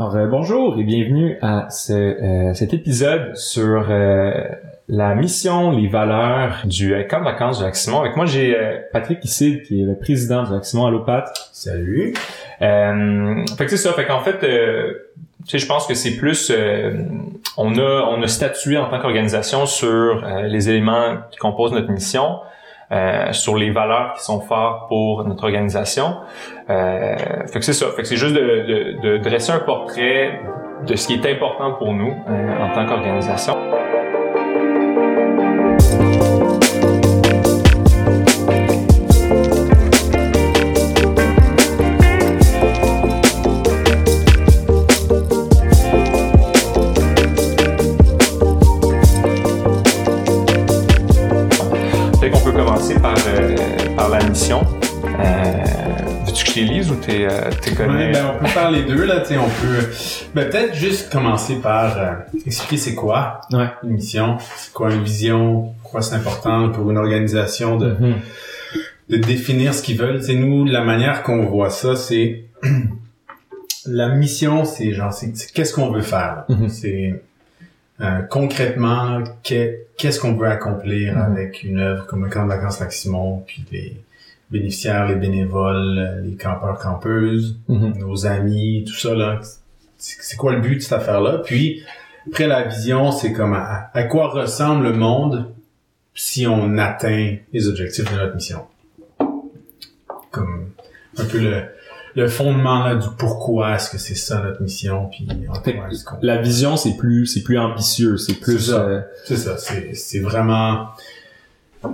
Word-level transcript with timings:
Alors, 0.00 0.16
euh, 0.16 0.26
bonjour 0.28 0.80
et 0.80 0.82
bienvenue 0.82 1.36
à 1.42 1.68
ce, 1.68 1.92
euh, 1.92 2.54
cet 2.54 2.72
épisode 2.72 3.36
sur 3.36 3.88
euh, 3.90 4.32
la 4.88 5.14
mission, 5.14 5.72
les 5.72 5.88
valeurs 5.88 6.62
du 6.64 6.94
camp 7.06 7.18
de 7.18 7.24
vacances 7.24 7.58
du 7.58 7.64
Lac-Simon. 7.64 8.00
Avec 8.00 8.16
moi, 8.16 8.24
j'ai 8.24 8.56
Patrick 8.94 9.22
Issid, 9.22 9.60
qui 9.60 9.82
est 9.82 9.84
le 9.84 9.94
président 9.94 10.44
du 10.44 10.54
Lac-Simon. 10.54 10.86
Allô, 10.86 11.00
Pat. 11.00 11.28
Salut. 11.52 12.14
Euh, 12.62 13.44
fait 13.58 13.64
que 13.66 13.70
c'est 13.70 13.76
ça. 13.76 13.92
Fait 13.92 14.06
qu'en 14.06 14.20
fait, 14.20 14.38
tu 14.38 15.50
sais, 15.50 15.58
je 15.58 15.66
pense 15.66 15.86
que 15.86 15.92
c'est 15.92 16.16
plus... 16.16 16.50
on, 17.58 17.76
a, 17.76 18.08
on 18.08 18.22
a 18.22 18.26
statué 18.26 18.78
en 18.78 18.88
tant 18.88 19.00
qu'organisation 19.00 19.66
sur 19.66 20.24
les 20.44 20.70
éléments 20.70 21.18
qui 21.30 21.36
composent 21.36 21.72
notre 21.72 21.90
mission. 21.90 22.38
Euh, 22.92 23.32
sur 23.32 23.56
les 23.56 23.70
valeurs 23.70 24.14
qui 24.14 24.24
sont 24.24 24.40
fortes 24.40 24.88
pour 24.88 25.22
notre 25.24 25.44
organisation. 25.44 26.16
Euh, 26.68 27.14
fait 27.46 27.60
que 27.60 27.64
c'est 27.64 27.72
ça. 27.72 27.86
Fait 27.94 28.02
que 28.02 28.08
c'est 28.08 28.16
juste 28.16 28.34
de, 28.34 28.40
de, 28.40 29.00
de, 29.00 29.18
dresser 29.18 29.52
un 29.52 29.60
portrait 29.60 30.40
de 30.88 30.96
ce 30.96 31.06
qui 31.06 31.14
est 31.14 31.26
important 31.26 31.74
pour 31.74 31.94
nous 31.94 32.12
euh, 32.28 32.58
en 32.58 32.74
tant 32.74 32.86
qu'organisation. 32.86 33.56
Ben, 57.76 58.26
on 58.34 58.38
peut 58.38 58.46
faire 58.46 58.70
les 58.70 58.82
deux, 58.82 59.04
là, 59.04 59.20
tu 59.20 59.36
on 59.36 59.48
peut, 59.48 59.88
ben, 60.34 60.48
peut-être 60.48 60.74
juste 60.74 61.10
commencer 61.10 61.56
par 61.56 61.98
euh, 61.98 62.12
expliquer 62.46 62.76
c'est 62.76 62.94
quoi 62.94 63.40
une 63.50 63.90
mission, 63.90 64.38
c'est 64.56 64.72
quoi 64.72 64.92
une 64.92 65.02
vision, 65.02 65.74
pourquoi 65.82 66.02
c'est 66.02 66.14
important 66.14 66.70
pour 66.70 66.90
une 66.90 66.98
organisation 66.98 67.76
de, 67.76 67.92
mm-hmm. 67.92 68.14
de 69.10 69.16
définir 69.16 69.74
ce 69.74 69.82
qu'ils 69.82 69.98
veulent. 69.98 70.22
C'est 70.22 70.34
nous, 70.34 70.64
la 70.64 70.82
manière 70.82 71.22
qu'on 71.22 71.46
voit 71.46 71.70
ça, 71.70 71.96
c'est 71.96 72.44
la 73.86 74.08
mission, 74.08 74.64
c'est 74.64 74.92
genre, 74.92 75.12
c'est 75.12 75.32
qu'est-ce 75.52 75.74
qu'on 75.74 75.90
veut 75.90 76.02
faire. 76.02 76.44
Mm-hmm. 76.48 76.68
C'est 76.68 77.22
euh, 78.00 78.20
concrètement, 78.22 79.22
qu'est-ce 79.42 80.20
qu'on 80.20 80.34
veut 80.34 80.48
accomplir 80.48 81.14
mm-hmm. 81.14 81.32
avec 81.32 81.62
une 81.62 81.78
œuvre 81.78 82.06
comme 82.06 82.24
le 82.24 82.30
camp 82.30 82.44
de 82.44 82.48
vacances 82.48 82.80
Lac-Simon, 82.80 83.42
puis 83.46 83.64
les 83.72 83.96
bénéficiaires, 84.50 85.06
les 85.06 85.16
bénévoles, 85.16 86.22
les 86.24 86.36
campeurs, 86.36 86.78
campeuses, 86.78 87.58
mhm. 87.68 87.98
nos 87.98 88.26
amis, 88.26 88.84
tout 88.86 88.94
ça 88.94 89.14
là. 89.14 89.40
C'est 89.96 90.36
quoi 90.36 90.54
le 90.54 90.60
but 90.60 90.76
de 90.76 90.80
cette 90.80 90.94
affaire-là? 90.94 91.42
Puis 91.44 91.82
après 92.26 92.46
la 92.46 92.62
vision, 92.64 93.12
c'est 93.12 93.32
comme 93.32 93.52
à, 93.52 94.02
quoi 94.04 94.28
ressemble 94.28 94.84
le 94.84 94.92
monde 94.94 95.52
si 96.14 96.46
on 96.46 96.78
atteint 96.78 97.36
les 97.52 97.68
objectifs 97.68 98.10
de 98.10 98.16
notre 98.16 98.34
mission? 98.34 98.64
Comme 100.30 100.70
un 101.18 101.24
peu 101.24 101.38
le, 101.38 101.64
le 102.14 102.28
fondement 102.28 102.84
là 102.84 102.94
du 102.94 103.06
pourquoi 103.18 103.74
est-ce 103.74 103.90
que 103.90 103.98
c'est 103.98 104.14
ça 104.14 104.40
notre 104.40 104.62
mission 104.62 105.08
puis 105.08 105.26
la 106.22 106.40
vision 106.40 106.76
c'est 106.76 106.96
plus 106.96 107.26
c'est 107.26 107.42
plus 107.42 107.58
ambitieux 107.58 108.16
c'est 108.16 108.34
plus 108.34 108.58
c'est 109.24 109.36
ça 109.36 109.56
euh, 109.72 109.90
c'est 109.94 110.20
vraiment 110.20 110.88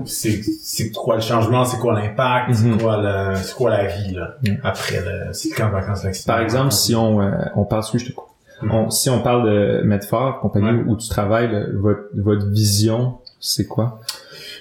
c'est 0.04 0.42
c'est 0.62 0.90
quoi 0.90 1.16
le 1.16 1.20
changement, 1.20 1.64
c'est 1.64 1.78
quoi 1.78 1.94
l'impact, 1.94 2.54
c'est 2.54 2.64
mhm. 2.64 2.80
quoi 2.80 2.96
le 2.96 3.36
c'est 3.36 3.54
quoi 3.54 3.70
la 3.70 3.86
vie 3.86 4.14
là 4.14 4.36
mm. 4.42 4.54
après 4.64 5.00
le 5.00 5.32
c'est 5.32 5.50
quand 5.50 5.70
vacances 5.70 6.24
Par 6.26 6.40
exemple, 6.40 6.72
si 6.72 6.94
on 6.94 7.20
euh, 7.20 7.30
on 7.54 7.64
parle 7.64 7.84
je 7.94 8.04
te 8.04 8.12
coupe. 8.12 8.26
Mm. 8.62 8.90
si 8.90 9.10
on 9.10 9.20
parle 9.20 9.44
de 9.48 9.82
Medfort, 9.84 10.40
compagnie 10.40 10.82
où 10.86 10.96
tu 10.96 11.08
travailles, 11.08 11.50
votre 11.74 12.08
votre 12.14 12.46
vision, 12.46 13.18
c'est 13.38 13.66
quoi? 13.66 14.00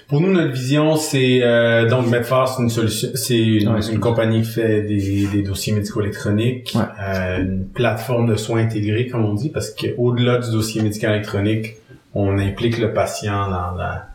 Pour 0.08 0.20
nous 0.20 0.32
notre 0.32 0.52
vision 0.52 0.94
c'est 0.94 1.40
euh, 1.42 1.88
donc 1.88 2.06
Medfort 2.06 2.48
c'est 2.48 2.62
une 2.62 2.70
solution 2.70 3.08
c'est 3.14 3.36
une, 3.36 3.98
compagnie 3.98 4.42
qui 4.42 4.48
fait 4.48 4.82
des, 4.82 5.26
des 5.26 5.42
dossiers 5.42 5.72
médicaux 5.72 6.02
électroniques, 6.02 6.76
euh, 6.76 7.38
une 7.42 7.66
plateforme 7.66 8.28
de 8.28 8.36
soins 8.36 8.60
intégrés 8.60 9.08
comme 9.08 9.24
on 9.24 9.34
dit 9.34 9.48
parce 9.48 9.70
que 9.70 9.88
au-delà 9.98 10.38
du 10.38 10.52
dossier 10.52 10.82
médical 10.82 11.14
électronique, 11.16 11.78
on 12.14 12.38
implique 12.38 12.78
le 12.78 12.92
patient 12.92 13.50
dans 13.50 13.72
la 13.76 14.06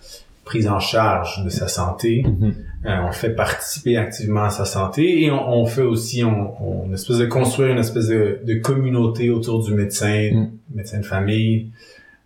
prise 0.51 0.67
en 0.67 0.81
charge 0.81 1.45
de 1.45 1.49
sa 1.49 1.69
santé. 1.69 2.25
Mm-hmm. 2.27 2.53
Euh, 2.85 3.07
on 3.07 3.11
fait 3.13 3.29
participer 3.29 3.95
activement 3.95 4.43
à 4.43 4.49
sa 4.49 4.65
santé 4.65 5.23
et 5.23 5.31
on, 5.31 5.65
fait 5.65 5.81
aussi, 5.81 6.25
on, 6.25 6.61
on, 6.61 6.93
espèce 6.93 7.19
de 7.19 7.25
construire 7.25 7.69
une 7.69 7.77
espèce 7.77 8.07
de, 8.07 8.41
de 8.43 8.55
communauté 8.55 9.29
autour 9.29 9.63
du 9.63 9.73
médecin, 9.73 10.29
mm. 10.33 10.75
médecin 10.75 10.99
de 10.99 11.05
famille, 11.05 11.69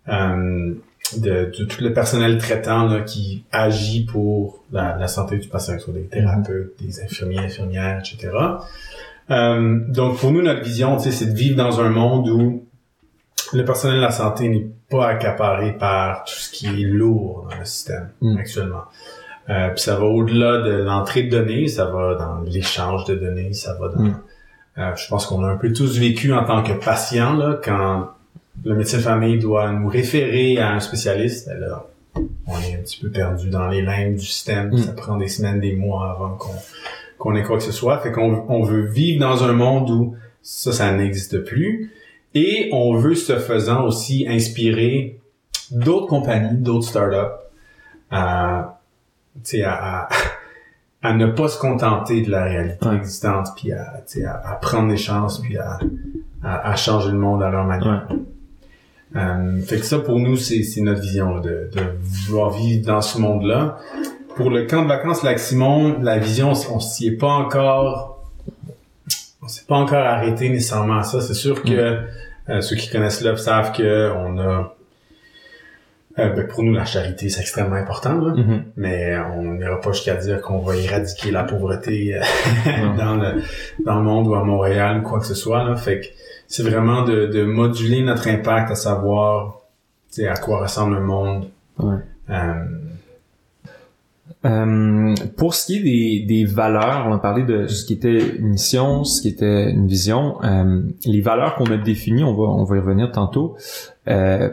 euh, 0.08 0.74
de, 1.18 1.52
de, 1.56 1.64
tout 1.66 1.84
le 1.84 1.92
personnel 1.92 2.38
traitant 2.38 2.86
là, 2.86 3.02
qui 3.02 3.44
agit 3.52 4.04
pour 4.06 4.64
la, 4.72 4.96
la, 4.98 5.06
santé 5.06 5.38
du 5.38 5.46
patient, 5.46 5.78
soit 5.78 5.94
des 5.94 6.06
thérapeutes, 6.06 6.74
des 6.80 7.00
infirmiers, 7.00 7.38
infirmières, 7.38 8.00
etc. 8.00 8.32
Euh, 9.30 9.78
donc 9.88 10.18
pour 10.18 10.32
nous, 10.32 10.42
notre 10.42 10.64
vision, 10.64 10.98
c'est 10.98 11.26
de 11.26 11.36
vivre 11.36 11.56
dans 11.56 11.80
un 11.80 11.90
monde 11.90 12.28
où 12.28 12.64
le 13.52 13.64
personnel 13.64 13.96
de 13.96 14.02
la 14.02 14.10
santé 14.10 14.48
n'est 14.48 14.66
pas 14.90 15.08
accaparé 15.08 15.72
par 15.72 16.24
tout 16.24 16.34
ce 16.34 16.50
qui 16.50 16.66
est 16.66 16.86
lourd 16.86 17.48
dans 17.50 17.58
le 17.58 17.64
système 17.64 18.10
mm. 18.20 18.36
actuellement. 18.38 18.84
Euh, 19.48 19.68
puis 19.70 19.80
ça 19.80 19.96
va 19.96 20.04
au-delà 20.04 20.62
de 20.62 20.72
l'entrée 20.72 21.24
de 21.24 21.30
données, 21.30 21.68
ça 21.68 21.86
va 21.86 22.14
dans 22.14 22.40
l'échange 22.40 23.04
de 23.04 23.14
données, 23.14 23.52
ça 23.52 23.74
va 23.74 23.88
dans... 23.88 24.02
Mm. 24.02 24.20
Euh, 24.78 24.94
je 24.96 25.08
pense 25.08 25.26
qu'on 25.26 25.42
a 25.44 25.48
un 25.48 25.56
peu 25.56 25.72
tous 25.72 25.98
vécu 25.98 26.32
en 26.32 26.44
tant 26.44 26.62
que 26.62 26.72
patient, 26.72 27.34
là, 27.34 27.58
quand 27.62 28.10
le 28.64 28.74
médecin 28.74 28.98
de 28.98 29.02
famille 29.02 29.38
doit 29.38 29.70
nous 29.72 29.88
référer 29.88 30.58
à 30.58 30.72
un 30.72 30.80
spécialiste, 30.80 31.48
ben 31.48 31.60
là, 31.60 31.86
on 32.46 32.58
est 32.60 32.74
un 32.74 32.82
petit 32.82 33.00
peu 33.00 33.10
perdu 33.10 33.48
dans 33.48 33.68
les 33.68 33.82
lignes 33.82 34.16
du 34.16 34.26
système. 34.26 34.72
Mm. 34.72 34.78
Ça 34.78 34.92
prend 34.92 35.16
des 35.16 35.28
semaines, 35.28 35.60
des 35.60 35.74
mois 35.74 36.10
avant 36.10 36.30
qu'on 36.30 36.54
qu'on 37.18 37.34
ait 37.34 37.42
quoi 37.42 37.56
que 37.56 37.62
ce 37.62 37.72
soit. 37.72 37.98
Fait 37.98 38.12
qu'on 38.12 38.44
on 38.48 38.62
veut 38.62 38.82
vivre 38.82 39.20
dans 39.20 39.44
un 39.44 39.52
monde 39.52 39.90
où 39.90 40.16
ça, 40.42 40.72
ça 40.72 40.92
n'existe 40.92 41.38
plus. 41.44 41.92
Et 42.38 42.68
on 42.70 42.98
veut, 42.98 43.14
ce 43.14 43.38
faisant, 43.38 43.84
aussi 43.84 44.26
inspirer 44.28 45.18
d'autres 45.70 46.06
compagnies, 46.06 46.58
d'autres 46.58 46.86
startups 46.86 47.34
à, 48.10 48.78
à, 49.64 50.08
à, 51.02 51.14
ne 51.14 51.26
pas 51.28 51.48
se 51.48 51.58
contenter 51.58 52.20
de 52.20 52.30
la 52.30 52.44
réalité 52.44 52.88
existante, 52.90 53.48
puis 53.56 53.72
à, 53.72 54.02
à, 54.44 54.52
prendre 54.56 54.90
des 54.90 54.98
chances, 54.98 55.40
puis 55.40 55.56
à, 55.56 55.78
à, 56.42 56.76
changer 56.76 57.10
le 57.10 57.16
monde 57.16 57.42
à 57.42 57.48
leur 57.48 57.64
manière. 57.64 58.06
Euh, 59.16 59.62
fait 59.62 59.78
que 59.78 59.86
ça, 59.86 60.00
pour 60.00 60.18
nous, 60.18 60.36
c'est 60.36 60.62
notre 60.82 61.00
vision, 61.00 61.40
de, 61.40 61.70
de 61.72 61.82
vouloir 62.02 62.50
vivre 62.50 62.84
dans 62.84 63.00
ce 63.00 63.18
monde-là. 63.18 63.78
Pour 64.34 64.50
le 64.50 64.66
camp 64.66 64.82
de 64.82 64.88
vacances 64.88 65.22
Lac-Simon, 65.22 66.00
la 66.02 66.18
vision, 66.18 66.52
on 66.70 66.80
s'y 66.80 67.06
est 67.06 67.16
pas 67.16 67.32
encore 67.32 68.12
on 69.46 69.48
s'est 69.48 69.64
pas 69.66 69.76
encore 69.76 70.04
arrêté 70.04 70.48
nécessairement 70.48 70.98
à 70.98 71.02
ça. 71.04 71.20
C'est 71.20 71.34
sûr 71.34 71.62
que 71.62 72.00
mm. 72.00 72.06
Euh, 72.48 72.60
ceux 72.60 72.76
qui 72.76 72.90
connaissent 72.90 73.22
l'œuvre 73.22 73.38
savent 73.38 73.72
que 73.72 74.12
on 74.12 74.38
a 74.38 74.76
euh, 76.18 76.30
ben, 76.30 76.46
pour 76.46 76.62
nous, 76.62 76.72
la 76.72 76.86
charité, 76.86 77.28
c'est 77.28 77.42
extrêmement 77.42 77.76
important, 77.76 78.14
mm-hmm. 78.14 78.62
mais 78.78 79.18
on 79.34 79.54
n'ira 79.54 79.78
pas 79.80 79.92
jusqu'à 79.92 80.14
dire 80.14 80.40
qu'on 80.40 80.60
va 80.60 80.74
éradiquer 80.76 81.30
la 81.30 81.44
pauvreté 81.44 82.14
euh, 82.14 82.22
dans, 82.96 83.16
le, 83.16 83.42
dans 83.84 83.96
le 83.96 84.02
monde 84.02 84.26
ou 84.26 84.34
à 84.34 84.42
Montréal 84.42 85.00
ou 85.00 85.02
quoi 85.02 85.20
que 85.20 85.26
ce 85.26 85.34
soit. 85.34 85.62
Là. 85.64 85.76
Fait 85.76 86.00
que 86.00 86.06
c'est 86.48 86.62
vraiment 86.62 87.02
de, 87.02 87.26
de 87.26 87.44
moduler 87.44 88.02
notre 88.02 88.28
impact, 88.28 88.70
à 88.70 88.76
savoir 88.76 89.60
à 90.18 90.36
quoi 90.36 90.60
ressemble 90.60 90.94
le 90.94 91.02
monde. 91.02 91.50
Euh, 91.80 92.64
pour 95.36 95.54
ce 95.54 95.66
qui 95.66 95.76
est 95.76 95.82
des, 95.82 96.24
des, 96.26 96.44
valeurs, 96.44 97.06
on 97.08 97.12
a 97.12 97.18
parlé 97.18 97.42
de 97.42 97.66
ce 97.66 97.84
qui 97.84 97.94
était 97.94 98.36
une 98.36 98.50
mission, 98.50 99.04
ce 99.04 99.22
qui 99.22 99.28
était 99.28 99.70
une 99.70 99.86
vision. 99.86 100.42
Euh, 100.44 100.82
les 101.04 101.20
valeurs 101.20 101.56
qu'on 101.56 101.66
a 101.66 101.76
définies, 101.76 102.24
on 102.24 102.34
va, 102.34 102.44
on 102.44 102.64
va 102.64 102.76
y 102.76 102.80
revenir 102.80 103.10
tantôt. 103.12 103.56
Euh, 104.08 104.50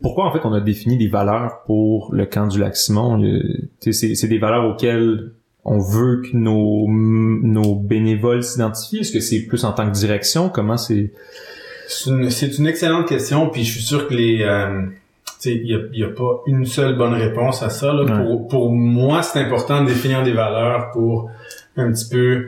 pourquoi 0.00 0.26
en 0.26 0.32
fait 0.32 0.40
on 0.44 0.52
a 0.52 0.60
défini 0.60 0.96
des 0.96 1.08
valeurs 1.08 1.62
pour 1.66 2.14
le 2.14 2.26
camp 2.26 2.46
du 2.46 2.60
lac 2.60 2.76
Simon 2.76 3.20
C'est 3.80 4.28
des 4.28 4.38
valeurs 4.38 4.64
auxquelles 4.64 5.32
on 5.64 5.78
veut 5.78 6.22
que 6.22 6.36
nos, 6.36 6.86
nos 6.88 7.74
bénévoles 7.74 8.42
s'identifient. 8.42 8.98
Est-ce 8.98 9.12
que 9.12 9.20
c'est 9.20 9.40
plus 9.40 9.64
en 9.64 9.72
tant 9.72 9.86
que 9.86 9.94
direction? 9.94 10.48
Comment 10.48 10.76
c'est? 10.76 11.12
C'est 11.88 12.10
une, 12.10 12.28
une, 12.58 12.66
excellente 12.66 13.08
question. 13.08 13.48
Puis 13.48 13.64
je 13.64 13.72
suis 13.72 13.82
sûr 13.82 14.08
que 14.08 14.14
les 14.14 14.42
euh, 14.42 14.86
il 15.46 15.90
n'y 15.92 16.02
a, 16.02 16.06
a, 16.06 16.10
pas 16.10 16.42
une 16.46 16.66
seule 16.66 16.96
bonne 16.96 17.14
réponse 17.14 17.62
à 17.62 17.70
ça. 17.70 17.92
Là. 17.92 18.04
Pour, 18.04 18.48
pour 18.48 18.72
moi, 18.72 19.22
c'est 19.22 19.40
important 19.40 19.82
de 19.82 19.88
définir 19.88 20.22
des 20.22 20.32
valeurs 20.32 20.90
pour 20.92 21.30
un 21.76 21.90
petit 21.92 22.08
peu 22.08 22.46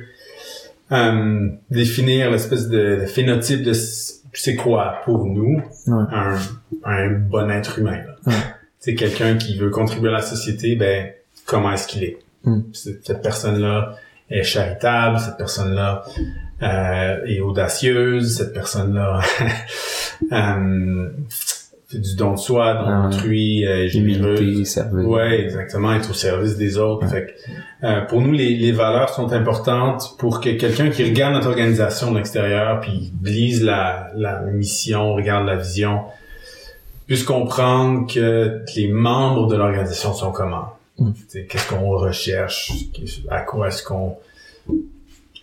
euh, 0.92 1.48
définir 1.70 2.30
l'espèce 2.30 2.68
de, 2.68 3.04
phénotype 3.06 3.62
de 3.62 3.72
c'est 3.72 4.56
quoi 4.56 4.96
pour 5.04 5.26
nous 5.26 5.62
un, 5.86 6.36
un, 6.84 7.10
bon 7.10 7.50
être 7.50 7.78
humain. 7.78 8.00
C'est 8.80 8.94
quelqu'un 8.94 9.36
qui 9.36 9.56
veut 9.56 9.70
contribuer 9.70 10.10
à 10.10 10.14
la 10.14 10.22
société, 10.22 10.76
ben 10.76 11.10
comment 11.46 11.72
est-ce 11.72 11.86
qu'il 11.86 12.04
est? 12.04 12.18
Mm. 12.44 12.60
Cette 12.72 13.22
personne-là 13.22 13.96
est 14.30 14.42
charitable, 14.42 15.18
cette 15.18 15.36
personne-là 15.36 16.04
euh, 16.62 17.24
est 17.26 17.40
audacieuse, 17.40 18.36
cette 18.36 18.52
personne-là 18.52 19.20
euh, 20.32 21.08
fait 21.94 22.00
du 22.00 22.16
don 22.16 22.32
de 22.32 22.38
soi, 22.38 22.74
don 22.74 22.84
Ah 22.86 23.08
d'autrui, 23.10 23.66
euh, 23.66 23.88
service. 24.64 25.06
Ouais, 25.06 25.40
exactement, 25.42 25.94
être 25.94 26.10
au 26.10 26.14
service 26.14 26.56
des 26.56 26.78
autres. 26.78 27.06
Fait 27.08 27.26
que, 27.26 27.86
euh, 27.86 28.00
pour 28.02 28.20
nous, 28.20 28.32
les, 28.32 28.56
les 28.56 28.72
valeurs 28.72 29.10
sont 29.10 29.32
importantes 29.32 30.16
pour 30.18 30.40
que 30.40 30.50
quelqu'un 30.50 30.90
qui 30.90 31.04
regarde 31.04 31.34
notre 31.34 31.48
organisation 31.48 32.10
de 32.12 32.16
l'extérieur, 32.16 32.80
puis 32.80 33.12
lise 33.22 33.62
la, 33.62 34.10
la 34.14 34.40
mission, 34.40 35.14
regarde 35.14 35.46
la 35.46 35.56
vision, 35.56 36.02
puisse 37.06 37.24
comprendre 37.24 38.12
que 38.12 38.62
les 38.76 38.88
membres 38.88 39.46
de 39.46 39.56
l'organisation 39.56 40.12
sont 40.12 40.32
comment. 40.32 40.74
Mm. 40.98 41.10
Qu'est-ce 41.48 41.68
qu'on 41.68 41.90
recherche, 41.90 42.72
à 43.30 43.40
quoi 43.40 43.68
est-ce 43.68 43.82
qu'on 43.82 44.16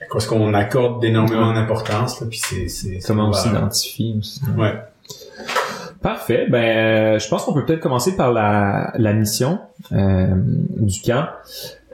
à 0.01 0.05
quoi 0.05 0.19
est-ce 0.19 0.27
qu'on 0.27 0.53
accorde 0.55 1.03
énormément 1.05 1.53
d'importance, 1.53 2.23
puis 2.27 2.39
c'est 2.39 2.67
c'est 2.67 2.99
c'est 2.99 3.07
Comment 3.07 3.29
on 3.29 3.33
s'identifie 3.33 4.15
aussi. 4.17 4.41
Ouais. 4.57 4.73
Parfait. 6.01 6.47
Ben, 6.49 6.77
euh, 6.77 7.19
je 7.19 7.27
pense 7.29 7.43
qu'on 7.43 7.53
peut 7.53 7.65
peut-être 7.65 7.79
commencer 7.79 8.15
par 8.15 8.33
la, 8.33 8.91
la 8.97 9.13
mission 9.13 9.59
euh, 9.91 10.27
du 10.77 10.99
camp. 11.01 11.27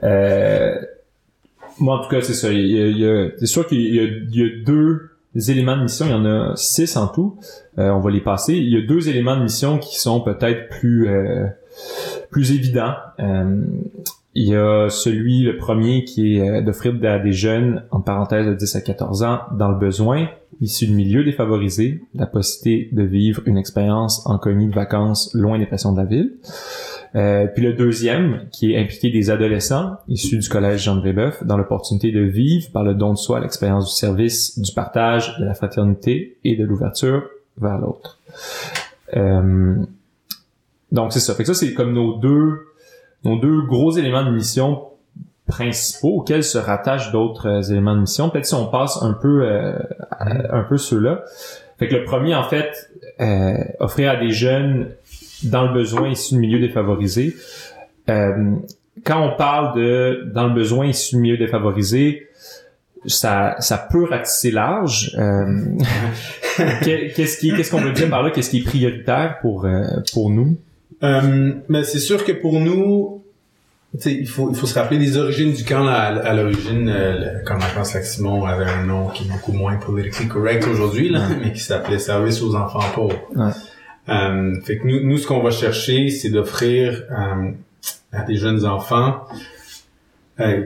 Euh, 0.02 0.74
moi, 1.78 1.98
en 1.98 2.02
tout 2.02 2.08
cas, 2.08 2.22
c'est 2.22 2.34
ça. 2.34 2.48
C'est 2.48 3.46
sûr 3.46 3.66
qu'il 3.66 3.80
y 3.80 3.96
y 3.96 4.42
a 4.42 4.64
deux 4.64 5.10
éléments 5.50 5.76
de 5.76 5.82
mission. 5.82 6.06
Il 6.06 6.12
y 6.12 6.14
en 6.14 6.24
a 6.24 6.56
six 6.56 6.96
en 6.96 7.08
tout. 7.08 7.38
Euh, 7.78 7.90
on 7.90 8.00
va 8.00 8.10
les 8.10 8.22
passer. 8.22 8.54
Il 8.54 8.68
y 8.68 8.76
a 8.76 8.86
deux 8.86 9.08
éléments 9.08 9.36
de 9.36 9.42
mission 9.42 9.78
qui 9.78 10.00
sont 10.00 10.20
peut-être 10.20 10.68
plus 10.68 11.08
euh, 11.08 11.46
plus 12.30 12.52
évidents. 12.52 12.94
Il 14.34 14.48
y 14.48 14.54
a 14.54 14.88
celui, 14.88 15.42
le 15.42 15.56
premier, 15.56 16.04
qui 16.04 16.36
est 16.36 16.48
euh, 16.48 16.62
d'offrir 16.62 16.94
à 17.02 17.18
des 17.18 17.32
jeunes, 17.32 17.84
en 17.90 18.00
parenthèse 18.00 18.46
de 18.46 18.54
10 18.54 18.76
à 18.76 18.80
14 18.80 19.22
ans, 19.22 19.40
dans 19.52 19.68
le 19.68 19.78
besoin, 19.78 20.28
issus 20.60 20.86
de 20.86 20.94
milieux 20.94 21.24
défavorisés, 21.24 22.02
la 22.14 22.26
possibilité 22.26 22.94
de 22.94 23.02
vivre 23.02 23.42
une 23.46 23.56
expérience 23.56 24.26
en 24.26 24.38
colonie 24.38 24.68
de 24.68 24.74
vacances 24.74 25.32
loin 25.34 25.58
des 25.58 25.66
pressions 25.66 25.92
de 25.92 25.98
la 25.98 26.04
ville. 26.04 26.32
Euh, 27.14 27.46
puis 27.46 27.62
le 27.62 27.72
deuxième, 27.72 28.48
qui 28.52 28.72
est 28.72 28.78
impliqué 28.78 29.10
des 29.10 29.30
adolescents 29.30 29.96
issus 30.08 30.38
du 30.38 30.48
collège 30.48 30.84
Jean 30.84 30.96
de 30.96 31.00
Brébeuf 31.00 31.42
dans 31.44 31.56
l'opportunité 31.56 32.12
de 32.12 32.20
vivre 32.20 32.70
par 32.70 32.84
le 32.84 32.94
don 32.94 33.12
de 33.12 33.18
soi 33.18 33.40
l'expérience 33.40 33.86
du 33.86 33.96
service, 33.96 34.58
du 34.58 34.72
partage, 34.72 35.38
de 35.38 35.44
la 35.44 35.54
fraternité 35.54 36.36
et 36.44 36.56
de 36.56 36.64
l'ouverture 36.64 37.22
vers 37.56 37.78
l'autre. 37.78 38.18
Euh, 39.16 39.76
donc 40.92 41.12
c'est 41.12 41.20
ça. 41.20 41.34
Fait 41.34 41.44
que 41.44 41.52
ça 41.52 41.54
c'est 41.54 41.72
comme 41.72 41.94
nos 41.94 42.18
deux 42.18 42.67
nos 43.24 43.36
deux 43.38 43.62
gros 43.62 43.90
éléments 43.92 44.24
de 44.24 44.30
mission 44.30 44.84
principaux 45.46 46.18
auxquels 46.18 46.44
se 46.44 46.58
rattachent 46.58 47.10
d'autres 47.10 47.48
euh, 47.48 47.62
éléments 47.62 47.94
de 47.94 48.00
mission. 48.00 48.28
Peut-être 48.30 48.46
si 48.46 48.54
on 48.54 48.66
passe 48.66 48.98
un 49.02 49.14
peu 49.14 49.42
euh, 49.42 49.78
à- 50.10 50.56
un 50.58 50.62
peu 50.64 50.76
ceux-là. 50.76 51.24
Fait 51.78 51.88
que 51.88 51.94
le 51.96 52.04
premier 52.04 52.34
en 52.34 52.42
fait 52.44 52.90
euh, 53.20 53.54
offrir 53.80 54.10
à 54.10 54.16
des 54.16 54.30
jeunes 54.30 54.88
dans 55.44 55.62
le 55.66 55.72
besoin 55.72 56.08
issus 56.08 56.34
de 56.34 56.40
milieux 56.40 56.58
défavorisés. 56.60 57.34
Euh, 58.10 58.56
quand 59.04 59.22
on 59.26 59.36
parle 59.36 59.74
de 59.78 60.30
dans 60.34 60.48
le 60.48 60.54
besoin 60.54 60.86
issu 60.86 61.14
de 61.16 61.20
milieux 61.20 61.38
défavorisés, 61.38 62.26
ça, 63.06 63.54
ça 63.60 63.78
peut 63.90 64.04
ratisser 64.04 64.50
large. 64.50 65.14
Euh, 65.18 65.62
qu'est- 66.82 67.12
qu'est-ce 67.16 67.38
qui, 67.38 67.54
qu'est-ce 67.54 67.70
qu'on 67.70 67.80
veut 67.80 67.92
dire 67.92 68.10
par 68.10 68.22
là? 68.22 68.30
Qu'est-ce 68.32 68.50
qui 68.50 68.58
est 68.58 68.64
prioritaire 68.64 69.38
pour 69.40 69.64
euh, 69.64 69.84
pour 70.12 70.30
nous? 70.30 70.58
Euh, 71.02 71.52
mais 71.68 71.84
c'est 71.84 71.98
sûr 71.98 72.24
que 72.24 72.32
pour 72.32 72.60
nous, 72.60 73.22
il 74.04 74.26
faut, 74.26 74.50
il 74.50 74.56
faut 74.56 74.66
se 74.66 74.78
rappeler 74.78 74.98
des 74.98 75.16
origines 75.16 75.52
du 75.52 75.64
camp. 75.64 75.86
À, 75.86 76.02
à 76.02 76.34
l'origine, 76.34 76.88
euh, 76.88 77.42
camp 77.44 77.58
vacances 77.58 77.94
Lac-Simon 77.94 78.44
avait 78.44 78.64
un 78.64 78.84
nom 78.84 79.08
qui 79.08 79.24
est 79.24 79.28
beaucoup 79.30 79.52
moins 79.52 79.76
politically 79.76 80.28
correct 80.28 80.66
aujourd'hui, 80.70 81.08
là, 81.08 81.22
mais 81.40 81.52
qui 81.52 81.60
s'appelait 81.60 81.98
Service 81.98 82.42
aux 82.42 82.54
enfants 82.54 82.84
pauvres. 82.94 83.28
Ouais. 83.34 83.50
Euh, 84.08 84.60
fait 84.62 84.78
que 84.78 84.86
nous, 84.86 85.04
nous, 85.04 85.18
ce 85.18 85.26
qu'on 85.26 85.42
va 85.42 85.50
chercher, 85.50 86.08
c'est 86.10 86.30
d'offrir 86.30 87.02
euh, 87.10 87.50
à 88.12 88.22
des 88.24 88.36
jeunes 88.36 88.64
enfants 88.64 89.26
euh, 90.40 90.64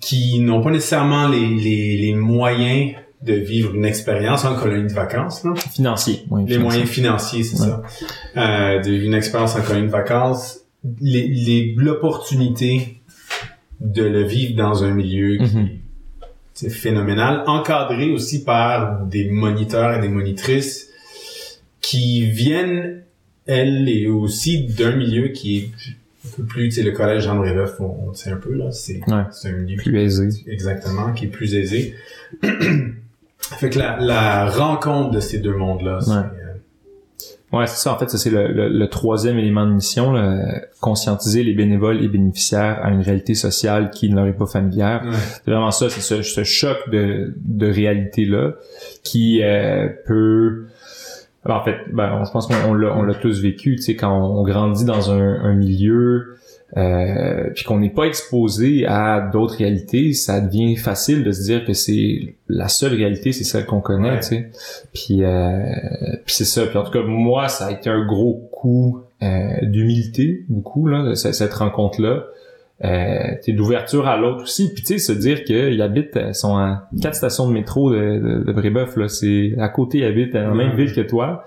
qui 0.00 0.40
n'ont 0.40 0.62
pas 0.62 0.70
nécessairement 0.70 1.28
les, 1.28 1.46
les, 1.46 1.96
les 1.98 2.14
moyens 2.14 2.96
de 3.22 3.34
vivre 3.34 3.74
une 3.74 3.84
expérience 3.84 4.44
en 4.44 4.54
colonie 4.56 4.88
de 4.88 4.92
vacances, 4.94 5.44
là 5.44 5.54
Financier. 5.54 6.24
oui, 6.30 6.42
les 6.42 6.54
financier. 6.54 6.58
moyens 6.62 6.88
financiers, 6.88 7.42
c'est 7.42 7.60
Ouais. 7.60 7.68
ça. 7.68 7.82
Euh, 8.36 8.80
de- 8.82 8.92
une 8.92 9.14
expérience 9.14 9.54
en 9.56 9.62
colonie 9.62 9.86
de 9.86 9.92
vacances, 9.92 10.60
les, 11.00 11.28
les, 11.28 11.74
l'opportunité 11.76 13.00
de 13.80 14.02
le 14.04 14.22
vivre 14.22 14.56
dans 14.56 14.84
un 14.84 14.90
milieu 14.92 15.36
qui 15.38 15.56
Mhm. 15.56 15.68
c'est 16.54 16.70
phénoménal, 16.70 17.44
encadré 17.46 18.10
aussi 18.10 18.42
par 18.44 19.04
des 19.06 19.28
moniteurs 19.30 19.94
et 19.96 20.00
des 20.00 20.08
monitrices 20.08 20.88
qui 21.82 22.30
viennent, 22.30 23.02
elles, 23.46 23.88
et 23.88 24.06
aussi 24.06 24.66
d'un 24.66 24.94
milieu 24.96 25.28
qui 25.28 25.58
est 25.58 25.70
un 26.26 26.36
peu 26.36 26.42
plus, 26.44 26.68
tu 26.68 26.76
sais, 26.76 26.82
le 26.82 26.92
collège 26.92 27.24
Jean 27.24 27.36
Brébeuf, 27.36 27.80
on, 27.80 28.08
on 28.10 28.14
sait 28.14 28.30
un 28.30 28.36
peu, 28.36 28.52
là, 28.54 28.70
c'est, 28.72 29.00
Ouais. 29.08 29.22
c'est 29.32 29.48
un 29.48 29.52
milieu 29.52 29.76
plus 29.76 29.96
aisé. 29.98 30.28
exactement, 30.46 31.12
qui 31.12 31.24
est 31.26 31.28
plus 31.28 31.54
aisé. 31.54 31.94
fait 33.56 33.70
que 33.70 33.78
la, 33.78 33.98
la 34.00 34.46
rencontre 34.50 35.10
de 35.10 35.20
ces 35.20 35.38
deux 35.38 35.54
mondes-là, 35.56 35.98
c'est, 36.00 36.10
Ouais. 36.10 36.16
euh, 36.18 36.46
Ouais, 37.52 37.66
c'est 37.66 37.82
ça. 37.82 37.92
En 37.92 37.98
fait, 37.98 38.08
ça 38.08 38.16
c'est 38.16 38.30
le, 38.30 38.46
le- 38.52 38.68
le 38.68 38.88
troisième 38.88 39.36
élément 39.36 39.66
de 39.66 39.72
mission, 39.72 40.12
là, 40.12 40.38
conscientiser 40.80 41.42
les 41.42 41.52
bénévoles 41.52 42.00
et 42.00 42.06
bénéficiaires 42.06 42.78
à 42.80 42.90
une 42.90 43.00
réalité 43.00 43.34
sociale 43.34 43.90
qui 43.90 44.08
ne 44.08 44.14
leur 44.14 44.26
est 44.26 44.36
pas 44.36 44.46
familière. 44.46 45.02
ouais. 45.04 45.10
C'est 45.44 45.50
vraiment 45.50 45.72
ça, 45.72 45.90
c'est 45.90 46.00
ce, 46.00 46.22
ce 46.22 46.44
choc 46.44 46.76
de, 46.92 47.34
de 47.44 47.66
réalité-là 47.70 48.52
qui 49.02 49.40
euh, 49.42 49.88
peut... 50.06 50.66
Ben, 51.44 51.54
En 51.54 51.64
fait, 51.64 51.76
ben, 51.92 52.22
je 52.24 52.30
pense 52.30 52.46
qu'on 52.46 52.54
on 52.68 52.74
l'a, 52.74 52.94
on 52.96 53.02
l'a 53.02 53.14
tous 53.14 53.40
vécu, 53.42 53.74
tu 53.76 53.82
sais, 53.82 53.96
quand 53.96 54.12
on, 54.16 54.40
on 54.40 54.42
grandit 54.44 54.84
dans 54.84 55.10
un, 55.10 55.40
un 55.42 55.54
milieu 55.54 56.36
euh, 56.76 57.50
puis 57.54 57.64
qu'on 57.64 57.78
n'est 57.80 57.90
pas 57.90 58.04
exposé 58.04 58.86
à 58.86 59.20
d'autres 59.32 59.56
réalités, 59.56 60.12
ça 60.12 60.40
devient 60.40 60.76
facile 60.76 61.24
de 61.24 61.32
se 61.32 61.42
dire 61.42 61.64
que 61.64 61.72
c'est 61.72 62.36
la 62.48 62.68
seule 62.68 62.94
réalité, 62.94 63.32
c'est 63.32 63.44
celle 63.44 63.66
qu'on 63.66 63.80
connaît, 63.80 64.10
Ouais. 64.10 64.20
tu 64.20 64.26
sais. 64.26 64.50
Puis, 64.92 65.24
euh, 65.24 65.58
puis 66.24 66.34
c'est 66.34 66.44
ça. 66.44 66.66
Puis 66.66 66.78
en 66.78 66.84
tout 66.84 66.92
cas, 66.92 67.02
moi, 67.02 67.48
ça 67.48 67.66
a 67.66 67.72
été 67.72 67.90
un 67.90 68.04
gros 68.06 68.48
coup 68.52 69.00
euh, 69.22 69.48
d'humilité, 69.62 70.44
beaucoup 70.48 70.86
là, 70.86 71.14
c- 71.14 71.32
cette 71.32 71.54
rencontre-là 71.54 72.24
euh, 72.82 73.18
d'ouverture 73.48 74.08
à 74.08 74.16
l'autre 74.16 74.44
aussi 74.44 74.72
puis 74.72 74.82
tu 74.82 74.94
sais 74.94 74.98
se 74.98 75.12
dire 75.12 75.44
qu'ils 75.44 75.82
habitent 75.82 76.16
euh, 76.16 76.32
sont 76.32 76.56
à 76.56 76.88
quatre 77.02 77.14
stations 77.14 77.46
de 77.46 77.52
métro 77.52 77.92
de, 77.92 77.98
de, 77.98 78.44
de 78.44 78.52
Brébeuf 78.52 78.96
là 78.96 79.06
c'est 79.08 79.52
à 79.58 79.68
côté 79.68 79.98
ils 79.98 80.04
habitent 80.04 80.32
dans 80.32 80.48
la 80.48 80.54
même 80.54 80.74
ville 80.74 80.94
que 80.94 81.02
toi 81.02 81.44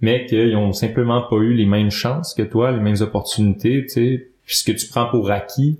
mais 0.00 0.26
qu'ils 0.26 0.56
ont 0.56 0.72
simplement 0.72 1.22
pas 1.30 1.36
eu 1.36 1.52
les 1.54 1.66
mêmes 1.66 1.92
chances 1.92 2.34
que 2.34 2.42
toi 2.42 2.72
les 2.72 2.80
mêmes 2.80 2.96
opportunités 3.00 3.82
tu 3.82 3.88
sais 3.90 4.26
puis 4.46 4.56
ce 4.56 4.64
que 4.64 4.72
tu 4.72 4.86
prends 4.88 5.06
pour 5.06 5.30
acquis 5.30 5.78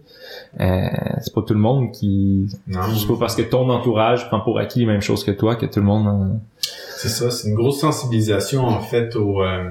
euh, 0.60 0.86
c'est 1.20 1.34
pas 1.34 1.42
tout 1.42 1.54
le 1.54 1.60
monde 1.60 1.90
qui 1.92 2.46
Non, 2.68 2.80
c'est 2.96 3.06
pas 3.08 3.16
parce 3.18 3.34
que 3.34 3.42
ton 3.42 3.68
entourage 3.70 4.28
prend 4.28 4.40
pour 4.40 4.58
acquis 4.58 4.80
les 4.80 4.86
mêmes 4.86 5.00
choses 5.02 5.24
que 5.24 5.30
toi 5.32 5.56
que 5.56 5.66
tout 5.66 5.80
le 5.80 5.86
monde 5.86 6.06
en... 6.06 6.40
c'est 6.96 7.08
ça, 7.08 7.30
c'est 7.30 7.48
une 7.48 7.54
grosse 7.54 7.80
sensibilisation 7.80 8.64
en 8.64 8.80
fait 8.80 9.16
au, 9.16 9.42
euh, 9.42 9.70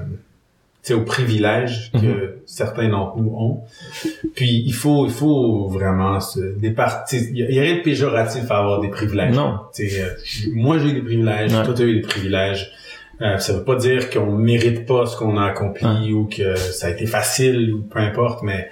tu 0.84 0.94
aux 0.94 1.04
privilèges 1.04 1.90
que 1.92 1.98
Mhm. 1.98 2.30
certains 2.44 2.88
d'entre 2.88 3.16
nous 3.18 3.30
ont. 3.30 3.60
Puis 4.34 4.62
il 4.66 4.74
faut, 4.74 5.06
il 5.06 5.12
faut 5.12 5.68
vraiment 5.68 6.18
se 6.20 6.40
départir. 6.58 7.20
Il 7.30 7.38
y, 7.38 7.58
a- 7.58 7.62
rien 7.62 7.76
de 7.76 7.82
péjoratif 7.82 8.50
à 8.50 8.58
avoir 8.58 8.80
des 8.80 8.88
privilèges. 8.88 9.34
non 9.34 9.58
Tu 9.74 9.88
euh, 10.00 10.08
moi 10.54 10.78
j'ai 10.78 10.88
eu 10.88 10.92
des 10.94 11.02
privilèges, 11.02 11.54
Ouais. 11.54 11.64
toi 11.64 11.72
t'as 11.74 11.84
eu 11.84 11.94
des 11.94 12.00
privilèges. 12.02 12.72
Euh, 13.22 13.38
ça 13.38 13.52
veut 13.52 13.64
pas 13.64 13.76
dire 13.76 14.10
qu'on 14.10 14.32
mérite 14.32 14.84
pas 14.86 15.06
ce 15.06 15.16
qu'on 15.16 15.36
a 15.36 15.44
accompli 15.44 16.12
ou 16.12 16.26
que 16.26 16.56
ça 16.56 16.88
a 16.88 16.90
été 16.90 17.06
facile 17.06 17.72
ou 17.72 17.82
peu 17.82 18.00
importe, 18.00 18.42
mais 18.42 18.70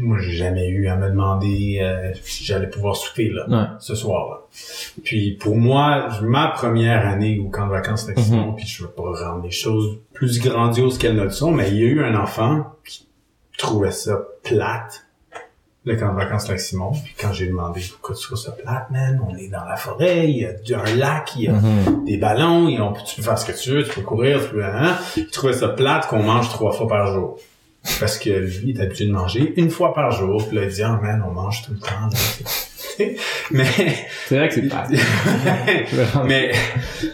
moi 0.00 0.18
j'ai 0.20 0.32
jamais 0.32 0.68
eu 0.68 0.88
à 0.88 0.96
me 0.96 1.08
demander 1.08 1.78
euh, 1.80 2.12
si 2.22 2.44
j'allais 2.44 2.68
pouvoir 2.68 2.96
souper 2.96 3.30
là 3.30 3.46
ouais. 3.48 3.66
ce 3.80 3.94
soir-là. 3.94 4.40
Puis 5.04 5.32
pour 5.32 5.56
moi, 5.56 6.08
ma 6.22 6.48
première 6.48 7.06
année 7.06 7.38
au 7.38 7.48
camp 7.48 7.66
de 7.66 7.72
vacances 7.72 8.08
Lexington, 8.08 8.54
puis 8.54 8.66
je 8.66 8.82
veux 8.82 8.90
pas 8.90 9.02
rendre 9.02 9.44
les 9.44 9.50
choses 9.50 9.98
plus 10.14 10.40
grandioses 10.40 10.98
qu'elles 10.98 11.16
ne 11.16 11.24
le 11.24 11.30
sont, 11.30 11.52
mais 11.52 11.68
il 11.68 11.76
y 11.76 11.82
a 11.82 11.86
eu 11.86 12.02
un 12.02 12.18
enfant 12.18 12.72
qui 12.84 13.06
trouvait 13.58 13.90
ça 13.90 14.26
plate, 14.42 15.06
le 15.88 15.96
camp 15.96 16.12
de 16.12 16.16
vacances 16.16 16.48
Lac-Simon. 16.48 16.92
Puis 16.92 17.14
quand 17.20 17.32
j'ai 17.32 17.46
demandé 17.46 17.80
pourquoi 17.90 18.14
tu 18.14 18.22
trouves 18.22 18.38
ça 18.38 18.52
plate, 18.52 18.90
man, 18.90 19.20
on 19.28 19.34
est 19.36 19.48
dans 19.48 19.64
la 19.64 19.76
forêt, 19.76 20.28
il 20.30 20.36
y 20.38 20.44
a 20.74 20.80
un 20.80 20.94
lac, 20.96 21.32
il 21.36 21.42
y 21.42 21.48
a 21.48 21.52
Mhm. 21.52 22.04
des 22.04 22.16
ballons, 22.18 22.68
et 22.68 22.80
on, 22.80 22.92
tu 22.92 23.16
peux 23.16 23.22
faire 23.22 23.38
ce 23.38 23.46
que 23.50 23.58
tu 23.58 23.70
veux, 23.70 23.82
tu 23.84 23.90
peux 23.90 24.02
courir, 24.02 24.40
tu 24.42 24.50
peux, 24.50 24.64
hein? 24.64 24.96
Il 25.16 25.26
trouvait 25.28 25.52
ça 25.52 25.68
plate 25.68 26.06
qu'on 26.06 26.22
mange 26.22 26.48
trois 26.50 26.72
fois 26.72 26.86
par 26.86 27.12
jour. 27.12 27.38
Parce 28.00 28.18
que 28.18 28.28
lui, 28.30 28.70
il 28.70 28.78
est 28.78 28.82
habitué 28.82 29.06
de 29.06 29.12
manger 29.12 29.54
une 29.56 29.70
fois 29.70 29.94
par 29.94 30.10
jour. 30.10 30.46
Puis 30.46 30.56
là, 30.56 30.64
il 30.64 30.70
dit, 30.70 30.82
ah 30.82 30.98
man, 31.02 31.24
on 31.26 31.30
mange 31.32 31.62
tout 31.64 31.72
le 31.72 31.78
temps. 31.78 31.86
là. 32.12 32.18
mais 33.50 33.64
c'est 34.26 34.36
vrai 34.36 34.48
que 34.48 34.54
c'est 34.54 34.68
pas. 34.68 34.86
Mais 36.26 36.52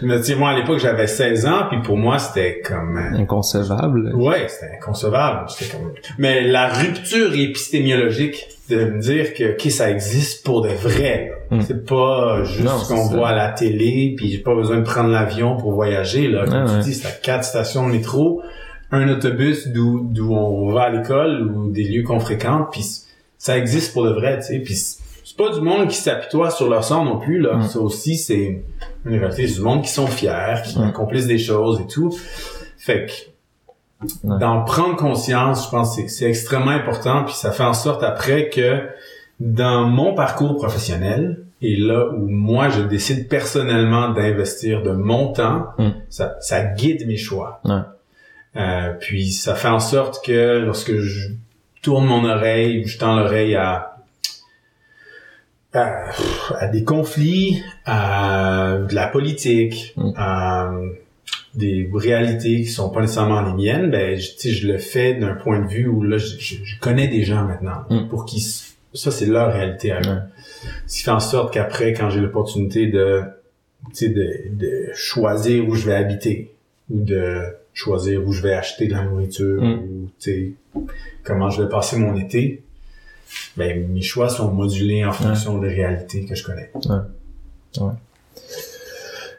mais 0.03 0.19
tu 0.19 0.25
sais 0.25 0.35
moi 0.35 0.50
à 0.50 0.57
l'époque 0.57 0.79
j'avais 0.79 1.07
16 1.07 1.47
ans 1.47 1.67
puis 1.69 1.81
pour 1.83 1.97
moi 1.97 2.19
c'était 2.19 2.61
comme 2.61 2.97
euh, 2.97 3.19
inconcevable. 3.19 4.14
Ouais 4.14 4.47
c'était 4.49 4.76
inconcevable. 4.76 5.47
C'était 5.49 5.73
comme 5.73 5.93
mais 6.19 6.43
la 6.43 6.69
rupture 6.69 7.35
épistémiologique 7.35 8.47
de 8.71 8.85
me 8.85 9.00
dire 9.00 9.35
que 9.35 9.53
ok 9.53 9.71
ça 9.71 9.91
existe 9.91 10.45
pour 10.45 10.62
de 10.62 10.69
vrai 10.69 11.33
mm. 11.50 11.61
c'est 11.61 11.87
pas 11.87 12.45
juste 12.45 12.69
ce 12.69 12.88
qu'on 12.88 13.07
voit 13.09 13.29
à 13.29 13.35
la 13.35 13.49
télé 13.49 14.14
puis 14.17 14.31
j'ai 14.31 14.38
pas 14.38 14.55
besoin 14.55 14.79
de 14.79 14.85
prendre 14.85 15.11
l'avion 15.11 15.57
pour 15.57 15.73
voyager 15.73 16.29
là. 16.29 16.45
Comme 16.47 16.79
tu 16.79 16.88
dis 16.88 16.95
c'est 16.95 17.21
quatre 17.23 17.45
stations 17.45 17.87
de 17.87 17.93
métro 17.93 18.43
un 18.91 19.09
autobus 19.09 19.69
d'où 19.69 20.07
d'où 20.11 20.35
on 20.35 20.73
va 20.73 20.85
à 20.85 20.91
l'école 20.91 21.43
ou 21.43 21.71
des 21.71 21.85
lieux 21.85 22.03
qu'on 22.03 22.21
fréquente 22.21 22.69
puis 22.73 22.85
ça 23.38 23.59
existe 23.59 23.93
pour 23.93 24.05
de 24.05 24.11
vrai 24.11 24.38
tu 24.38 24.47
sais 24.47 24.59
puis 24.61 24.79
c'est 25.25 25.37
pas 25.38 25.50
du 25.50 25.61
monde 25.62 25.88
qui 25.88 25.97
s'apitoie 25.97 26.50
sur 26.50 26.69
leur 26.69 26.85
sort 26.85 27.04
non 27.04 27.19
plus 27.19 27.40
là 27.40 27.57
mm. 27.57 27.62
ça 27.62 27.81
aussi 27.81 28.16
c'est 28.16 28.62
une 29.04 29.19
réalité 29.19 29.49
c'est 29.49 29.54
du 29.54 29.62
monde 29.62 29.83
qui 29.83 29.90
sont 29.90 30.07
fiers 30.07 30.62
qui 30.64 30.78
mm. 30.78 30.83
accomplissent 30.83 31.26
des 31.26 31.38
choses 31.38 31.81
et 31.81 31.87
tout 31.87 32.14
fait 32.78 33.07
que 33.07 34.07
d'en 34.23 34.62
prendre 34.64 34.97
conscience 34.97 35.64
je 35.64 35.71
pense 35.71 35.97
que 35.97 36.09
c'est 36.09 36.28
extrêmement 36.28 36.71
important 36.71 37.25
puis 37.25 37.35
ça 37.35 37.50
fait 37.50 37.64
en 37.64 37.73
sorte 37.73 38.02
après 38.02 38.50
que 38.50 38.87
dans 39.40 39.88
mon 39.88 40.14
parcours 40.14 40.57
professionnel 40.57 41.45
et 41.62 41.76
là 41.76 42.11
où 42.12 42.28
moi 42.28 42.69
je 42.69 42.83
décide 42.83 43.28
personnellement 43.28 44.11
d'investir 44.11 44.83
de 44.83 44.90
mon 44.90 45.33
temps 45.33 45.69
mm. 45.78 45.88
ça, 46.11 46.37
ça 46.40 46.62
guide 46.62 47.07
mes 47.07 47.16
choix 47.16 47.62
euh, 48.57 48.93
puis 49.00 49.31
ça 49.31 49.54
fait 49.54 49.69
en 49.69 49.81
sorte 49.81 50.25
que 50.25 50.59
lorsque 50.59 50.97
je 50.97 51.31
tourne 51.81 52.07
mon 52.07 52.25
oreille 52.25 52.83
ou 52.83 52.87
je 52.87 52.99
tends 52.99 53.16
l'oreille 53.16 53.57
à, 53.57 53.93
à, 55.75 56.69
des 56.69 56.85
conflits, 56.85 57.62
à 57.85 58.78
de 58.88 58.95
la 58.95 59.07
politique, 59.09 59.95
mm. 59.97 60.12
à 60.16 60.73
des 61.54 61.88
réalités 61.93 62.62
qui 62.62 62.66
sont 62.66 62.90
pas 62.90 63.00
nécessairement 63.00 63.43
les 63.43 63.52
miennes, 63.52 63.90
ben 63.90 64.19
je, 64.19 64.50
je 64.50 64.66
le 64.66 64.78
fais 64.78 65.14
d'un 65.14 65.35
point 65.35 65.61
de 65.61 65.69
vue 65.69 65.87
où 65.87 66.02
là 66.02 66.19
je, 66.19 66.37
je, 66.38 66.78
connais 66.81 67.09
des 67.09 67.23
gens 67.23 67.45
maintenant 67.45 67.85
mm. 67.90 68.09
pour 68.09 68.25
qui 68.25 68.40
ça 68.40 69.11
c'est 69.11 69.26
leur 69.26 69.52
réalité 69.52 69.93
à 69.93 70.00
eux. 70.00 70.21
Ce 70.87 70.99
qui 70.99 71.02
fait 71.04 71.11
en 71.11 71.21
sorte 71.21 71.54
qu'après 71.54 71.93
quand 71.93 72.11
j'ai 72.11 72.21
l'opportunité 72.21 72.87
de 72.87 73.23
de, 74.00 74.49
de 74.50 74.88
choisir 74.95 75.69
où 75.69 75.75
je 75.75 75.87
vais 75.87 75.95
habiter 75.95 76.54
ou 76.90 77.00
de 77.00 77.40
choisir 77.73 78.26
où 78.26 78.33
je 78.33 78.43
vais 78.43 78.54
acheter 78.54 78.87
de 78.88 78.93
la 78.93 79.04
nourriture 79.04 79.62
mm. 79.62 80.09
ou 80.75 80.87
comment 81.23 81.50
je 81.50 81.62
vais 81.62 81.69
passer 81.69 81.97
mon 81.99 82.16
été, 82.16 82.63
ben 83.57 83.88
mes 83.93 84.02
choix 84.02 84.28
sont 84.28 84.50
modulés 84.52 85.04
en 85.04 85.12
fonction 85.12 85.59
des 85.59 85.69
réalités 85.69 86.25
que 86.25 86.35
je 86.35 86.45
connais. 86.45 86.71
Ouais. 87.81 87.90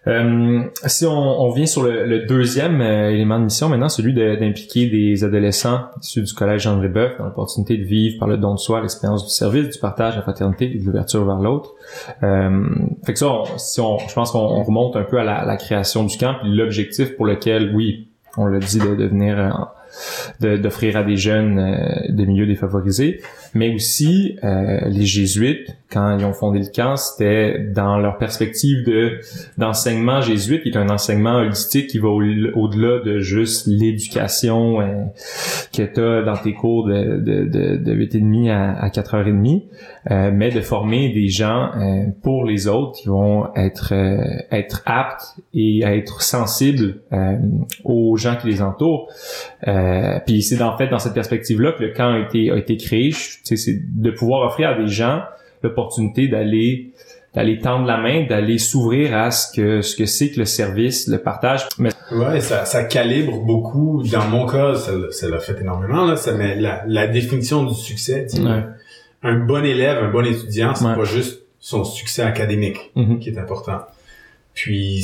Euh, 0.08 0.62
si 0.86 1.06
on, 1.08 1.42
on, 1.42 1.52
vient 1.52 1.66
sur 1.66 1.82
le, 1.82 2.06
le 2.06 2.28
deuxième 2.28 2.80
euh, 2.80 3.10
élément 3.10 3.40
de 3.40 3.46
mission 3.46 3.70
maintenant, 3.70 3.90
celui 3.90 4.14
d'impliquer 4.14 4.88
des 4.88 5.24
adolescents 5.24 5.86
issus 6.00 6.22
du 6.22 6.32
collège 6.34 6.62
Jean 6.62 6.78
Brébeuf 6.78 7.18
dans 7.18 7.26
l'opportunité 7.26 7.76
de 7.78 7.84
vivre 7.84 8.20
par 8.20 8.28
le 8.28 8.38
don 8.38 8.54
de 8.54 8.60
soi 8.60 8.82
l'expérience 8.82 9.26
du 9.26 9.32
service, 9.32 9.70
du 9.70 9.80
partage, 9.80 10.16
la 10.16 10.22
fraternité 10.22 10.66
et 10.66 10.78
de 10.78 10.86
l'ouverture 10.86 11.26
vers 11.26 11.40
l'autre. 11.40 11.74
Euh, 12.22 12.68
fait 13.04 13.14
que 13.14 13.20
ça, 13.20 13.32
si 13.58 13.82
on, 13.82 13.98
je 13.98 14.14
pense 14.14 14.32
qu'on 14.32 14.64
remonte 14.64 14.96
un 14.96 15.04
peu 15.04 15.18
à 15.18 15.24
la, 15.24 15.44
la 15.44 15.58
création 15.58 16.04
du 16.04 16.16
camp, 16.18 16.36
puis 16.40 16.52
l'objectif 16.56 17.16
pour 17.16 17.26
lequel, 17.26 17.74
oui, 17.74 18.08
on 18.38 18.46
l'a 18.46 18.60
dit, 18.60 18.78
de 18.78 18.94
devenir 18.96 19.70
d'offrir 20.40 20.98
à 20.98 21.04
des 21.04 21.18
jeunes 21.18 21.60
euh, 21.60 22.12
de 22.12 22.26
milieux 22.26 22.48
défavorisés, 22.48 23.22
mais 23.54 23.74
aussi 23.74 24.38
euh, 24.44 24.82
les 24.88 25.06
jésuites 25.06 25.76
quand 25.96 26.18
ils 26.18 26.26
ont 26.26 26.34
fondé 26.34 26.60
le 26.60 26.66
camp, 26.66 26.98
c'était 26.98 27.58
dans 27.74 27.98
leur 27.98 28.18
perspective 28.18 28.84
de 28.86 29.20
d'enseignement 29.58 30.20
jésuite, 30.20 30.64
qui 30.64 30.70
est 30.70 30.78
un 30.78 30.90
enseignement 30.90 31.36
holistique 31.36 31.88
qui 31.88 32.00
va 32.00 32.10
au-delà 32.10 33.00
de 33.00 33.20
juste 33.20 33.68
l'éducation 33.68 34.82
euh, 34.82 35.06
que 35.74 35.84
tu 35.84 36.02
as 36.02 36.22
dans 36.24 36.36
tes 36.36 36.54
cours 36.54 36.86
de, 36.86 37.18
de, 37.18 37.46
de, 37.46 37.78
de 37.78 37.96
8h30 37.96 38.52
à, 38.52 38.74
à 38.74 38.90
4h30, 38.90 39.64
euh, 40.12 40.32
mais 40.34 40.52
de 40.52 40.62
former 40.62 41.14
des 41.14 41.30
gens 41.30 41.72
euh, 41.76 42.06
pour 42.22 42.46
les 42.46 42.68
autres 42.68 42.92
qui 42.94 43.08
vont 43.08 43.48
être 43.56 43.94
euh, 43.94 44.24
être 44.52 44.84
aptes 44.86 45.36
et 45.54 45.84
être 45.84 46.22
sensibles 46.22 47.02
aux 47.84 48.18
gens 48.18 48.36
qui 48.36 48.48
les 48.48 48.62
entourent. 48.62 49.10
Puis 50.26 50.42
c'est 50.42 50.62
en 50.62 50.78
fait 50.78 50.88
dans 50.88 51.00
cette 51.00 51.14
perspective-là 51.14 51.74
que 51.74 51.84
le 51.84 51.94
camp 51.94 52.14
a 52.14 52.20
été 52.20 52.52
a 52.52 52.58
été 52.58 52.78
créé, 52.78 53.12
c'est 53.12 53.80
de 53.82 54.12
pouvoir 54.12 54.48
offrir 54.48 54.70
à 54.70 54.74
des 54.76 54.88
gens 54.88 55.24
l'opportunité 55.64 56.28
d'aller 56.28 56.92
d'aller 57.34 57.60
tendre 57.60 57.86
la 57.86 57.98
main, 57.98 58.26
d'aller 58.26 58.58
s'ouvrir 58.58 59.16
à 59.16 59.30
ce 59.30 59.52
que 59.54 59.82
ce 59.82 59.96
que 59.96 60.06
c'est 60.06 60.32
que 60.32 60.40
le 60.40 60.46
service, 60.46 61.08
le 61.08 61.18
partage. 61.18 61.68
Mais... 61.78 61.90
Ouais, 62.12 62.40
ça, 62.40 62.64
ça 62.64 62.86
calibre 62.86 63.42
beaucoup. 63.42 64.04
Dans 64.10 64.28
mon 64.30 64.46
cas, 64.46 64.76
ça, 64.76 64.94
ça 65.12 65.28
l'a 65.28 65.40
fait 65.40 65.60
énormément 65.60 66.06
là. 66.06 66.16
Ça 66.16 66.34
met 66.34 66.56
la, 66.56 66.84
la 66.88 67.08
définition 67.08 67.64
du 67.64 67.76
succès. 67.76 68.28
Un 69.22 69.40
bon 69.40 69.66
élève, 69.66 70.04
un 70.04 70.12
bon 70.12 70.26
étudiant, 70.26 70.76
c'est 70.76 70.86
pas 70.86 71.04
juste 71.04 71.42
son 71.60 71.84
succès 71.84 72.22
académique 72.22 72.78
mm-hmm. 72.96 73.20
qui 73.20 73.30
est 73.30 73.40
important. 73.40 73.80
Puis 74.54 75.04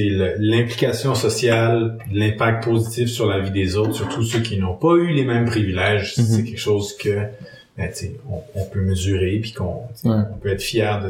l'implication 0.00 1.14
sociale, 1.14 1.98
l'impact 2.12 2.64
positif 2.64 3.08
sur 3.08 3.26
la 3.26 3.40
vie 3.40 3.50
des 3.50 3.76
autres, 3.76 3.94
surtout 3.94 4.22
ceux 4.22 4.40
qui 4.40 4.58
n'ont 4.58 4.74
pas 4.74 4.94
eu 4.94 5.12
les 5.12 5.24
mêmes 5.24 5.44
privilèges, 5.44 6.14
c'est 6.14 6.44
quelque 6.44 6.58
chose 6.58 6.96
que 6.96 7.26
ben, 7.76 7.90
on, 8.54 8.64
peut 8.66 8.80
mesurer 8.80 9.38
puis 9.40 9.52
qu'on 9.52 9.88
peut 10.42 10.50
être 10.50 10.62
fier 10.62 11.02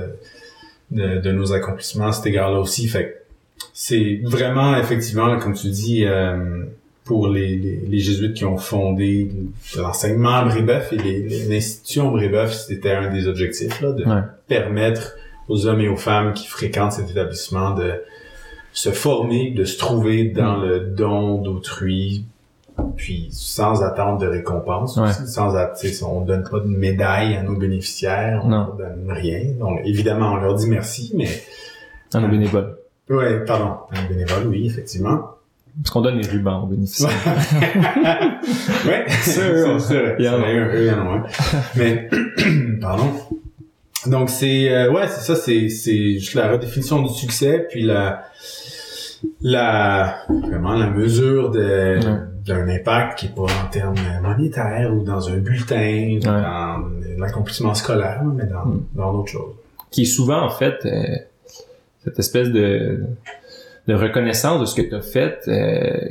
de, 0.91 1.19
de, 1.21 1.33
nos 1.33 1.53
accomplissements 1.53 2.09
à 2.09 2.13
cet 2.13 2.27
égard-là 2.27 2.61
aussi. 2.61 2.89
Fait 2.89 3.25
c'est 3.73 4.21
vraiment 4.25 4.77
effectivement, 4.77 5.39
comme 5.39 5.55
tu 5.55 5.69
dis, 5.69 6.05
euh, 6.05 6.65
pour 7.05 7.29
les, 7.29 7.57
les, 7.57 7.99
jésuites 7.99 8.35
qui 8.35 8.45
ont 8.45 8.59
fondé 8.59 9.31
l'enseignement 9.77 10.35
à 10.35 10.45
Brébeuf 10.45 10.93
et 10.93 11.47
l'institution 11.49 12.11
Brébeuf, 12.11 12.53
c'était 12.53 12.93
un 12.93 13.13
des 13.13 13.27
objectifs 13.27 13.81
là, 13.81 13.93
de 13.93 14.05
permettre 14.47 15.17
aux 15.49 15.67
hommes 15.67 15.81
et 15.81 15.89
aux 15.89 15.97
femmes 15.97 16.33
qui 16.33 16.47
fréquentent 16.47 16.93
cet 16.93 17.11
établissement 17.11 17.75
de 17.75 18.01
se 18.73 18.91
former, 18.91 19.51
de 19.51 19.65
se 19.65 19.79
trouver 19.79 20.31
dans 20.31 20.59
mm. 20.59 20.65
le 20.65 20.81
don 20.81 21.39
d'autrui 21.39 22.25
puis 22.97 23.29
sans 23.33 23.83
attendre 23.83 24.19
de 24.19 24.27
récompense. 24.27 24.99
Sans 25.27 25.55
on 26.07 26.21
donne 26.23 26.45
pas 26.49 26.61
de 26.61 26.69
médaille 26.69 27.37
à 27.37 27.43
nos 27.43 27.57
bénéficiaires 27.57 28.43
on 28.45 28.49
ne 28.49 28.79
donne 28.79 29.11
rien. 29.11 29.41
Donc 29.59 29.81
évidemment 29.85 30.33
on 30.33 30.37
leur 30.37 30.55
dit 30.55 30.69
merci 30.69 31.13
mais 31.15 31.29
à 32.15 32.21
nos 32.21 32.29
bénévoles. 32.29 32.77
ouais 33.11 33.45
pardon. 33.45 33.77
À 33.93 34.03
nos 34.03 34.09
bénévoles 34.09 34.47
oui 34.49 34.67
effectivement. 34.67 35.21
Parce 35.83 35.91
qu'on 35.91 36.03
donne 36.03 36.19
les 36.19 36.29
rubans 36.29 36.65
aux 36.65 36.67
bénéficiaires. 36.67 37.11
Ouais 38.87 39.07
c'est 39.23 39.49
vrai 39.49 40.17
il 40.19 40.25
y 40.25 40.29
en 40.29 40.43
a 40.43 41.27
mais 41.77 42.09
pardon. 42.81 43.11
Donc 44.07 44.31
c'est 44.31 44.71
euh, 44.73 44.91
ouais 44.91 45.07
c'est 45.09 45.21
ça 45.21 45.37
c'est 45.37 45.69
c'est 45.69 46.19
juste 46.19 46.35
la 46.35 46.51
redéfinition 46.51 47.03
du 47.03 47.13
succès 47.13 47.67
puis 47.71 47.83
la 47.83 48.25
la 49.41 50.25
vraiment 50.29 50.75
la 50.75 50.91
mesure 50.91 51.51
de 51.51 51.99
d'un 52.45 52.69
impact 52.69 53.19
qui 53.19 53.27
est 53.27 53.35
pas 53.35 53.43
en 53.43 53.69
termes 53.71 53.95
monétaires 54.23 54.93
ou 54.93 55.05
dans 55.05 55.29
un 55.29 55.37
bulletin, 55.37 56.17
ou 56.17 56.19
dans 56.19 56.91
l'accomplissement 57.19 57.75
scolaire, 57.75 58.23
mais 58.25 58.47
dans, 58.47 58.65
hmm. 58.65 58.85
dans 58.95 59.13
d'autres 59.13 59.31
choses. 59.31 59.55
Qui 59.91 60.03
est 60.03 60.07
souvent, 60.07 60.43
en 60.43 60.51
fait, 60.51 60.85
euh, 60.85 61.17
cette 62.05 62.19
espèce 62.19 62.51
de, 62.51 63.05
de 63.87 63.95
reconnaissance 63.95 64.61
de 64.61 64.67
ce 64.67 64.75
que 64.75 64.83
tu 64.83 64.95
as 64.95 65.03
fait 65.03 65.39
euh, 65.49 66.09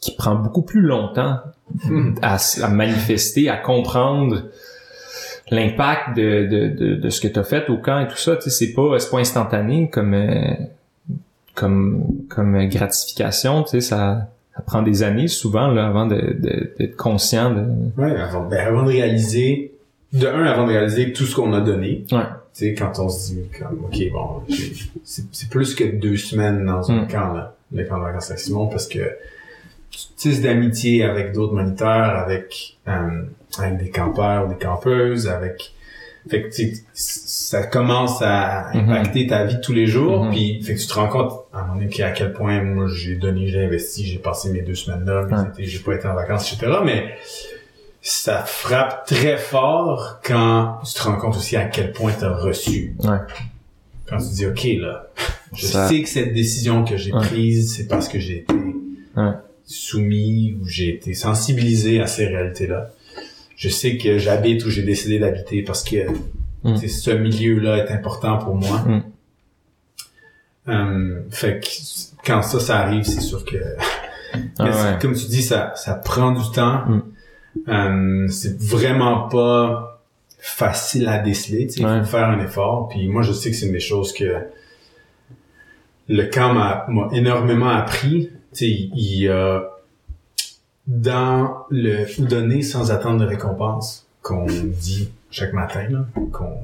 qui 0.00 0.14
prend 0.14 0.36
beaucoup 0.36 0.62
plus 0.62 0.82
longtemps 0.82 1.38
hmm. 1.84 2.14
à, 2.22 2.36
à, 2.62 2.68
manifester, 2.68 3.48
à 3.48 3.56
comprendre 3.56 4.42
l'impact 5.50 6.16
de, 6.16 6.46
de, 6.46 6.68
de, 6.68 6.94
de, 6.94 7.10
ce 7.10 7.20
que 7.20 7.28
tu 7.28 7.38
as 7.38 7.44
fait 7.44 7.68
au 7.70 7.78
camp 7.78 8.00
et 8.00 8.08
tout 8.08 8.16
ça. 8.16 8.36
Tu 8.36 8.42
sais, 8.42 8.50
c'est 8.50 8.72
pas, 8.72 8.98
c'est 8.98 9.10
pas 9.10 9.18
instantané 9.18 9.90
comme, 9.90 10.14
euh, 10.14 10.54
comme, 11.54 12.04
comme 12.28 12.66
gratification. 12.68 13.62
Tu 13.62 13.70
sais, 13.70 13.80
ça 13.80 14.28
ça 14.54 14.62
prend 14.62 14.82
des 14.82 15.02
années 15.02 15.28
souvent 15.28 15.68
là, 15.68 15.86
avant 15.86 16.06
d'être 16.06 16.40
de, 16.40 16.86
conscient 16.96 17.50
de. 17.54 17.64
Ouais, 17.96 18.14
avant, 18.20 18.46
ben, 18.46 18.66
avant 18.66 18.82
de 18.82 18.88
réaliser, 18.88 19.72
de 20.12 20.26
un, 20.26 20.44
avant 20.44 20.66
de 20.66 20.72
réaliser 20.72 21.12
tout 21.12 21.24
ce 21.24 21.34
qu'on 21.34 21.52
a 21.54 21.60
donné. 21.60 22.04
Ouais. 22.12 22.24
Tu 22.54 22.66
sais, 22.66 22.74
quand 22.74 22.98
on 22.98 23.08
se 23.08 23.32
dit 23.32 23.48
comme 23.58 23.84
ok 23.84 24.12
bon, 24.12 24.42
c'est 25.04 25.48
plus 25.48 25.74
que 25.74 25.84
deux 25.84 26.18
semaines 26.18 26.66
dans 26.66 26.90
un 26.90 27.02
mm. 27.02 27.08
camp 27.08 27.32
là, 27.32 27.54
le 27.72 27.84
camp 27.84 27.96
de 27.98 28.02
vacances 28.02 28.30
à 28.30 28.36
Simon, 28.36 28.66
parce 28.66 28.86
que 28.86 28.98
tu 29.90 30.00
tisses 30.16 30.42
d'amitié 30.42 31.04
avec 31.04 31.32
d'autres 31.32 31.54
moniteurs, 31.54 32.16
avec 32.18 32.76
euh, 32.88 33.22
avec 33.58 33.78
des 33.78 33.90
campeurs, 33.90 34.48
des 34.48 34.56
campeuses, 34.56 35.28
avec 35.28 35.72
fait 36.28 36.42
que 36.42 36.48
ça 36.92 37.66
commence 37.66 38.22
à 38.22 38.70
mhm. 38.74 38.90
impacter 38.90 39.26
ta 39.26 39.44
vie 39.44 39.60
tous 39.60 39.72
les 39.72 39.86
jours. 39.86 40.24
Mhm. 40.24 40.30
Puis 40.30 40.62
fait 40.62 40.74
que 40.74 40.80
tu 40.80 40.86
te 40.86 40.94
rends 40.94 41.08
compte 41.08 41.32
à 41.52 41.60
un 41.60 41.66
moment 41.66 41.80
donné 41.80 42.02
à 42.02 42.10
quel 42.12 42.32
point 42.32 42.62
moi 42.62 42.86
j'ai 42.88 43.16
donné, 43.16 43.48
j'ai 43.48 43.64
investi, 43.64 44.06
j'ai 44.06 44.18
passé 44.18 44.50
mes 44.50 44.62
deux 44.62 44.74
semaines 44.74 45.04
là, 45.04 45.26
j'ai 45.58 45.78
pas 45.80 45.94
été 45.94 46.06
en 46.06 46.14
vacances, 46.14 46.52
etc. 46.52 46.72
Mais 46.84 47.14
ça 48.00 48.42
frappe 48.42 49.06
très 49.06 49.36
fort 49.36 50.20
quand 50.24 50.80
tu 50.84 50.94
te 50.94 51.02
rends 51.02 51.16
compte 51.16 51.36
aussi 51.36 51.56
à 51.56 51.64
quel 51.66 51.92
point 51.92 52.12
tu 52.16 52.24
as 52.24 52.34
reçu. 52.36 52.94
Ouais. 53.00 53.18
Quand 54.08 54.18
tu 54.18 54.28
dis, 54.34 54.46
OK, 54.46 54.64
là, 54.80 55.06
je 55.54 55.66
sais 55.66 56.02
que 56.02 56.08
cette 56.08 56.34
décision 56.34 56.84
que 56.84 56.96
j'ai 56.96 57.12
prise, 57.12 57.76
c'est 57.76 57.86
parce 57.86 58.08
que 58.08 58.18
j'ai 58.18 58.38
été 58.38 58.54
soumis 59.64 60.56
ou 60.60 60.66
j'ai 60.66 60.88
été 60.88 61.14
sensibilisé 61.14 62.00
à 62.00 62.06
ces 62.06 62.26
réalités-là. 62.26 62.90
Je 63.56 63.68
sais 63.68 63.96
que 63.96 64.18
j'habite 64.18 64.64
où 64.64 64.70
j'ai 64.70 64.82
décidé 64.82 65.18
d'habiter 65.18 65.62
parce 65.62 65.84
que 65.84 66.10
mm. 66.64 66.76
ce 66.76 67.10
milieu-là 67.10 67.78
est 67.78 67.90
important 67.90 68.38
pour 68.38 68.54
moi. 68.54 68.78
Mm. 68.78 69.02
Euh, 70.68 71.20
fait 71.30 71.60
que 71.60 71.68
quand 72.24 72.42
ça, 72.42 72.60
ça 72.60 72.78
arrive, 72.78 73.04
c'est 73.04 73.20
sûr 73.20 73.44
que, 73.44 73.58
ah 74.58 74.98
comme 75.00 75.14
tu 75.14 75.26
dis, 75.26 75.42
ça, 75.42 75.72
ça 75.76 75.94
prend 75.94 76.32
du 76.32 76.50
temps. 76.52 76.84
Mm. 76.86 77.02
Euh, 77.68 78.28
c'est 78.28 78.58
vraiment 78.60 79.28
pas 79.28 80.02
facile 80.38 81.08
à 81.08 81.18
déceler. 81.18 81.68
Il 81.76 81.82
faut 81.82 82.04
faire 82.04 82.28
un 82.28 82.40
effort. 82.40 82.88
Puis 82.88 83.08
moi, 83.08 83.22
je 83.22 83.32
sais 83.32 83.50
que 83.50 83.56
c'est 83.56 83.66
une 83.66 83.72
des 83.72 83.80
choses 83.80 84.12
que 84.12 84.46
le 86.08 86.24
camp 86.24 86.54
m'a 86.54 86.86
énormément 87.12 87.68
appris. 87.68 88.30
sais 88.52 88.68
il 88.68 89.20
y 89.20 89.28
a 89.28 89.68
dans 90.86 91.66
le 91.70 92.06
donner 92.26 92.62
sans 92.62 92.90
attendre 92.90 93.20
de 93.20 93.26
récompense 93.26 94.06
qu'on 94.22 94.46
dit 94.46 95.10
chaque 95.30 95.52
matin, 95.52 96.06
qu'on 96.32 96.58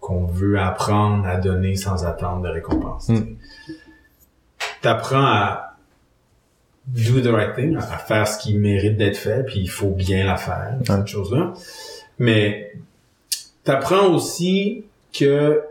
qu'on 0.00 0.24
veut 0.24 0.58
apprendre 0.58 1.26
à 1.26 1.36
donner 1.36 1.76
sans 1.76 2.04
attendre 2.04 2.42
de 2.42 2.48
récompense. 2.48 3.10
Mm. 3.10 3.36
T'apprends 4.80 5.24
à 5.24 5.76
do 6.86 7.20
the 7.20 7.26
right 7.26 7.54
thing, 7.54 7.76
à 7.76 7.82
faire 7.82 8.26
ce 8.26 8.38
qui 8.38 8.56
mérite 8.56 8.96
d'être 8.96 9.18
fait, 9.18 9.44
puis 9.44 9.60
il 9.60 9.70
faut 9.70 9.90
bien 9.90 10.24
la 10.24 10.36
faire, 10.36 10.78
cette 10.84 11.06
chose-là. 11.06 11.52
Mais 12.18 12.72
t'apprends 13.62 14.06
aussi 14.08 14.84
que 15.12 15.62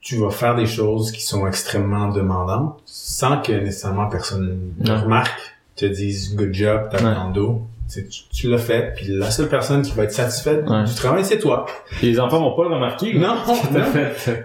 tu 0.00 0.16
vas 0.16 0.30
faire 0.30 0.54
des 0.54 0.66
choses 0.66 1.12
qui 1.12 1.22
sont 1.22 1.46
extrêmement 1.46 2.08
demandantes 2.08 2.80
sans 2.84 3.40
que 3.40 3.52
nécessairement 3.52 4.08
personne 4.08 4.72
ne 4.78 4.92
remarque, 4.92 5.57
te 5.78 5.86
dise 5.86 6.34
good 6.34 6.52
job, 6.52 6.88
t'as 6.90 7.02
ouais. 7.02 7.32
dos. 7.32 7.62
Tu, 7.90 8.06
tu 8.34 8.50
l'as 8.50 8.58
fait, 8.58 8.92
puis 8.94 9.06
la 9.08 9.30
seule 9.30 9.48
personne 9.48 9.80
qui 9.80 9.92
va 9.92 10.04
être 10.04 10.12
satisfaite 10.12 10.64
du 10.64 10.94
travail, 10.94 11.24
c'est 11.24 11.38
toi. 11.38 11.64
les 12.02 12.20
enfants 12.20 12.40
vont 12.40 12.54
pas 12.54 12.68
le 12.68 12.74
remarquer. 12.74 13.14
Non, 13.14 13.36
non. 13.72 13.80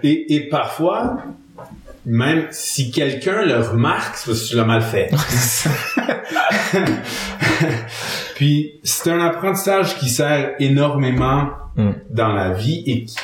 Et, 0.02 0.34
et 0.34 0.48
parfois, 0.48 1.18
même 2.06 2.46
si 2.50 2.90
quelqu'un 2.90 3.42
le 3.42 3.60
remarque, 3.60 4.16
c'est 4.16 4.30
parce 4.30 4.44
que 4.44 4.48
tu 4.48 4.56
l'as 4.56 4.64
mal 4.64 4.82
fait. 4.82 5.10
Puis 8.34 8.80
c'est 8.82 9.10
un 9.10 9.20
apprentissage 9.20 9.96
qui 9.98 10.08
sert 10.08 10.54
énormément 10.58 11.50
mm. 11.76 11.90
dans 12.10 12.32
la 12.32 12.52
vie 12.52 12.82
et 12.86 13.04
qui, 13.04 13.16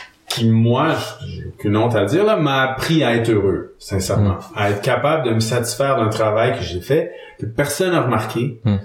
moi, 0.44 0.94
j'ai 1.26 1.46
aucune 1.46 1.76
honte 1.76 1.94
à 1.96 2.04
dire, 2.04 2.24
là, 2.24 2.36
m'a 2.36 2.62
appris 2.62 3.02
à 3.02 3.14
être 3.16 3.30
heureux, 3.30 3.74
sincèrement. 3.78 4.34
Mm. 4.34 4.56
À 4.56 4.70
être 4.70 4.80
capable 4.80 5.28
de 5.28 5.34
me 5.34 5.40
satisfaire 5.40 5.96
d'un 5.96 6.08
travail 6.08 6.56
que 6.56 6.62
j'ai 6.62 6.80
fait, 6.80 7.12
que 7.38 7.46
personne 7.46 7.92
n'a 7.92 8.02
remarqué. 8.02 8.60
Mm. 8.64 8.76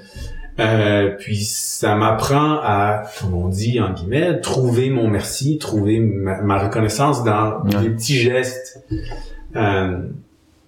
Euh, 0.58 1.10
puis 1.20 1.44
ça 1.44 1.96
m'apprend 1.96 2.60
à, 2.64 3.04
comme 3.20 3.34
on 3.34 3.50
dit 3.50 3.82
en 3.82 3.92
guillemets, 3.92 4.40
trouver 4.40 4.90
mon 4.90 5.10
merci, 5.10 5.58
trouver 5.58 6.00
ma, 6.00 6.58
reconnaissance 6.58 7.26
dans 7.26 7.62
les 7.82 7.90
petits 7.90 8.16
gestes 8.16 8.82
euh, 9.56 9.98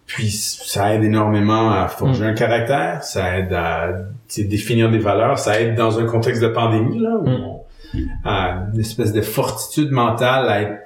puis 0.06 0.30
ça 0.32 0.94
aide 0.96 1.04
énormément 1.04 1.72
à 1.72 1.88
forger 1.90 2.24
mm. 2.24 2.30
un 2.30 2.34
caractère, 2.34 3.04
ça 3.04 3.38
aide 3.38 3.52
à 3.54 3.90
définir 4.38 4.90
des 4.90 5.00
valeurs, 5.00 5.38
ça 5.38 5.60
aide 5.60 5.76
dans 5.76 6.00
un 6.00 6.06
contexte 6.06 6.42
de 6.42 6.48
pandémie 6.48 7.00
là, 7.00 7.18
où 7.18 7.28
mm. 7.28 7.60
Une 7.94 8.80
espèce 8.80 9.14
de 9.14 9.22
fortitude 9.22 9.92
mentale 9.92 10.50
à, 10.50 10.80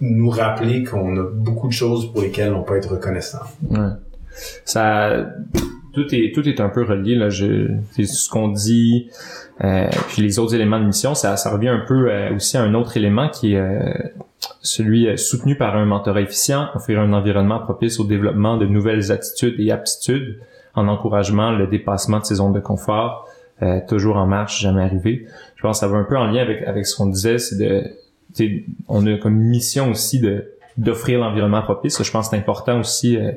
nous 0.00 0.28
rappeler 0.28 0.84
qu'on 0.84 1.16
a 1.16 1.22
beaucoup 1.22 1.68
de 1.68 1.72
choses 1.72 2.12
pour 2.12 2.20
lesquelles 2.20 2.52
on 2.52 2.62
peut 2.62 2.76
être 2.76 2.90
reconnaissant. 2.92 3.40
Ça 4.64 5.26
tout 5.94 6.14
est 6.14 6.32
tout 6.34 6.46
est 6.46 6.60
un 6.60 6.68
peu 6.68 6.84
relié 6.84 7.14
là. 7.14 7.30
Ce 7.30 8.28
qu'on 8.28 8.48
dit. 8.48 9.08
Euh, 9.64 9.88
puis 10.08 10.20
les 10.20 10.38
autres 10.38 10.54
éléments 10.54 10.78
de 10.78 10.84
mission, 10.84 11.14
ça, 11.14 11.34
revient 11.50 11.70
un 11.70 11.82
peu 11.86 12.10
euh, 12.10 12.34
aussi 12.34 12.58
à 12.58 12.62
un 12.62 12.74
autre 12.74 12.98
élément 12.98 13.30
qui 13.30 13.54
est 13.54 13.58
euh, 13.58 13.80
celui 14.60 15.16
soutenu 15.16 15.56
par 15.56 15.76
un 15.76 15.86
mentorat 15.86 16.20
efficient, 16.20 16.68
offrir 16.74 17.00
un 17.00 17.14
environnement 17.14 17.58
propice 17.60 17.98
au 17.98 18.04
développement 18.04 18.58
de 18.58 18.66
nouvelles 18.66 19.10
attitudes 19.10 19.58
et 19.58 19.70
aptitudes 19.70 20.40
en 20.74 20.88
encouragement 20.88 21.52
le 21.52 21.66
dépassement 21.66 22.18
de 22.18 22.26
ces 22.26 22.34
zones 22.34 22.52
de 22.52 22.60
confort, 22.60 23.26
euh, 23.62 23.80
toujours 23.88 24.16
en 24.16 24.26
marche, 24.26 24.60
jamais 24.60 24.82
arrivé. 24.82 25.26
Je 25.56 25.62
pense 25.62 25.78
que 25.78 25.80
ça 25.80 25.88
va 25.88 25.98
un 25.98 26.04
peu 26.04 26.16
en 26.16 26.26
lien 26.26 26.42
avec, 26.42 26.62
avec 26.62 26.86
ce 26.86 26.96
qu'on 26.96 27.06
disait, 27.06 27.38
c'est 27.38 27.56
de, 27.56 27.84
on 28.88 29.06
a 29.06 29.16
comme 29.18 29.36
mission 29.36 29.90
aussi 29.90 30.20
de 30.20 30.52
d'offrir 30.76 31.18
l'environnement 31.20 31.62
propice. 31.62 32.02
Je 32.02 32.10
pense 32.10 32.26
que 32.26 32.36
c'est 32.36 32.42
important 32.42 32.80
aussi 32.80 33.16
euh, 33.16 33.32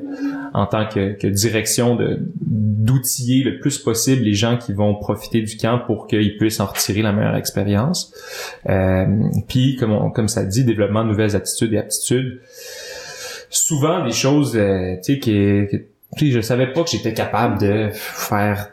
en 0.52 0.66
tant 0.66 0.86
que, 0.86 1.12
que 1.12 1.26
direction 1.26 1.96
de 1.96 2.18
d'outiller 2.40 3.44
le 3.44 3.60
plus 3.60 3.78
possible 3.78 4.22
les 4.22 4.34
gens 4.34 4.56
qui 4.56 4.72
vont 4.72 4.94
profiter 4.94 5.42
du 5.42 5.56
camp 5.56 5.78
pour 5.86 6.06
qu'ils 6.06 6.36
puissent 6.36 6.60
en 6.60 6.66
retirer 6.66 7.02
la 7.02 7.12
meilleure 7.12 7.36
expérience. 7.36 8.12
Euh, 8.68 9.06
puis, 9.48 9.76
comme, 9.76 10.12
comme 10.12 10.28
ça 10.28 10.44
dit, 10.44 10.64
développement 10.64 11.04
de 11.04 11.10
nouvelles 11.10 11.36
attitudes 11.36 11.72
et 11.72 11.78
aptitudes. 11.78 12.40
Souvent 13.48 14.04
des 14.04 14.12
choses, 14.12 14.56
euh, 14.56 14.96
tu 15.04 15.14
sais, 15.14 15.18
qui, 15.18 15.66
qui 16.16 16.32
je 16.32 16.40
savais 16.40 16.72
pas 16.72 16.82
que 16.82 16.90
j'étais 16.90 17.14
capable 17.14 17.60
de 17.60 17.90
faire 17.92 18.70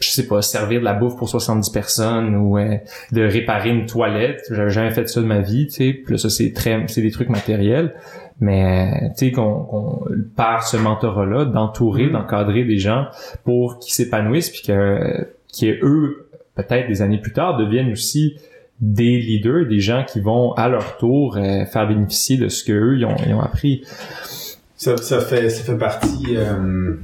je 0.00 0.10
sais 0.10 0.26
pas, 0.26 0.40
servir 0.40 0.80
de 0.80 0.84
la 0.84 0.94
bouffe 0.94 1.16
pour 1.16 1.28
70 1.28 1.70
personnes 1.70 2.34
ou 2.34 2.58
euh, 2.58 2.76
de 3.12 3.22
réparer 3.22 3.68
une 3.68 3.86
toilette. 3.86 4.42
J'avais 4.50 4.70
jamais 4.70 4.90
fait 4.90 5.08
ça 5.08 5.20
de 5.20 5.26
ma 5.26 5.40
vie, 5.40 5.66
tu 5.66 5.74
sais. 5.74 5.92
Puis 5.92 6.14
là, 6.14 6.18
ça, 6.18 6.30
c'est 6.30 6.52
très, 6.52 6.82
c'est 6.88 7.02
des 7.02 7.10
trucs 7.10 7.28
matériels. 7.28 7.94
Mais, 8.40 9.10
tu 9.18 9.26
sais, 9.26 9.32
qu'on, 9.32 9.60
qu'on, 9.64 10.04
par 10.34 10.66
ce 10.66 10.78
mentorat-là, 10.78 11.44
d'entourer, 11.44 12.06
mm-hmm. 12.06 12.12
d'encadrer 12.12 12.64
des 12.64 12.78
gens 12.78 13.06
pour 13.44 13.78
qu'ils 13.78 13.92
s'épanouissent 13.92 14.48
puis 14.48 14.62
que, 14.62 15.28
qui 15.48 15.70
eux, 15.70 16.30
peut-être 16.54 16.88
des 16.88 17.02
années 17.02 17.18
plus 17.18 17.34
tard, 17.34 17.58
deviennent 17.58 17.92
aussi 17.92 18.38
des 18.80 19.20
leaders, 19.20 19.66
des 19.66 19.80
gens 19.80 20.04
qui 20.08 20.20
vont 20.20 20.52
à 20.52 20.70
leur 20.70 20.96
tour 20.96 21.36
euh, 21.36 21.66
faire 21.66 21.86
bénéficier 21.86 22.38
de 22.38 22.48
ce 22.48 22.64
qu'eux, 22.64 22.96
ils 22.96 23.04
ont, 23.04 23.16
ils 23.26 23.34
ont 23.34 23.42
appris. 23.42 23.82
Ça, 24.76 24.96
ça 24.96 25.20
fait, 25.20 25.50
ça 25.50 25.62
fait 25.62 25.78
partie, 25.78 26.36
euh 26.38 26.94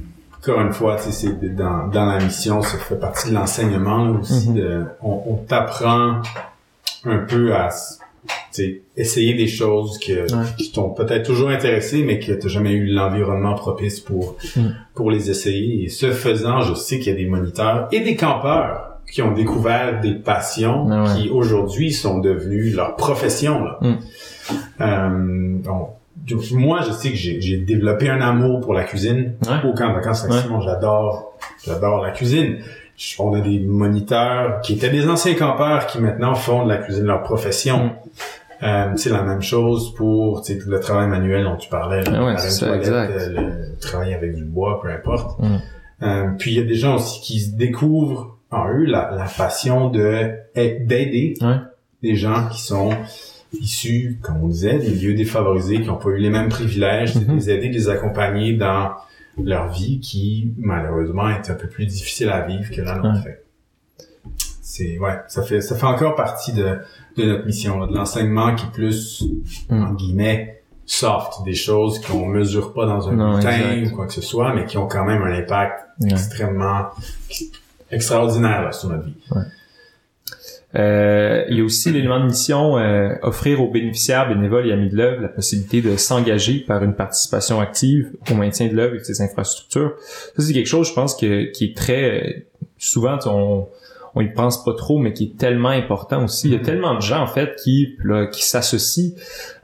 encore 0.47 0.61
une 0.61 0.73
fois, 0.73 0.97
c'est 0.97 1.55
dans, 1.55 1.87
dans 1.87 2.05
la 2.05 2.23
mission, 2.23 2.61
ça 2.61 2.77
fait 2.77 2.99
partie 2.99 3.29
de 3.29 3.33
l'enseignement 3.33 4.11
aussi. 4.19 4.53
De, 4.53 4.85
on, 5.01 5.21
on 5.27 5.35
t'apprend 5.35 6.21
un 7.03 7.17
peu 7.19 7.53
à 7.53 7.69
essayer 8.95 9.33
des 9.33 9.47
choses 9.47 9.99
que, 9.99 10.25
qui 10.55 10.71
t'ont 10.71 10.89
peut-être 10.89 11.25
toujours 11.25 11.49
intéressé, 11.49 12.03
mais 12.03 12.19
que 12.19 12.31
t'as 12.31 12.47
jamais 12.47 12.71
eu 12.71 12.87
l'environnement 12.87 13.55
propice 13.55 13.99
pour 13.99 14.35
mm. 14.55 14.61
pour 14.95 15.11
les 15.11 15.29
essayer. 15.29 15.83
Et 15.83 15.89
ce 15.89 16.11
faisant, 16.11 16.61
je 16.61 16.73
sais 16.73 16.99
qu'il 16.99 17.13
y 17.13 17.15
a 17.15 17.19
des 17.19 17.27
moniteurs 17.27 17.87
et 17.91 17.99
des 17.99 18.15
campeurs 18.15 18.99
qui 19.11 19.21
ont 19.21 19.33
découvert 19.33 20.01
des 20.01 20.15
passions 20.15 20.89
ah 20.91 21.13
qui 21.15 21.29
aujourd'hui 21.29 21.91
sont 21.93 22.19
devenues 22.19 22.71
leur 22.71 22.95
profession. 22.95 23.63
Là. 23.63 23.79
Mm. 23.81 23.95
Euh, 24.81 25.69
moi, 26.51 26.81
je 26.81 26.91
sais 26.91 27.09
que 27.11 27.15
j'ai 27.15 27.57
développé 27.57 28.09
un 28.09 28.21
amour 28.21 28.61
pour 28.61 28.73
la 28.73 28.83
cuisine 28.83 29.33
au 29.63 29.73
camp 29.73 29.89
de 29.89 29.93
vacances 29.93 30.25
J'adore, 30.63 31.37
j'adore 31.65 32.03
la 32.03 32.11
cuisine. 32.11 32.57
On 33.19 33.33
a 33.33 33.41
des 33.41 33.59
moniteurs 33.59 34.61
qui 34.61 34.73
étaient 34.73 34.89
des 34.89 35.07
anciens 35.07 35.35
campeurs 35.35 35.85
qui 35.85 35.99
maintenant 35.99 36.33
font 36.33 36.65
de 36.65 36.69
la 36.69 36.77
cuisine 36.77 37.05
leur 37.05 37.21
profession. 37.21 37.85
Mm. 37.85 37.91
Euh, 38.63 38.91
c'est 38.95 39.11
la 39.11 39.21
même 39.21 39.43
chose 39.43 39.93
pour 39.93 40.43
le 40.49 40.79
travail 40.79 41.07
manuel 41.07 41.43
dont 41.43 41.57
tu 41.57 41.69
parlais, 41.69 42.01
ah 42.07 42.11
le, 42.11 43.79
travail 43.79 44.15
avec 44.15 44.33
du 44.33 44.43
bois, 44.43 44.81
peu 44.81 44.89
importe. 44.89 45.39
Mm. 45.39 45.57
Euh, 46.01 46.23
puis 46.39 46.51
il 46.51 46.57
y 46.57 46.59
a 46.59 46.63
des 46.63 46.75
gens 46.75 46.95
aussi 46.95 47.21
qui 47.21 47.51
découvrent 47.51 48.37
en 48.49 48.67
eux 48.69 48.85
la, 48.85 49.11
la 49.11 49.25
passion 49.25 49.89
de 49.89 50.31
d'aider 50.55 51.35
des 52.01 52.15
gens 52.15 52.47
qui 52.49 52.61
sont 52.61 52.91
issus, 53.53 54.19
comme 54.21 54.43
on 54.43 54.47
disait, 54.47 54.79
des 54.79 54.91
lieux 54.91 55.13
défavorisés 55.13 55.81
qui 55.81 55.87
n'ont 55.87 55.97
pas 55.97 56.09
eu 56.09 56.17
les 56.17 56.29
mêmes 56.29 56.49
privilèges, 56.49 57.15
de 57.15 57.21
mm-hmm. 57.21 57.35
les 57.35 57.49
aider, 57.49 57.69
de 57.69 57.73
les 57.73 57.89
accompagner 57.89 58.53
dans 58.53 58.91
leur 59.41 59.71
vie 59.71 59.99
qui, 59.99 60.53
malheureusement, 60.57 61.29
est 61.29 61.49
un 61.49 61.53
peu 61.53 61.67
plus 61.67 61.85
difficile 61.85 62.29
à 62.29 62.41
vivre 62.41 62.69
que 62.71 62.81
la 62.81 62.95
nôtre 62.95 63.23
fait. 63.23 63.43
C'est, 64.61 64.97
ouais, 64.99 65.19
ça 65.27 65.43
fait, 65.43 65.61
ça 65.61 65.75
fait 65.75 65.85
encore 65.85 66.15
partie 66.15 66.53
de, 66.53 66.77
de 67.15 67.23
notre 67.23 67.45
mission, 67.45 67.85
de 67.87 67.95
l'enseignement 67.95 68.53
qui 68.55 68.65
est 68.65 68.71
plus, 68.71 69.23
mm. 69.69 69.83
en 69.83 69.93
guillemets, 69.93 70.61
soft, 70.85 71.43
des 71.43 71.53
choses 71.53 71.99
qu'on 71.99 72.25
mesure 72.27 72.73
pas 72.73 72.85
dans 72.85 73.09
un 73.09 73.13
bulletin 73.13 73.85
ou 73.85 73.95
quoi 73.95 74.07
que 74.07 74.13
ce 74.13 74.21
soit, 74.21 74.53
mais 74.53 74.65
qui 74.65 74.77
ont 74.77 74.87
quand 74.87 75.05
même 75.05 75.21
un 75.21 75.33
impact 75.33 75.85
extrêmement 76.05 76.87
extraordinaire 77.91 78.73
sur 78.73 78.89
notre 78.89 79.05
vie. 79.05 79.15
Euh, 80.75 81.45
il 81.49 81.57
y 81.57 81.61
a 81.61 81.63
aussi 81.63 81.91
l'élément 81.91 82.19
de 82.19 82.25
mission 82.25 82.77
euh, 82.77 83.15
offrir 83.21 83.61
aux 83.61 83.71
bénéficiaires, 83.71 84.27
bénévoles 84.27 84.67
et 84.67 84.73
amis 84.73 84.89
de 84.89 84.97
l'œuvre 84.97 85.21
la 85.21 85.29
possibilité 85.29 85.81
de 85.81 85.95
s'engager 85.95 86.59
par 86.59 86.83
une 86.83 86.93
participation 86.93 87.61
active 87.61 88.11
au 88.29 88.35
maintien 88.35 88.67
de 88.67 88.75
l'œuvre 88.75 88.95
et 88.95 88.99
de 88.99 89.03
ses 89.03 89.21
infrastructures. 89.21 89.93
Ça 89.99 90.43
c'est 90.43 90.53
quelque 90.53 90.67
chose, 90.67 90.89
je 90.89 90.93
pense, 90.93 91.15
que, 91.15 91.51
qui 91.51 91.65
est 91.65 91.77
très 91.77 92.47
souvent 92.77 93.17
on 93.25 93.67
on 94.17 94.21
y 94.21 94.29
pense 94.29 94.63
pas 94.63 94.73
trop, 94.73 94.97
mais 94.97 95.13
qui 95.13 95.25
est 95.25 95.37
tellement 95.37 95.69
important 95.69 96.23
aussi. 96.23 96.47
Il 96.47 96.53
y 96.53 96.55
a 96.55 96.59
mm-hmm. 96.59 96.63
tellement 96.63 96.95
de 96.95 97.01
gens 97.01 97.21
en 97.21 97.27
fait 97.27 97.55
qui 97.63 97.95
qui 98.31 98.43
s'associent 98.43 99.11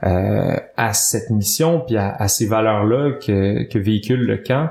euh, 0.04 0.56
à 0.76 0.92
cette 0.92 1.30
mission 1.30 1.80
puis 1.80 1.96
à, 1.96 2.28
ces 2.28 2.46
valeurs 2.46 2.84
là 2.84 3.12
que, 3.12 3.64
que 3.64 3.78
véhicule 3.78 4.20
le 4.20 4.38
camp, 4.38 4.70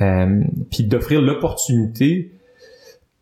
euh, 0.00 0.40
puis 0.70 0.84
d'offrir 0.84 1.20
l'opportunité 1.20 2.32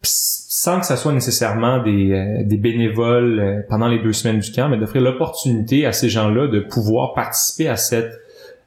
sans 0.05 0.81
que 0.81 0.87
ça 0.87 0.97
soit 0.97 1.13
nécessairement 1.13 1.83
des, 1.83 2.13
euh, 2.13 2.45
des 2.45 2.57
bénévoles 2.57 3.41
euh, 3.41 3.61
pendant 3.69 3.89
les 3.89 4.01
deux 4.01 4.13
semaines 4.13 4.41
du 4.41 4.51
camp, 4.51 4.69
mais 4.69 4.77
d'offrir 4.77 5.03
l'opportunité 5.03 5.87
à 5.87 5.93
ces 5.93 6.09
gens-là 6.09 6.49
de 6.49 6.61
pouvoir 6.61 7.15
participer 7.15 7.69
à 7.69 7.77
cette 7.77 8.13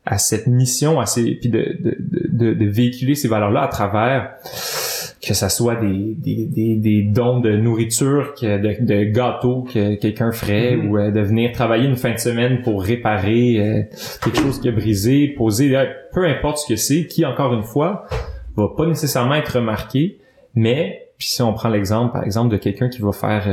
à 0.07 0.19
cette 0.19 0.45
mission, 0.45 0.99
à 0.99 1.07
ces, 1.07 1.33
puis 1.33 1.49
de, 1.49 1.77
de, 1.79 1.97
de, 1.99 2.53
de 2.53 2.65
véhiculer 2.65 3.15
ces 3.15 3.27
valeurs-là 3.27 3.63
à 3.63 3.67
travers 3.67 4.35
que 5.19 5.33
ça 5.33 5.49
soit 5.49 5.77
des, 5.77 6.13
des, 6.15 6.45
des, 6.45 6.75
des 6.75 7.01
dons 7.01 7.39
de 7.39 7.57
nourriture, 7.57 8.35
que 8.39 8.59
de, 8.59 8.85
de 8.85 9.03
gâteaux 9.05 9.63
que 9.63 9.95
quelqu'un 9.95 10.31
ferait, 10.31 10.75
mm-hmm. 10.75 10.87
ou 10.89 10.97
euh, 10.99 11.09
de 11.09 11.21
venir 11.21 11.53
travailler 11.53 11.87
une 11.87 11.95
fin 11.95 12.11
de 12.11 12.19
semaine 12.19 12.61
pour 12.61 12.83
réparer 12.83 13.87
quelque 14.23 14.37
chose 14.37 14.61
qui 14.61 14.69
a 14.69 14.71
brisé, 14.71 15.29
poser, 15.29 15.75
peu 16.13 16.23
importe 16.25 16.59
ce 16.59 16.67
que 16.67 16.75
c'est, 16.75 17.07
qui 17.07 17.25
encore 17.25 17.55
une 17.55 17.63
fois 17.63 18.05
va 18.55 18.67
pas 18.77 18.85
nécessairement 18.85 19.33
être 19.33 19.55
remarqué, 19.55 20.19
mais 20.53 21.04
puis 21.17 21.27
si 21.27 21.41
on 21.41 21.53
prend 21.53 21.69
l'exemple, 21.69 22.13
par 22.13 22.23
exemple, 22.23 22.51
de 22.51 22.57
quelqu'un 22.57 22.89
qui 22.89 23.01
va 23.01 23.11
faire 23.11 23.47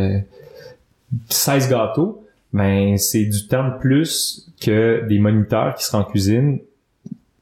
16 1.29 1.67
euh, 1.67 1.71
gâteaux, 1.71 2.25
ben 2.53 2.99
c'est 2.99 3.25
du 3.25 3.47
temps 3.47 3.69
de 3.69 3.79
plus 3.79 4.49
que 4.61 5.07
des 5.09 5.19
moniteurs 5.19 5.75
qui 5.75 5.85
seraient 5.85 6.03
en 6.03 6.05
cuisine 6.05 6.59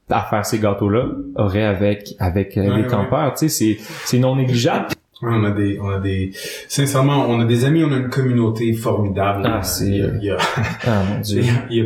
à 0.09 0.21
faire 0.23 0.45
ces 0.45 0.59
gâteaux-là 0.59 1.05
auraient 1.35 1.63
avec 1.63 2.15
avec 2.19 2.57
euh, 2.57 2.77
les 2.77 2.87
campeurs. 2.87 3.33
Tu 3.33 3.49
sais, 3.49 3.77
c'est 3.77 3.83
c'est 4.05 4.19
non 4.19 4.35
négligeable. 4.35 4.87
on 5.21 5.43
a 5.43 5.51
des, 5.51 5.79
on 5.79 5.89
a 5.89 5.99
des, 5.99 6.31
sincèrement, 6.67 7.25
on 7.29 7.39
a 7.39 7.45
des 7.45 7.65
amis, 7.65 7.83
on 7.83 7.91
a 7.91 7.97
une 7.97 8.09
communauté 8.09 8.73
formidable. 8.73 9.43
Ah, 9.45 9.63
c'est, 9.63 9.87
il 9.87 10.23
y 10.23 10.29
a, 10.29 10.37
ah, 10.85 11.03
mon 11.09 11.19
Dieu. 11.19 11.43
Il 11.69 11.77
y 11.77 11.81
a 11.81 11.85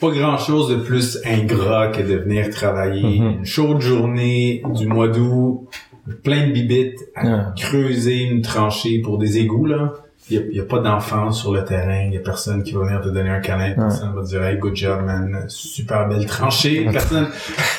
pas 0.00 0.10
grand 0.10 0.38
chose 0.38 0.68
de 0.70 0.76
plus 0.76 1.18
ingrat 1.24 1.88
que 1.88 2.02
de 2.02 2.16
venir 2.16 2.50
travailler 2.50 3.18
mm-hmm. 3.18 3.38
une 3.38 3.44
chaude 3.44 3.80
journée 3.80 4.62
du 4.74 4.86
mois 4.86 5.08
d'août 5.08 5.68
plein 6.14 6.46
de 6.48 6.52
bibites 6.52 6.98
à 7.14 7.52
creuser 7.56 8.22
une 8.22 8.42
tranchée 8.42 9.00
pour 9.00 9.18
des 9.18 9.38
égouts, 9.38 9.66
là. 9.66 9.94
Il 10.30 10.50
y 10.52 10.60
a, 10.60 10.64
pas 10.64 10.80
d'enfants 10.80 11.32
sur 11.32 11.54
le 11.54 11.64
terrain, 11.64 12.02
il 12.06 12.12
y 12.12 12.18
a 12.18 12.20
personne 12.20 12.62
qui 12.62 12.72
va 12.72 12.84
venir 12.84 13.00
te 13.00 13.08
donner 13.08 13.30
un 13.30 13.40
câlin, 13.40 13.72
personne 13.72 14.14
va 14.14 14.20
te 14.20 14.26
dire 14.26 14.44
hey 14.44 14.58
good 14.58 14.76
job 14.76 15.02
man, 15.02 15.46
super 15.48 16.06
belle 16.06 16.26
tranchée, 16.26 16.86
personne. 16.92 17.28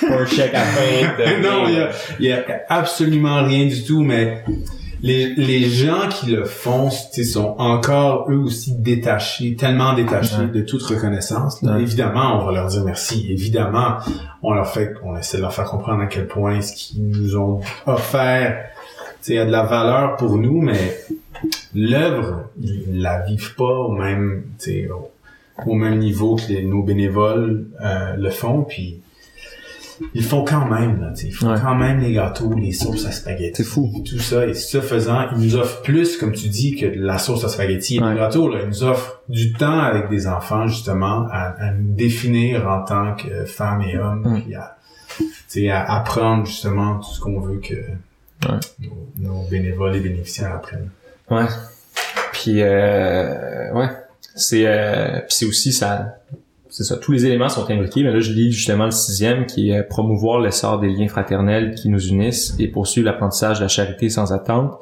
Un 0.10 0.26
chèque 0.26 0.56
à 0.56 0.62
fin. 0.62 1.42
non, 1.44 1.68
il 1.68 1.76
y 1.76 1.80
a, 1.80 1.92
y 2.20 2.32
a 2.32 2.64
absolument 2.70 3.44
rien 3.44 3.68
du 3.68 3.84
tout, 3.84 4.02
mais 4.02 4.44
les, 5.02 5.34
les 5.36 5.70
gens 5.70 6.08
qui 6.10 6.32
le 6.32 6.46
font 6.46 6.90
sont 6.90 7.56
encore 7.58 8.30
eux 8.30 8.38
aussi 8.38 8.76
détachés, 8.76 9.56
tellement 9.56 9.94
détachés 9.94 10.48
de 10.54 10.62
toute 10.62 10.84
reconnaissance. 10.84 11.64
Évidemment, 11.80 12.42
on 12.42 12.46
va 12.46 12.52
leur 12.54 12.68
dire 12.68 12.84
merci. 12.84 13.28
Évidemment, 13.30 13.98
on 14.44 14.54
leur 14.54 14.68
fait, 14.68 14.94
on 15.04 15.16
essaie 15.18 15.38
de 15.38 15.42
leur 15.44 15.54
faire 15.54 15.66
comprendre 15.66 16.02
à 16.02 16.08
quel 16.08 16.28
point 16.28 16.62
ce 16.62 16.74
qu'ils 16.74 17.08
nous 17.08 17.38
ont 17.38 17.62
offert 17.86 18.66
a 19.38 19.46
de 19.46 19.52
la 19.52 19.64
valeur 19.64 20.16
pour 20.16 20.38
nous, 20.38 20.62
mais 20.62 20.98
l'œuvre, 21.76 22.46
ils 22.60 23.02
la 23.02 23.22
vivent 23.22 23.54
pas 23.56 23.64
au 23.64 23.92
même, 23.92 24.44
au, 24.90 25.12
au 25.70 25.76
même 25.76 26.00
niveau 26.00 26.36
que 26.36 26.62
nos 26.64 26.84
bénévoles 26.84 27.68
euh, 27.84 28.16
le 28.16 28.30
font. 28.30 28.64
Puis 28.64 29.02
ils 30.14 30.24
font 30.24 30.44
quand 30.44 30.66
même, 30.66 31.02
là, 31.02 31.14
ils 31.22 31.34
font 31.34 31.54
quand 31.56 31.76
même 31.76 32.00
les 32.00 32.14
gâteaux, 32.14 32.54
les 32.54 32.72
sauces 32.72 33.06
à 33.06 33.12
spaghetti. 33.12 33.64
C'est 33.64 33.64
fou. 33.64 33.92
Tout 34.06 34.20
ça. 34.20 34.46
Et 34.46 34.54
ce 34.54 34.82
faisant, 34.82 35.28
ils 35.32 35.40
nous 35.40 35.56
offrent 35.56 35.82
plus, 35.82 36.18
comme 36.18 36.32
tu 36.32 36.48
dis, 36.48 36.76
que 36.76 36.86
de 36.86 37.00
la 37.00 37.18
sauce 37.18 37.44
à 37.44 37.50
spaghetti 37.50 37.98
et 37.98 38.00
les 38.00 38.16
gâteaux, 38.16 38.50
là. 38.50 38.60
Ils 38.64 38.68
nous 38.68 38.84
offrent 38.84 39.22
du 39.30 39.54
temps 39.54 39.80
avec 39.80 40.10
des 40.10 40.28
enfants, 40.28 40.68
justement, 40.68 41.28
à, 41.32 41.56
à 41.60 41.72
nous 41.72 41.94
définir 41.94 42.68
en 42.68 42.84
tant 42.84 43.16
que 43.16 43.46
femmes 43.46 43.82
et 43.82 43.98
hommes, 43.98 44.42
puis 44.44 44.56
à, 44.56 45.80
à 45.80 45.98
apprendre, 45.98 46.46
justement, 46.46 47.00
tout 47.00 47.12
ce 47.12 47.20
qu'on 47.20 47.40
veut 47.40 47.60
que 47.60 47.76
nos, 49.18 49.44
bénévoles 49.50 49.96
et 49.96 50.00
bénéficiaires 50.00 50.56
apprennent. 50.56 50.90
Ouais. 51.30 51.46
Puis, 52.32 52.62
euh, 52.62 53.74
ouais. 53.74 53.90
C'est, 54.36 54.66
euh, 54.66 55.20
c'est 55.28 55.46
aussi 55.46 55.74
ça 55.74 56.16
c'est 56.70 56.84
ça, 56.84 56.98
tous 56.98 57.12
les 57.12 57.26
éléments 57.26 57.50
sont 57.50 57.70
imbriqués, 57.70 58.04
mais 58.04 58.12
là 58.12 58.20
je 58.20 58.32
lis 58.32 58.52
justement 58.52 58.86
le 58.86 58.92
sixième 58.92 59.46
qui 59.46 59.72
est 59.72 59.84
promouvoir 59.84 60.40
l'essor 60.40 60.80
des 60.80 60.90
liens 60.90 61.08
fraternels 61.08 61.74
qui 61.76 61.90
nous 61.90 62.08
unissent 62.08 62.56
et 62.60 62.68
poursuivre 62.68 63.06
l'apprentissage 63.06 63.58
de 63.58 63.64
la 63.64 63.68
charité 63.68 64.10
sans 64.10 64.32
attente. 64.32 64.78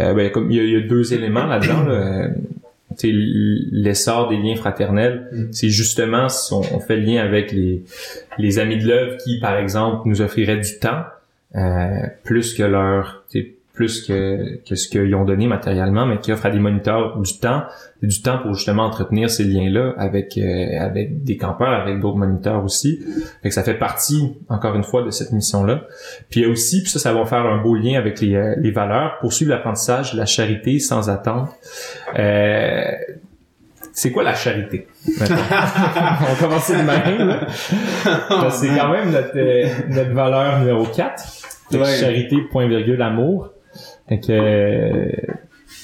Euh, 0.00 0.14
ben, 0.14 0.30
comme 0.30 0.50
il 0.50 0.70
y, 0.70 0.76
a, 0.76 0.80
deux 0.80 1.12
éléments 1.12 1.46
là-dedans. 1.46 1.82
Là. 1.82 2.28
l'essor 3.02 4.28
des 4.28 4.36
liens 4.36 4.54
fraternels, 4.54 5.28
mm. 5.32 5.46
c'est 5.50 5.68
justement 5.68 6.28
si 6.28 6.52
on, 6.54 6.80
fait 6.80 6.96
le 6.96 7.02
lien 7.02 7.22
avec 7.22 7.52
les, 7.52 7.82
les 8.38 8.58
amis 8.58 8.78
de 8.78 8.86
l'œuvre 8.86 9.16
qui, 9.16 9.40
par 9.40 9.56
exemple, 9.56 10.02
nous 10.06 10.20
offriraient 10.20 10.60
du 10.60 10.78
temps 10.78 11.02
euh, 11.56 12.06
plus 12.24 12.54
que 12.54 12.62
leur 12.62 13.24
plus 13.78 14.04
que, 14.04 14.56
que 14.68 14.74
ce 14.74 14.88
qu'ils 14.88 15.14
ont 15.14 15.24
donné 15.24 15.46
matériellement, 15.46 16.04
mais 16.04 16.18
qui 16.18 16.32
offre 16.32 16.46
à 16.46 16.50
des 16.50 16.58
moniteurs 16.58 17.16
du 17.20 17.38
temps, 17.38 17.62
du 18.02 18.20
temps 18.22 18.38
pour 18.38 18.54
justement 18.54 18.82
entretenir 18.82 19.30
ces 19.30 19.44
liens-là 19.44 19.94
avec 19.96 20.36
euh, 20.36 20.80
avec 20.80 21.22
des 21.22 21.36
campeurs, 21.36 21.68
avec 21.68 22.00
d'autres 22.00 22.16
moniteurs 22.16 22.64
aussi. 22.64 22.98
Fait 23.40 23.50
que 23.50 23.54
ça 23.54 23.62
fait 23.62 23.78
partie, 23.78 24.36
encore 24.48 24.74
une 24.74 24.82
fois, 24.82 25.04
de 25.04 25.10
cette 25.12 25.30
mission-là. 25.30 25.82
Puis 26.28 26.40
il 26.40 26.42
y 26.42 26.46
a 26.46 26.50
aussi, 26.50 26.82
puis 26.82 26.90
ça, 26.90 26.98
ça 26.98 27.12
va 27.12 27.24
faire 27.24 27.46
un 27.46 27.62
beau 27.62 27.76
lien 27.76 27.96
avec 27.96 28.20
les, 28.20 28.34
euh, 28.34 28.56
les 28.58 28.72
valeurs, 28.72 29.18
poursuivre 29.20 29.52
l'apprentissage, 29.52 30.12
la 30.14 30.26
charité 30.26 30.80
sans 30.80 31.08
attente. 31.08 31.50
Euh, 32.18 32.82
c'est 33.92 34.10
quoi 34.10 34.24
la 34.24 34.34
charité? 34.34 34.88
On 35.08 36.34
commence 36.42 36.68
de 36.68 36.82
même. 36.82 37.46
C'est 38.50 38.76
quand 38.76 38.90
même 38.90 39.12
notre, 39.12 39.88
notre 39.88 40.12
valeur 40.14 40.58
numéro 40.58 40.84
4. 40.84 41.22
Charité, 41.70 42.38
point 42.50 42.66
virgule, 42.66 43.00
amour. 43.02 43.52
Fait 44.08 44.20
que, 44.20 44.32
euh, 44.32 45.10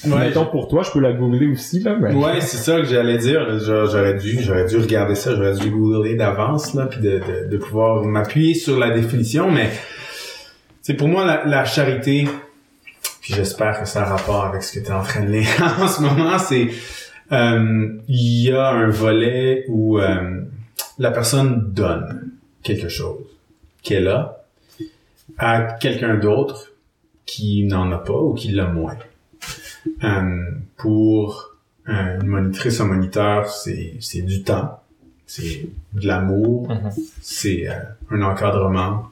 mettons 0.05 0.47
pour 0.47 0.67
toi, 0.67 0.81
je 0.83 0.91
peux 0.91 0.99
la 0.99 1.13
googler 1.13 1.47
aussi, 1.47 1.79
là. 1.79 1.95
Ouais, 1.95 2.41
c'est 2.41 2.57
ça 2.57 2.77
que 2.77 2.85
j'allais 2.85 3.17
dire. 3.17 3.59
J'aurais 3.59 4.15
dû, 4.15 4.41
j'aurais 4.41 4.65
dû 4.65 4.77
regarder 4.77 5.15
ça, 5.15 5.35
j'aurais 5.35 5.53
dû 5.53 5.69
googler 5.69 6.15
d'avance, 6.15 6.73
là, 6.73 6.87
puis 6.87 7.01
de, 7.01 7.21
de, 7.49 7.57
pouvoir 7.57 8.03
m'appuyer 8.03 8.55
sur 8.55 8.79
la 8.79 8.89
définition, 8.89 9.51
mais, 9.51 9.69
c'est 10.81 10.95
pour 10.95 11.07
moi, 11.07 11.43
la, 11.45 11.65
charité, 11.65 12.27
puis 13.21 13.33
j'espère 13.33 13.79
que 13.79 13.87
ça 13.87 14.03
a 14.03 14.05
rapport 14.05 14.45
avec 14.45 14.63
ce 14.63 14.79
que 14.79 14.83
tu 14.83 14.91
es 14.91 14.93
en 14.93 15.03
train 15.03 15.23
de 15.23 15.31
lire 15.31 15.47
en 15.79 15.87
ce 15.87 16.01
moment, 16.01 16.39
c'est, 16.39 16.69
euh, 17.31 17.89
il 18.07 18.43
y 18.43 18.51
a 18.51 18.69
un 18.69 18.89
volet 18.89 19.65
où 19.67 19.99
euh, 19.99 20.41
la 20.97 21.11
personne 21.11 21.71
donne 21.73 22.31
quelque 22.63 22.89
chose 22.89 23.25
qu'elle 23.83 24.07
a 24.07 24.43
à 25.37 25.61
quelqu'un 25.79 26.15
d'autre 26.15 26.74
qui 27.25 27.63
n'en 27.63 27.91
a 27.91 27.97
pas 27.97 28.17
ou 28.17 28.33
qui 28.33 28.49
l'a 28.51 28.67
moins. 28.67 28.97
Euh, 30.03 30.51
pour 30.77 31.55
euh, 31.87 32.19
une 32.19 32.27
monitrice, 32.27 32.79
un 32.79 32.85
moniteur, 32.85 33.49
c'est, 33.49 34.21
du 34.21 34.43
temps, 34.43 34.81
c'est 35.25 35.67
de 35.93 36.07
l'amour, 36.07 36.69
mm-hmm. 36.69 37.09
c'est 37.21 37.69
euh, 37.69 37.79
un 38.11 38.21
encadrement, 38.21 39.09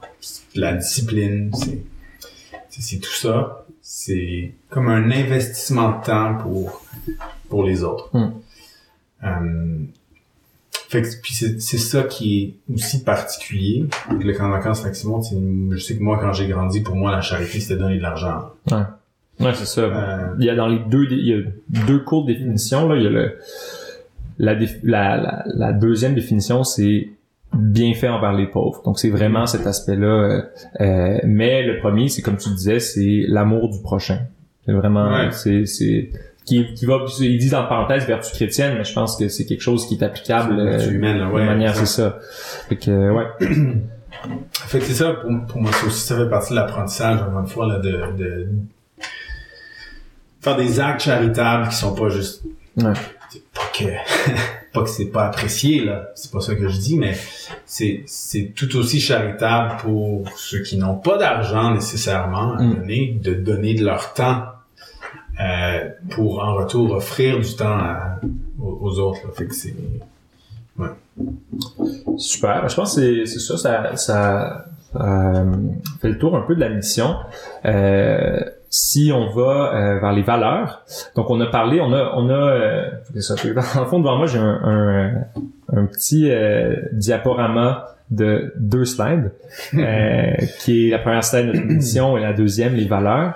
de 0.56 0.62
la 0.62 0.74
discipline, 0.74 1.52
c'est, 1.54 1.84
c'est, 2.70 3.00
tout 3.00 3.14
ça. 3.14 3.66
C'est 3.82 4.54
comme 4.70 4.88
un 4.88 5.12
investissement 5.12 6.00
de 6.00 6.06
temps 6.06 6.36
pour, 6.36 6.84
pour 7.50 7.64
les 7.64 7.84
autres. 7.84 8.10
Mm. 8.14 8.32
Euh, 9.24 9.78
fait 10.94 11.02
que, 11.02 11.22
puis 11.22 11.34
c'est, 11.34 11.60
c'est 11.60 11.80
ça 11.80 12.04
qui 12.04 12.44
est 12.70 12.74
aussi 12.74 13.04
particulier 13.04 13.86
avec 14.10 14.24
le 14.24 14.34
camp 14.34 14.48
de 14.48 14.54
vacances 14.54 14.84
Maximum. 14.84 15.22
Je 15.72 15.78
sais 15.78 15.98
que 15.98 16.04
moi, 16.04 16.20
quand 16.22 16.34
j'ai 16.34 16.48
grandi, 16.48 16.82
pour 16.82 16.96
moi, 16.96 17.12
la 17.12 17.22
charité, 17.22 17.60
c'était 17.60 17.80
donner 17.80 17.98
de 17.98 18.04
l'argent. 18.04 18.52
Ouais, 18.70 18.78
ouais 19.40 19.54
c'est 19.56 19.66
ça. 19.66 19.82
Euh, 19.82 20.36
il 20.38 20.46
y 20.46 20.52
a 20.52 20.56
dans 20.56 20.68
les 20.68 20.78
deux, 20.78 21.08
il 21.10 21.28
y 21.28 21.34
a 21.34 21.40
deux 21.88 21.98
courtes 22.00 22.28
définitions. 22.28 22.88
Là. 22.88 22.98
Il 22.98 23.04
y 23.04 23.08
a 23.08 23.10
le, 23.10 23.40
la, 24.38 24.56
la, 24.84 25.44
la, 25.48 25.74
deuxième 25.74 26.14
définition, 26.14 26.64
c'est 26.64 27.10
bien 27.54 27.96
fait 27.96 28.10
envers 28.10 28.34
les 28.34 28.46
pauvres. 28.46 28.84
Donc 28.86 29.00
c'est 29.00 29.10
vraiment 29.10 29.48
cet 29.48 29.66
aspect-là. 29.66 30.06
Euh, 30.06 30.42
euh, 30.80 31.20
mais 31.24 31.64
le 31.64 31.80
premier, 31.80 32.08
c'est 32.08 32.22
comme 32.22 32.38
tu 32.38 32.50
disais, 32.50 32.80
c'est 32.80 33.26
l'amour 33.28 33.70
du 33.70 33.82
prochain. 33.82 34.20
C'est 34.66 34.74
vraiment, 34.74 35.32
c'est, 35.32 35.66
c'est 35.66 36.12
qui, 36.46 36.74
qui 36.74 36.86
va 36.86 37.00
ils 37.20 37.38
disent 37.38 37.54
en 37.54 37.66
parenthèse 37.66 38.06
vertu 38.06 38.32
chrétienne 38.32 38.76
mais 38.78 38.84
je 38.84 38.94
pense 38.94 39.16
que 39.18 39.28
c'est 39.28 39.46
quelque 39.46 39.62
chose 39.62 39.88
qui 39.88 39.96
est 39.96 40.04
applicable 40.04 40.60
euh, 40.60 40.90
humaine, 40.90 41.24
ouais, 41.32 41.42
de 41.42 41.46
manière 41.46 41.76
c'est 41.76 41.86
ça 41.86 42.20
fait 42.68 42.76
que 42.76 42.92
euh, 42.92 43.14
ouais 43.14 43.26
fait 44.52 44.80
que 44.80 44.86
c'est 44.86 44.94
ça 44.94 45.14
pour, 45.14 45.32
pour, 45.48 45.62
moi 45.62 45.72
ça 45.72 45.86
aussi 45.86 46.00
ça 46.00 46.18
fait 46.18 46.30
partie 46.30 46.52
de 46.52 46.56
l'apprentissage 46.56 47.22
encore 47.22 47.40
une 47.40 47.48
fois 47.48 47.68
là 47.68 47.80
de, 47.80 47.92
de 48.18 48.48
faire 50.42 50.58
des 50.58 50.80
actes 50.80 51.02
charitables 51.02 51.70
qui 51.70 51.76
sont 51.76 51.96
pas 51.96 52.10
juste 52.10 52.44
ouais. 52.78 52.94
pas 53.54 53.62
que 53.74 53.86
pas 54.74 54.84
que 54.84 54.90
c'est 54.90 55.12
pas 55.12 55.28
apprécié 55.28 55.86
là 55.86 56.10
c'est 56.16 56.32
pas 56.32 56.42
ça 56.42 56.56
que 56.56 56.68
je 56.68 56.78
dis 56.78 56.98
mais 56.98 57.16
c'est 57.66 58.04
c'est 58.06 58.54
tout 58.56 58.76
aussi 58.76 59.00
charitable 59.00 59.78
pour 59.78 60.26
ceux 60.36 60.62
qui 60.62 60.78
n'ont 60.78 60.96
pas 60.96 61.18
d'argent 61.18 61.74
nécessairement 61.74 62.56
à 62.56 62.62
mm. 62.62 62.76
donner 62.76 63.20
de 63.22 63.34
donner 63.34 63.76
de 63.76 63.86
leur 63.86 64.14
temps 64.14 64.44
euh, 65.40 65.90
pour 66.12 66.44
en 66.44 66.56
retour 66.56 66.92
offrir 66.92 67.40
du 67.40 67.56
temps 67.56 67.80
aux, 68.60 69.00
autres. 69.00 69.34
Fait 69.36 69.46
que 69.46 69.56
c'est 69.56 69.76
ouais. 70.78 70.88
Super. 72.18 72.68
Je 72.70 72.76
pense 72.76 72.96
que 72.96 73.26
c'est 73.26 73.40
ça, 73.40 73.58
ça, 73.58 73.96
ça 73.96 74.66
euh, 74.96 75.52
fait 76.02 76.10
le 76.10 76.18
tour 76.18 76.36
un 76.36 76.42
peu 76.42 76.56
de 76.56 76.60
la 76.60 76.70
mission. 76.70 77.16
Euh, 77.66 78.40
si 78.70 79.12
on 79.14 79.30
va 79.30 79.76
euh, 79.76 80.00
vers 80.00 80.14
les 80.14 80.24
valeurs, 80.24 80.84
donc 81.16 81.30
on 81.30 81.40
a 81.42 81.46
parlé, 81.46 81.80
on 81.80 81.94
a, 81.94 82.14
on 82.16 82.28
a, 82.30 82.90
dans 83.14 83.82
le 83.82 83.86
fond 83.86 84.00
devant 84.00 84.18
moi 84.18 84.26
j'ai 84.26 84.40
un, 84.40 84.60
un, 84.64 85.14
un, 85.78 85.86
petit 85.86 86.32
euh, 86.32 86.76
diaporama 86.92 87.86
de 88.16 88.54
deux 88.60 88.86
slides, 88.86 89.32
qui 90.60 90.88
est 90.88 90.92
la 90.92 91.00
première 91.00 91.24
slide 91.24 91.48
de 91.48 91.54
notre 91.54 91.68
mission 91.68 92.18
et 92.18 92.22
la 92.22 92.34
deuxième 92.34 92.76
les 92.76 92.86
valeurs. 92.86 93.34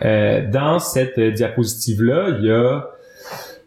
dans 0.00 0.78
cette 0.78 1.18
diapositive 1.18 2.02
là, 2.02 2.28
il 2.38 2.46
y 2.46 2.50
a 2.50 2.90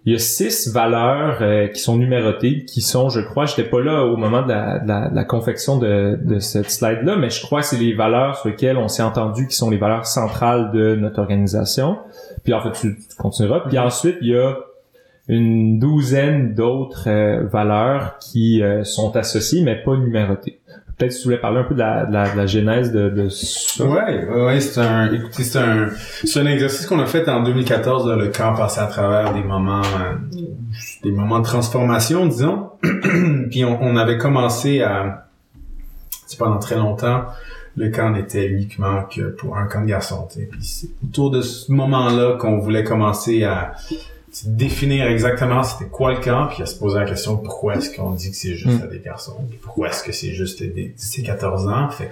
il 0.05 0.11
y 0.11 0.15
a 0.15 0.19
six 0.19 0.67
valeurs 0.67 1.37
euh, 1.41 1.67
qui 1.67 1.79
sont 1.79 1.97
numérotées, 1.97 2.65
qui 2.65 2.81
sont, 2.81 3.07
je 3.07 3.21
crois, 3.21 3.45
j'étais 3.45 3.63
pas 3.63 3.79
là 3.79 4.03
au 4.03 4.17
moment 4.17 4.41
de 4.41 4.49
la, 4.49 4.79
de 4.79 5.15
la, 5.15 5.23
confection 5.23 5.77
de, 5.77 6.19
de 6.21 6.39
cette 6.39 6.69
slide-là, 6.69 7.15
mais 7.15 7.29
je 7.29 7.41
crois 7.41 7.61
que 7.61 7.67
c'est 7.67 7.77
les 7.77 7.93
valeurs 7.93 8.37
sur 8.37 8.49
lesquelles 8.49 8.77
on 8.77 8.89
s'est 8.89 9.03
entendu 9.03 9.47
qui 9.47 9.55
sont 9.55 9.69
les 9.69 9.77
valeurs 9.77 10.05
centrales 10.05 10.71
de 10.71 10.95
notre 10.95 11.19
organisation. 11.19 11.99
Puis 12.43 12.53
en 12.53 12.61
fait, 12.61 12.71
tu, 12.73 12.97
continueras. 13.17 13.61
Puis 13.61 13.79
ensuite, 13.79 14.17
il 14.21 14.29
y 14.29 14.37
a 14.37 14.57
une 15.27 15.79
douzaine 15.79 16.53
d'autres 16.53 17.07
euh, 17.07 17.45
valeurs 17.45 18.17
qui 18.19 18.61
euh, 18.61 18.83
sont 18.83 19.15
associées, 19.15 19.63
mais 19.63 19.81
pas 19.81 19.95
numérotées 19.95 20.59
peut-être 20.97 21.11
si 21.11 21.19
tu 21.19 21.25
voulais 21.25 21.39
parler 21.39 21.59
un 21.59 21.63
peu 21.63 21.73
de 21.73 21.79
la, 21.79 22.05
de 22.05 22.37
la, 22.37 22.45
genèse 22.45 22.91
de, 22.91 23.09
de 23.09 23.29
ça. 23.29 23.85
Ouais, 23.85 24.25
ouais, 24.27 24.59
c'est 24.59 24.79
un, 24.79 25.09
c'est 25.31 25.59
un, 25.59 25.89
c'est 26.23 26.39
un 26.39 26.45
exercice 26.45 26.85
qu'on 26.85 26.99
a 26.99 27.05
fait 27.05 27.27
en 27.29 27.43
2014, 27.43 28.09
le 28.17 28.29
camp 28.29 28.53
passé 28.55 28.79
à 28.79 28.87
travers 28.87 29.33
des 29.33 29.43
moments, 29.43 29.81
euh, 29.81 30.15
des 31.03 31.11
moments 31.11 31.39
de 31.39 31.45
transformation, 31.45 32.25
disons. 32.25 32.69
Puis 33.49 33.65
on, 33.65 33.81
on, 33.81 33.95
avait 33.97 34.17
commencé 34.17 34.81
à, 34.81 35.27
c'est 36.27 36.37
pendant 36.37 36.59
très 36.59 36.75
longtemps, 36.75 37.25
le 37.75 37.89
camp 37.89 38.11
n'était 38.11 38.45
uniquement 38.47 39.03
que 39.03 39.21
pour 39.21 39.57
un 39.57 39.65
camp 39.65 39.81
de 39.81 39.87
garçons. 39.87 40.27
Puis 40.31 40.47
c'est 40.61 40.89
autour 41.03 41.31
de 41.31 41.41
ce 41.41 41.71
moment-là 41.71 42.37
qu'on 42.37 42.59
voulait 42.59 42.83
commencer 42.83 43.43
à 43.43 43.73
définir 44.45 45.07
exactement 45.07 45.63
c'était 45.63 45.89
quoi 45.89 46.13
le 46.13 46.19
camp, 46.19 46.47
puis 46.47 46.63
à 46.63 46.65
se 46.65 46.75
poser 46.75 46.99
la 46.99 47.05
question 47.05 47.37
pourquoi 47.37 47.75
est-ce 47.75 47.95
qu'on 47.95 48.11
dit 48.11 48.31
que 48.31 48.35
c'est 48.35 48.55
juste 48.55 48.79
mm. 48.79 48.83
à 48.83 48.87
des 48.87 48.99
garçons, 48.99 49.37
pourquoi 49.61 49.89
est-ce 49.89 50.03
que 50.03 50.11
c'est 50.11 50.33
juste 50.33 50.63
des, 50.63 50.93
ces 50.97 51.23
14 51.23 51.67
ans. 51.67 51.89
Fait 51.89 52.11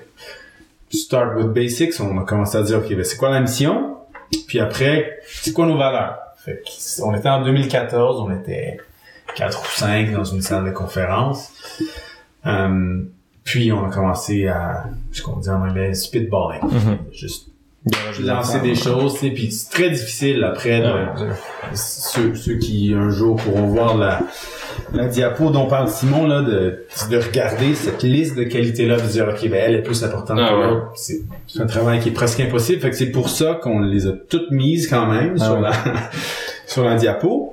start 0.89 1.37
with 1.37 1.47
basics, 1.47 1.99
on 1.99 2.19
a 2.19 2.23
commencé 2.23 2.57
à 2.57 2.63
dire 2.63 2.79
ok 2.79 2.89
ben 2.89 3.03
c'est 3.03 3.17
quoi 3.17 3.29
la 3.29 3.41
mission, 3.41 3.97
puis 4.47 4.59
après 4.59 5.19
c'est 5.25 5.53
quoi 5.53 5.65
nos 5.65 5.77
valeurs? 5.77 6.19
Fait 6.37 6.61
on 7.03 7.15
était 7.15 7.29
en 7.29 7.43
2014, 7.43 8.21
on 8.21 8.31
était 8.39 8.77
quatre 9.35 9.61
ou 9.61 9.77
cinq 9.77 10.11
dans 10.11 10.23
une 10.23 10.41
salle 10.41 10.65
de 10.65 10.71
conférence. 10.71 11.51
Um, 12.43 13.09
puis 13.43 13.71
on 13.71 13.85
a 13.85 13.89
commencé 13.89 14.47
à, 14.47 14.85
ce 15.11 15.21
qu'on 15.21 15.37
dit 15.37 15.49
en 15.49 15.61
anglais, 15.67 15.93
spitballing. 15.93 16.61
Mm-hmm. 16.61 16.97
Juste 17.13 17.50
lancer 18.21 18.59
des 18.59 18.75
choses, 18.75 19.19
tu 19.19 19.31
puis 19.31 19.51
c'est 19.51 19.69
très 19.69 19.89
difficile 19.89 20.43
après 20.43 20.81
de, 20.81 21.29
ceux, 21.73 22.35
ceux 22.35 22.57
qui 22.57 22.93
un 22.93 23.09
jour 23.09 23.37
pourront 23.37 23.65
voir 23.65 23.97
la, 23.97 24.19
la 24.93 25.07
diapo 25.07 25.49
dont 25.49 25.65
parle 25.65 25.89
Simon 25.89 26.27
là 26.27 26.41
de, 26.41 26.85
de 27.09 27.17
regarder 27.17 27.73
cette 27.73 28.03
liste 28.03 28.35
de 28.35 28.43
qualités 28.43 28.85
là 28.85 28.99
de 28.99 29.07
dire 29.07 29.27
ok 29.27 29.49
ben 29.49 29.63
elle 29.65 29.75
est 29.75 29.81
plus 29.81 30.03
importante 30.03 30.39
ah, 30.39 30.49
que 30.49 30.55
l'autre. 30.55 30.91
C'est 30.95 31.21
un 31.59 31.65
travail 31.65 31.99
qui 31.99 32.09
est 32.09 32.13
presque 32.13 32.39
impossible. 32.39 32.81
Fait 32.81 32.91
que 32.91 32.95
c'est 32.95 33.11
pour 33.11 33.29
ça 33.29 33.59
qu'on 33.61 33.79
les 33.79 34.05
a 34.05 34.11
toutes 34.11 34.51
mises 34.51 34.87
quand 34.87 35.07
même 35.07 35.37
ah 35.39 35.45
sur 35.45 35.59
la 35.59 35.71
sur 36.67 36.83
la 36.83 36.95
diapo 36.95 37.50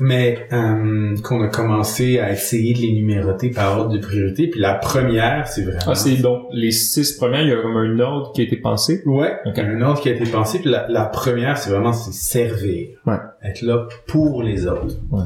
mais 0.00 0.46
euh, 0.52 1.16
qu'on 1.22 1.42
a 1.42 1.48
commencé 1.48 2.18
à 2.18 2.32
essayer 2.32 2.74
de 2.74 2.80
les 2.80 2.92
numéroter 2.92 3.50
par 3.50 3.78
ordre 3.78 3.92
de 3.92 3.98
priorité. 3.98 4.48
Puis 4.48 4.60
la 4.60 4.74
première, 4.74 5.46
c'est 5.48 5.62
vraiment... 5.62 5.80
Ah, 5.86 5.94
c'est 5.94 6.16
donc 6.16 6.46
les 6.52 6.72
six 6.72 7.12
premières, 7.12 7.42
il 7.42 7.48
y 7.48 7.52
a 7.52 7.62
comme 7.62 7.76
un 7.76 7.98
ordre 8.00 8.32
qui 8.32 8.40
a 8.42 8.44
été 8.44 8.56
pensé? 8.56 9.02
Ouais, 9.06 9.36
un 9.44 9.80
ordre 9.82 10.00
qui 10.00 10.08
a 10.08 10.12
été 10.12 10.24
pensé. 10.24 10.58
Puis 10.58 10.70
la, 10.70 11.04
première, 11.06 11.56
c'est 11.56 11.70
vraiment 11.70 11.92
c'est 11.92 12.12
servir. 12.12 12.88
Ouais. 13.06 13.18
Être 13.42 13.62
là 13.62 13.88
pour 14.06 14.42
les 14.42 14.66
autres. 14.66 14.96
Ouais. 15.10 15.24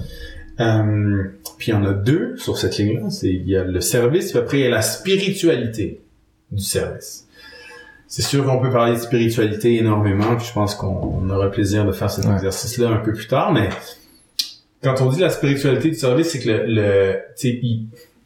Euh, 0.60 1.24
puis 1.58 1.68
il 1.68 1.74
y 1.74 1.76
en 1.76 1.84
a 1.84 1.92
deux 1.92 2.36
sur 2.36 2.58
cette 2.58 2.76
ligne-là. 2.78 3.10
C'est 3.10 3.28
il 3.28 3.48
y 3.48 3.56
a 3.56 3.64
le 3.64 3.80
service, 3.80 4.30
puis 4.30 4.38
après 4.38 4.58
il 4.58 4.64
y 4.64 4.66
a 4.66 4.70
la 4.70 4.82
spiritualité 4.82 6.00
du 6.52 6.62
service. 6.62 7.26
C'est 8.06 8.22
sûr 8.22 8.44
qu'on 8.44 8.60
peut 8.60 8.70
parler 8.70 8.94
de 8.94 8.98
spiritualité 8.98 9.76
énormément, 9.76 10.36
puis 10.36 10.46
je 10.46 10.52
pense 10.52 10.74
qu'on 10.74 11.30
aura 11.30 11.44
le 11.44 11.50
plaisir 11.50 11.86
de 11.86 11.92
faire 11.92 12.10
cet 12.10 12.24
exercice-là 12.26 12.88
un 12.88 12.96
peu 12.96 13.12
plus 13.12 13.28
tard, 13.28 13.52
mais 13.52 13.68
quand 14.82 15.00
on 15.00 15.10
dit 15.10 15.20
la 15.20 15.30
spiritualité 15.30 15.90
du 15.90 15.96
service, 15.96 16.30
c'est 16.30 16.40
que 16.40 16.48
le, 16.48 16.64
le 16.66 17.18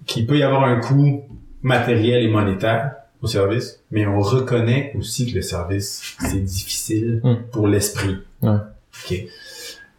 qu'il 0.06 0.26
peut 0.26 0.38
y 0.38 0.42
avoir 0.42 0.64
un 0.64 0.80
coût 0.80 1.24
matériel 1.62 2.22
et 2.22 2.28
monétaire 2.28 2.92
au 3.22 3.26
service, 3.26 3.80
mais 3.90 4.06
on 4.06 4.20
reconnaît 4.20 4.92
aussi 4.98 5.30
que 5.30 5.36
le 5.36 5.42
service 5.42 6.16
c'est 6.20 6.44
difficile 6.44 7.20
hmm. 7.24 7.36
pour 7.50 7.66
l'esprit. 7.66 8.18
Ouais. 8.42 8.56
Ok. 9.04 9.24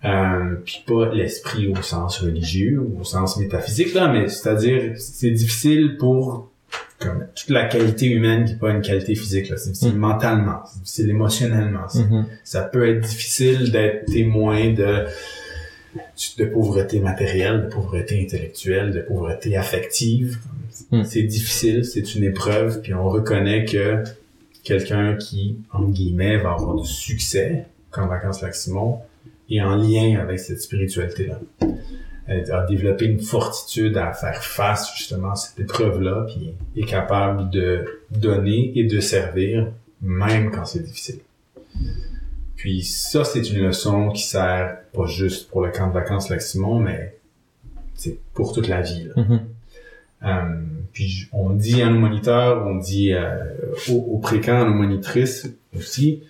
Euh, 0.05 0.55
puis 0.63 0.83
pas 0.85 1.11
l'esprit 1.11 1.67
au 1.67 1.81
sens 1.81 2.19
religieux 2.19 2.79
ou 2.79 3.01
au 3.01 3.03
sens 3.03 3.37
métaphysique 3.37 3.95
là, 3.95 4.07
mais 4.07 4.27
c'est-à-dire 4.27 4.93
c'est 4.97 5.31
difficile 5.31 5.97
pour 5.97 6.51
comme 6.99 7.25
toute 7.35 7.49
la 7.49 7.65
qualité 7.65 8.05
humaine 8.05 8.45
qui 8.45 8.53
n'est 8.53 8.59
pas 8.59 8.71
une 8.71 8.81
qualité 8.81 9.15
physique 9.15 9.49
là, 9.49 9.57
c'est 9.57 9.71
difficile 9.71 9.95
hmm. 9.95 9.99
mentalement, 9.99 10.59
c'est 10.65 10.79
difficile 10.81 11.09
émotionnellement. 11.09 11.87
Hmm. 11.95 12.25
Ça 12.43 12.61
peut 12.61 12.87
être 12.87 13.01
difficile 13.01 13.71
d'être 13.71 14.05
témoin 14.05 14.71
de 14.71 15.05
de 16.37 16.45
pauvreté 16.45 16.99
matérielle, 16.99 17.63
de 17.63 17.67
pauvreté 17.67 18.21
intellectuelle, 18.21 18.91
de 18.91 19.01
pauvreté 19.01 19.55
affective. 19.57 20.37
Hmm. 20.91 21.03
C'est 21.03 21.23
difficile, 21.23 21.85
c'est 21.85 22.15
une 22.15 22.23
épreuve, 22.23 22.81
puis 22.81 22.93
on 22.93 23.09
reconnaît 23.09 23.65
que 23.65 24.03
quelqu'un 24.63 25.15
qui, 25.15 25.57
en 25.71 25.83
guillemets, 25.83 26.37
va 26.37 26.51
avoir 26.51 26.75
du 26.75 26.87
succès, 26.87 27.65
comme 27.91 28.09
Vacances 28.09 28.41
Lac 28.41 28.55
Simon, 28.55 28.99
est 29.49 29.61
en 29.61 29.75
lien 29.75 30.19
avec 30.19 30.39
cette 30.39 30.61
spiritualité-là. 30.61 31.39
Elle 32.27 32.51
a 32.51 32.65
développé 32.65 33.05
une 33.05 33.21
fortitude 33.21 33.97
à 33.97 34.11
faire 34.11 34.43
face 34.43 34.91
justement 34.97 35.31
à 35.31 35.35
cette 35.35 35.59
épreuve-là, 35.59 36.25
puis 36.27 36.53
est 36.75 36.85
capable 36.85 37.51
de 37.51 38.01
donner 38.09 38.71
et 38.75 38.85
de 38.85 38.99
servir, 38.99 39.71
même 40.01 40.49
quand 40.51 40.65
c'est 40.65 40.83
difficile. 40.83 41.19
Puis 42.65 42.81
ça, 42.81 43.23
c'est 43.23 43.47
une 43.51 43.67
leçon 43.67 44.09
qui 44.09 44.23
sert 44.23 44.77
pas 44.91 45.05
juste 45.05 45.51
pour 45.51 45.63
le 45.63 45.69
camp 45.69 45.87
de 45.89 45.93
vacances 45.93 46.29
Lac 46.29 46.41
Simon, 46.41 46.79
mais 46.79 47.15
c'est 47.93 48.17
pour 48.33 48.53
toute 48.53 48.67
la 48.67 48.81
vie. 48.81 49.07
Mm-hmm. 49.15 49.39
Euh, 50.23 50.61
puis 50.91 51.27
on 51.31 51.51
dit 51.51 51.83
à 51.83 51.91
nos 51.91 51.99
moniteurs, 51.99 52.65
on 52.65 52.77
dit 52.77 53.13
euh, 53.13 53.35
aux, 53.87 54.17
précamps, 54.17 54.63
à 54.63 54.65
nos 54.65 54.73
monitrices 54.73 55.47
aussi, 55.77 56.23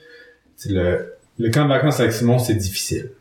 le, 0.66 1.14
le 1.40 1.50
camp 1.52 1.64
de 1.64 1.70
vacances 1.70 2.00
Lac 2.00 2.12
Simon, 2.12 2.38
c'est 2.38 2.56
difficile. 2.56 3.12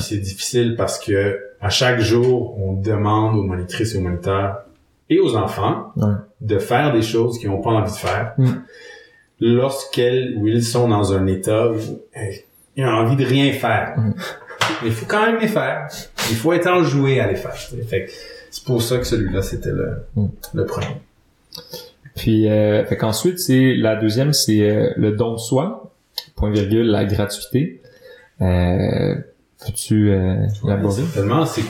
C'est 0.00 0.16
difficile 0.16 0.74
parce 0.74 0.98
que 0.98 1.40
à 1.60 1.68
chaque 1.68 2.00
jour, 2.00 2.58
on 2.58 2.72
demande 2.72 3.36
aux 3.36 3.42
monitrices 3.42 3.94
et 3.94 3.98
aux 3.98 4.00
moniteurs 4.00 4.64
et 5.10 5.20
aux 5.20 5.36
enfants 5.36 5.92
de 6.40 6.58
faire 6.58 6.94
des 6.94 7.02
choses 7.02 7.38
qu'ils 7.38 7.50
n'ont 7.50 7.60
pas 7.60 7.68
envie 7.68 7.92
de 7.92 7.98
faire. 7.98 8.32
Mm. 8.38 8.52
Lorsqu'elles 9.40 10.38
ou 10.38 10.46
ils 10.46 10.64
sont 10.64 10.88
dans 10.88 11.12
un 11.12 11.26
état 11.26 11.70
où 11.70 12.00
il 12.76 12.84
a 12.84 12.94
envie 12.94 13.16
de 13.16 13.24
rien 13.24 13.52
faire. 13.52 13.94
Mm. 13.96 14.14
Mais 14.82 14.88
il 14.88 14.94
faut 14.94 15.06
quand 15.06 15.26
même 15.26 15.40
les 15.40 15.48
faire. 15.48 15.88
Il 16.30 16.36
faut 16.36 16.52
être 16.52 16.68
enjoué 16.68 17.20
à 17.20 17.26
les 17.30 17.36
faire. 17.36 17.54
c'est 18.50 18.64
pour 18.64 18.82
ça 18.82 18.98
que 18.98 19.04
celui-là, 19.04 19.42
c'était 19.42 19.70
le, 19.70 20.04
mm. 20.16 20.26
le 20.54 20.66
premier. 20.66 20.96
Puis, 22.14 22.48
euh, 22.48 22.84
fait 22.84 22.96
qu'ensuite, 22.96 23.38
c'est 23.38 23.74
la 23.74 23.96
deuxième, 23.96 24.32
c'est 24.32 24.60
euh, 24.60 24.90
le 24.96 25.12
don 25.12 25.32
de 25.32 25.38
soi, 25.38 25.92
point 26.36 26.50
virgule, 26.50 26.86
la 26.86 27.04
gratuité. 27.04 27.80
Euh, 28.40 29.14
Peux-tu 29.64 30.10
euh, 30.10 30.46
élaborer? 30.64 31.02
C'est 31.46 31.62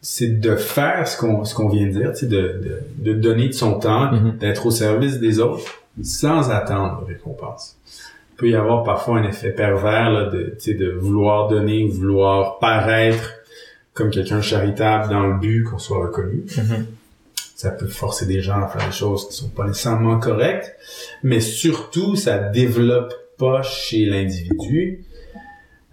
c'est 0.00 0.38
de 0.38 0.54
faire 0.54 1.08
ce 1.08 1.16
qu'on 1.16 1.44
ce 1.46 1.54
qu'on 1.54 1.68
vient 1.70 1.86
de 1.86 1.92
dire, 1.92 2.12
de, 2.12 2.26
de, 2.28 2.82
de 2.98 3.12
donner 3.14 3.48
de 3.48 3.54
son 3.54 3.78
temps, 3.78 4.12
mm-hmm. 4.12 4.36
d'être 4.36 4.66
au 4.66 4.70
service 4.70 5.18
des 5.18 5.40
autres, 5.40 5.64
sans 6.02 6.50
attendre 6.50 7.06
récompense 7.06 7.78
peut 8.36 8.48
y 8.48 8.54
avoir 8.54 8.82
parfois 8.82 9.18
un 9.18 9.24
effet 9.24 9.50
pervers 9.50 10.10
là, 10.10 10.24
de, 10.30 10.56
de 10.66 10.90
vouloir 10.90 11.48
donner, 11.48 11.86
vouloir 11.88 12.58
paraître 12.58 13.34
comme 13.92 14.10
quelqu'un 14.10 14.40
charitable 14.40 15.08
dans 15.10 15.26
le 15.26 15.38
but 15.38 15.64
qu'on 15.64 15.78
soit 15.78 15.98
reconnu. 15.98 16.44
Mm-hmm. 16.48 16.84
Ça 17.54 17.70
peut 17.70 17.86
forcer 17.86 18.26
des 18.26 18.40
gens 18.40 18.62
à 18.62 18.68
faire 18.68 18.84
des 18.84 18.92
choses 18.92 19.28
qui 19.28 19.34
sont 19.34 19.48
pas 19.48 19.66
nécessairement 19.66 20.18
correctes, 20.18 20.74
mais 21.22 21.40
surtout, 21.40 22.16
ça 22.16 22.38
développe 22.38 23.14
pas 23.38 23.62
chez 23.62 24.04
l'individu 24.04 25.04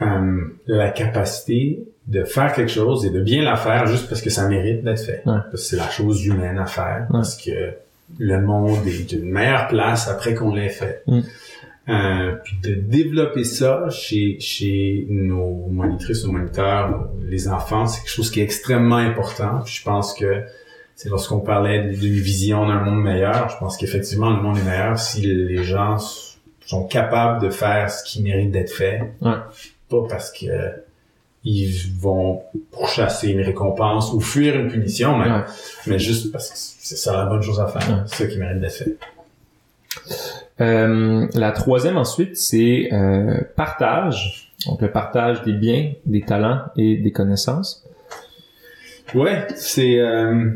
euh, 0.01 0.41
la 0.65 0.89
capacité 0.89 1.85
de 2.07 2.23
faire 2.23 2.53
quelque 2.53 2.71
chose 2.71 3.05
et 3.05 3.11
de 3.11 3.21
bien 3.21 3.43
la 3.43 3.55
faire 3.55 3.85
juste 3.85 4.09
parce 4.09 4.21
que 4.21 4.31
ça 4.31 4.47
mérite 4.47 4.83
d'être 4.83 4.99
fait. 4.99 5.21
Parce 5.23 5.51
que 5.51 5.57
c'est 5.57 5.75
la 5.75 5.89
chose 5.89 6.25
humaine 6.25 6.57
à 6.57 6.65
faire, 6.65 7.07
parce 7.11 7.37
que 7.37 7.73
le 8.17 8.41
monde 8.41 8.85
est 8.87 9.07
d'une 9.07 9.29
meilleure 9.29 9.67
place 9.67 10.07
après 10.07 10.33
qu'on 10.33 10.53
l'ait 10.53 10.69
fait. 10.69 11.03
Mm. 11.07 11.21
Euh, 11.91 12.35
puis 12.43 12.55
de 12.63 12.73
développer 12.75 13.43
ça 13.43 13.89
chez 13.89 14.39
chez 14.39 15.05
nos 15.09 15.67
monitrices, 15.69 16.23
nos 16.25 16.31
moniteurs, 16.31 17.09
les 17.27 17.47
enfants, 17.49 17.85
c'est 17.85 18.01
quelque 18.01 18.09
chose 18.11 18.31
qui 18.31 18.39
est 18.39 18.43
extrêmement 18.43 18.95
important. 18.97 19.59
Puis 19.65 19.73
je 19.75 19.83
pense 19.83 20.13
que 20.13 20.43
c'est 20.95 21.09
lorsqu'on 21.09 21.39
parlait 21.39 21.89
d'une 21.89 22.13
vision 22.13 22.67
d'un 22.67 22.79
monde 22.81 23.03
meilleur, 23.03 23.49
je 23.49 23.57
pense 23.57 23.75
qu'effectivement 23.77 24.29
le 24.29 24.41
monde 24.41 24.57
est 24.57 24.63
meilleur 24.63 24.97
si 24.99 25.21
les 25.21 25.63
gens 25.63 25.97
sont 26.65 26.85
capables 26.85 27.41
de 27.41 27.49
faire 27.49 27.89
ce 27.89 28.03
qui 28.03 28.21
mérite 28.21 28.51
d'être 28.51 28.71
fait. 28.71 29.01
Ouais. 29.21 29.33
Pas 29.89 30.03
parce 30.07 30.31
que 30.31 30.45
ils 31.43 31.91
vont 31.99 32.43
pourchasser 32.71 33.29
une 33.29 33.41
récompense 33.41 34.13
ou 34.13 34.21
fuir 34.21 34.55
une 34.59 34.69
punition, 34.69 35.17
mais, 35.17 35.25
Ouais. 35.29 35.41
mais 35.87 35.97
juste 35.99 36.31
parce 36.31 36.49
que 36.51 36.55
c'est 36.55 36.95
ça 36.95 37.17
la 37.17 37.25
bonne 37.25 37.41
chose 37.41 37.59
à 37.59 37.65
faire. 37.67 37.89
Ouais. 37.89 38.03
C'est 38.05 38.23
ça 38.25 38.27
qui 38.31 38.37
mérite 38.37 38.59
d'être 38.61 38.73
fait. 38.75 38.95
Euh, 40.61 41.27
la 41.33 41.51
troisième 41.51 41.97
ensuite, 41.97 42.37
c'est 42.37 42.89
euh, 42.93 43.39
partage. 43.55 44.53
Donc 44.67 44.81
le 44.81 44.91
partage 44.91 45.41
des 45.43 45.53
biens, 45.53 45.91
des 46.05 46.21
talents 46.21 46.59
et 46.77 46.97
des 46.97 47.11
connaissances. 47.11 47.83
Ouais, 49.15 49.47
c'est 49.55 49.99
euh, 49.99 50.51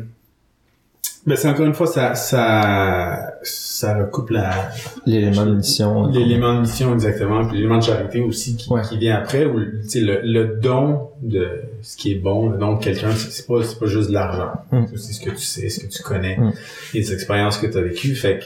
ben 1.26 1.36
c'est 1.36 1.50
encore 1.50 1.66
une 1.66 1.74
fois 1.74 1.88
ça 1.88 2.14
ça 2.14 3.34
ça 3.42 3.98
recoupe 3.98 4.30
la 4.30 4.70
L'élément 5.08 5.46
de 5.46 5.56
mission. 5.56 6.06
l'élément 6.08 6.54
de 6.54 6.60
mission 6.62 6.94
exactement 6.94 7.46
puis 7.48 7.58
l'élément 7.58 7.80
de 7.80 7.84
charité 7.84 8.22
aussi 8.22 8.56
qui, 8.56 8.72
Ouais. 8.72 8.82
qui 8.88 8.98
vient 9.00 9.16
après 9.18 9.46
où 9.46 9.60
tu 9.60 9.90
sais 9.90 10.00
le, 10.02 10.22
le 10.24 10.60
don 10.62 11.10
de 11.24 11.64
ce 11.82 11.98
qui 11.98 12.12
est 12.12 12.20
bon 12.20 12.50
le 12.50 12.58
don 12.60 12.76
de 12.76 12.84
quelqu'un 12.84 13.12
c'est 13.12 13.48
pas 13.48 13.64
c'est 13.64 13.80
pas 13.80 13.88
juste 13.88 14.10
de 14.10 14.14
l'argent 14.14 14.52
Mm. 14.72 14.84
c'est 14.88 14.94
aussi 14.94 15.14
ce 15.16 15.22
que 15.22 15.32
tu 15.32 15.38
sais 15.42 15.68
ce 15.70 15.80
que 15.80 15.88
tu 15.88 16.04
connais 16.04 16.38
Mm. 16.38 16.54
les 16.94 17.12
expériences 17.12 17.58
que 17.58 17.68
tu 17.68 17.78
as 17.78 17.82
vécues 17.82 18.14
fait 18.16 18.38
que 18.40 18.46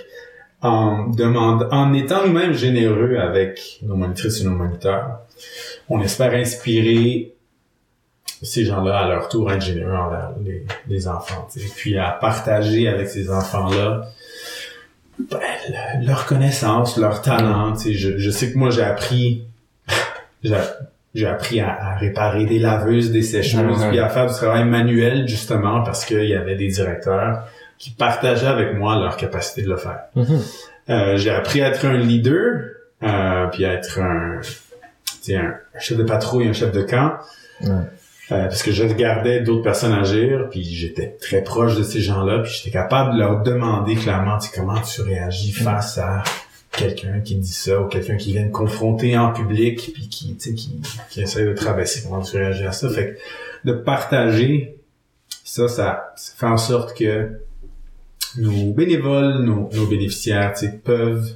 en 0.61 1.07
demande 1.07 1.67
en 1.71 1.93
étant 1.93 2.25
nous-mêmes 2.25 2.53
généreux 2.53 3.17
avec 3.17 3.79
nos 3.83 3.95
monitrices 3.95 4.41
et 4.41 4.43
nos 4.43 4.51
moniteurs 4.55 5.19
on 5.87 6.01
espère 6.01 6.33
inspirer 6.33 7.33
ces 8.41 8.65
gens-là 8.65 8.99
à 8.99 9.07
leur 9.07 9.29
tour 9.29 9.49
à 9.49 9.55
être 9.55 9.61
généreux 9.61 9.95
envers 9.95 10.31
les, 10.43 10.65
les 10.87 11.07
enfants 11.07 11.47
sais. 11.49 11.61
puis 11.75 11.97
à 11.97 12.09
partager 12.11 12.87
avec 12.87 13.07
ces 13.09 13.29
enfants-là 13.31 14.07
ben, 15.29 15.39
le- 15.99 16.07
leur 16.07 16.25
connaissance, 16.25 16.95
leur 16.97 17.21
talent. 17.21 17.73
tu 17.73 17.79
sais, 17.83 17.93
Je, 17.93 18.17
je 18.17 18.29
sais 18.29 18.53
que 18.53 18.57
moi, 18.57 18.69
j'ai 18.69 18.83
appris 18.83 19.43
j'ai 21.13 21.25
appris 21.27 21.59
à, 21.59 21.73
à 21.73 21.95
réparer 21.97 22.45
des 22.45 22.59
laveuses, 22.59 23.11
des 23.11 23.21
sécheuses, 23.23 23.83
puis 23.89 23.99
à 23.99 24.07
faire 24.09 24.27
du 24.27 24.33
travail 24.33 24.63
manuel, 24.63 25.27
justement, 25.27 25.81
parce 25.83 26.05
qu'il 26.05 26.23
y 26.25 26.35
avait 26.35 26.55
des 26.55 26.67
directeurs 26.69 27.43
qui 27.79 27.91
partageaient 27.91 28.45
avec 28.45 28.75
moi 28.75 28.99
leur 28.99 29.17
capacité 29.17 29.63
de 29.63 29.69
le 29.69 29.77
faire. 29.77 30.01
Mhm. 30.15 30.41
Euh, 30.89 31.17
j'ai 31.17 31.31
appris 31.31 31.61
à 31.61 31.69
être 31.69 31.85
un 31.85 31.97
leader, 31.97 32.61
euh, 33.03 33.47
puis 33.47 33.65
à 33.65 33.73
être 33.73 33.99
un, 33.99 34.41
un, 35.29 35.53
chef 35.79 35.97
de 35.97 36.03
patrouille, 36.03 36.47
un 36.47 36.53
chef 36.53 36.71
de 36.73 36.81
camp. 36.81 37.13
Ouais. 37.61 37.69
Euh, 38.31 38.43
parce 38.43 38.61
que 38.61 38.71
je 38.71 38.83
regardais 38.83 39.41
d'autres 39.41 39.63
personnes 39.63 39.93
agir, 39.93 40.49
puis 40.51 40.63
j'étais 40.63 41.17
très 41.19 41.41
proche 41.41 41.75
de 41.75 41.83
ces 41.83 42.01
gens-là, 42.01 42.39
puis 42.43 42.51
j'étais 42.51 42.69
capable 42.69 43.13
de 43.13 43.19
leur 43.19 43.41
demander 43.41 43.95
clairement, 43.95 44.37
comment 44.53 44.79
tu 44.81 45.01
réagis 45.01 45.51
face 45.51 45.97
à 45.97 46.23
quelqu'un 46.71 47.21
qui 47.21 47.35
dit 47.35 47.51
ça, 47.51 47.81
ou 47.81 47.87
quelqu'un 47.87 48.17
qui 48.17 48.33
vient 48.33 48.45
te 48.45 48.51
confronter 48.51 49.17
en 49.17 49.31
public, 49.31 49.91
puis 49.93 50.09
qui, 50.09 50.35
tu 50.35 50.49
sais, 50.49 50.53
qui, 50.53 50.79
qui 51.09 51.21
essaie 51.21 51.43
de 51.43 51.53
traverser, 51.53 52.03
comment 52.03 52.21
tu 52.21 52.37
réagis 52.37 52.65
à 52.65 52.71
ça. 52.71 52.89
Fait 52.89 53.15
que 53.63 53.69
de 53.69 53.73
partager 53.73 54.75
ça, 55.43 55.67
ça, 55.67 56.13
ça 56.15 56.33
fait 56.37 56.45
en 56.45 56.57
sorte 56.57 56.95
que 56.95 57.39
nos 58.37 58.71
bénévoles, 58.73 59.43
nos, 59.43 59.69
nos 59.73 59.85
bénéficiaires, 59.87 60.53
tu 60.53 60.65
sais, 60.67 60.71
peuvent 60.83 61.29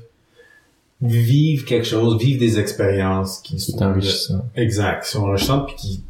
vivre 1.02 1.66
quelque 1.66 1.86
chose, 1.86 2.18
vivre 2.22 2.40
des 2.40 2.60
expériences 2.60 3.40
qui 3.40 3.60
sont 3.60 3.82
enrichissant. 3.84 4.46
Exact, 4.56 5.04
qui 5.04 5.10
sont 5.12 5.24
enrichissantes 5.24 5.68
puis 5.68 5.76
qui, 5.76 6.04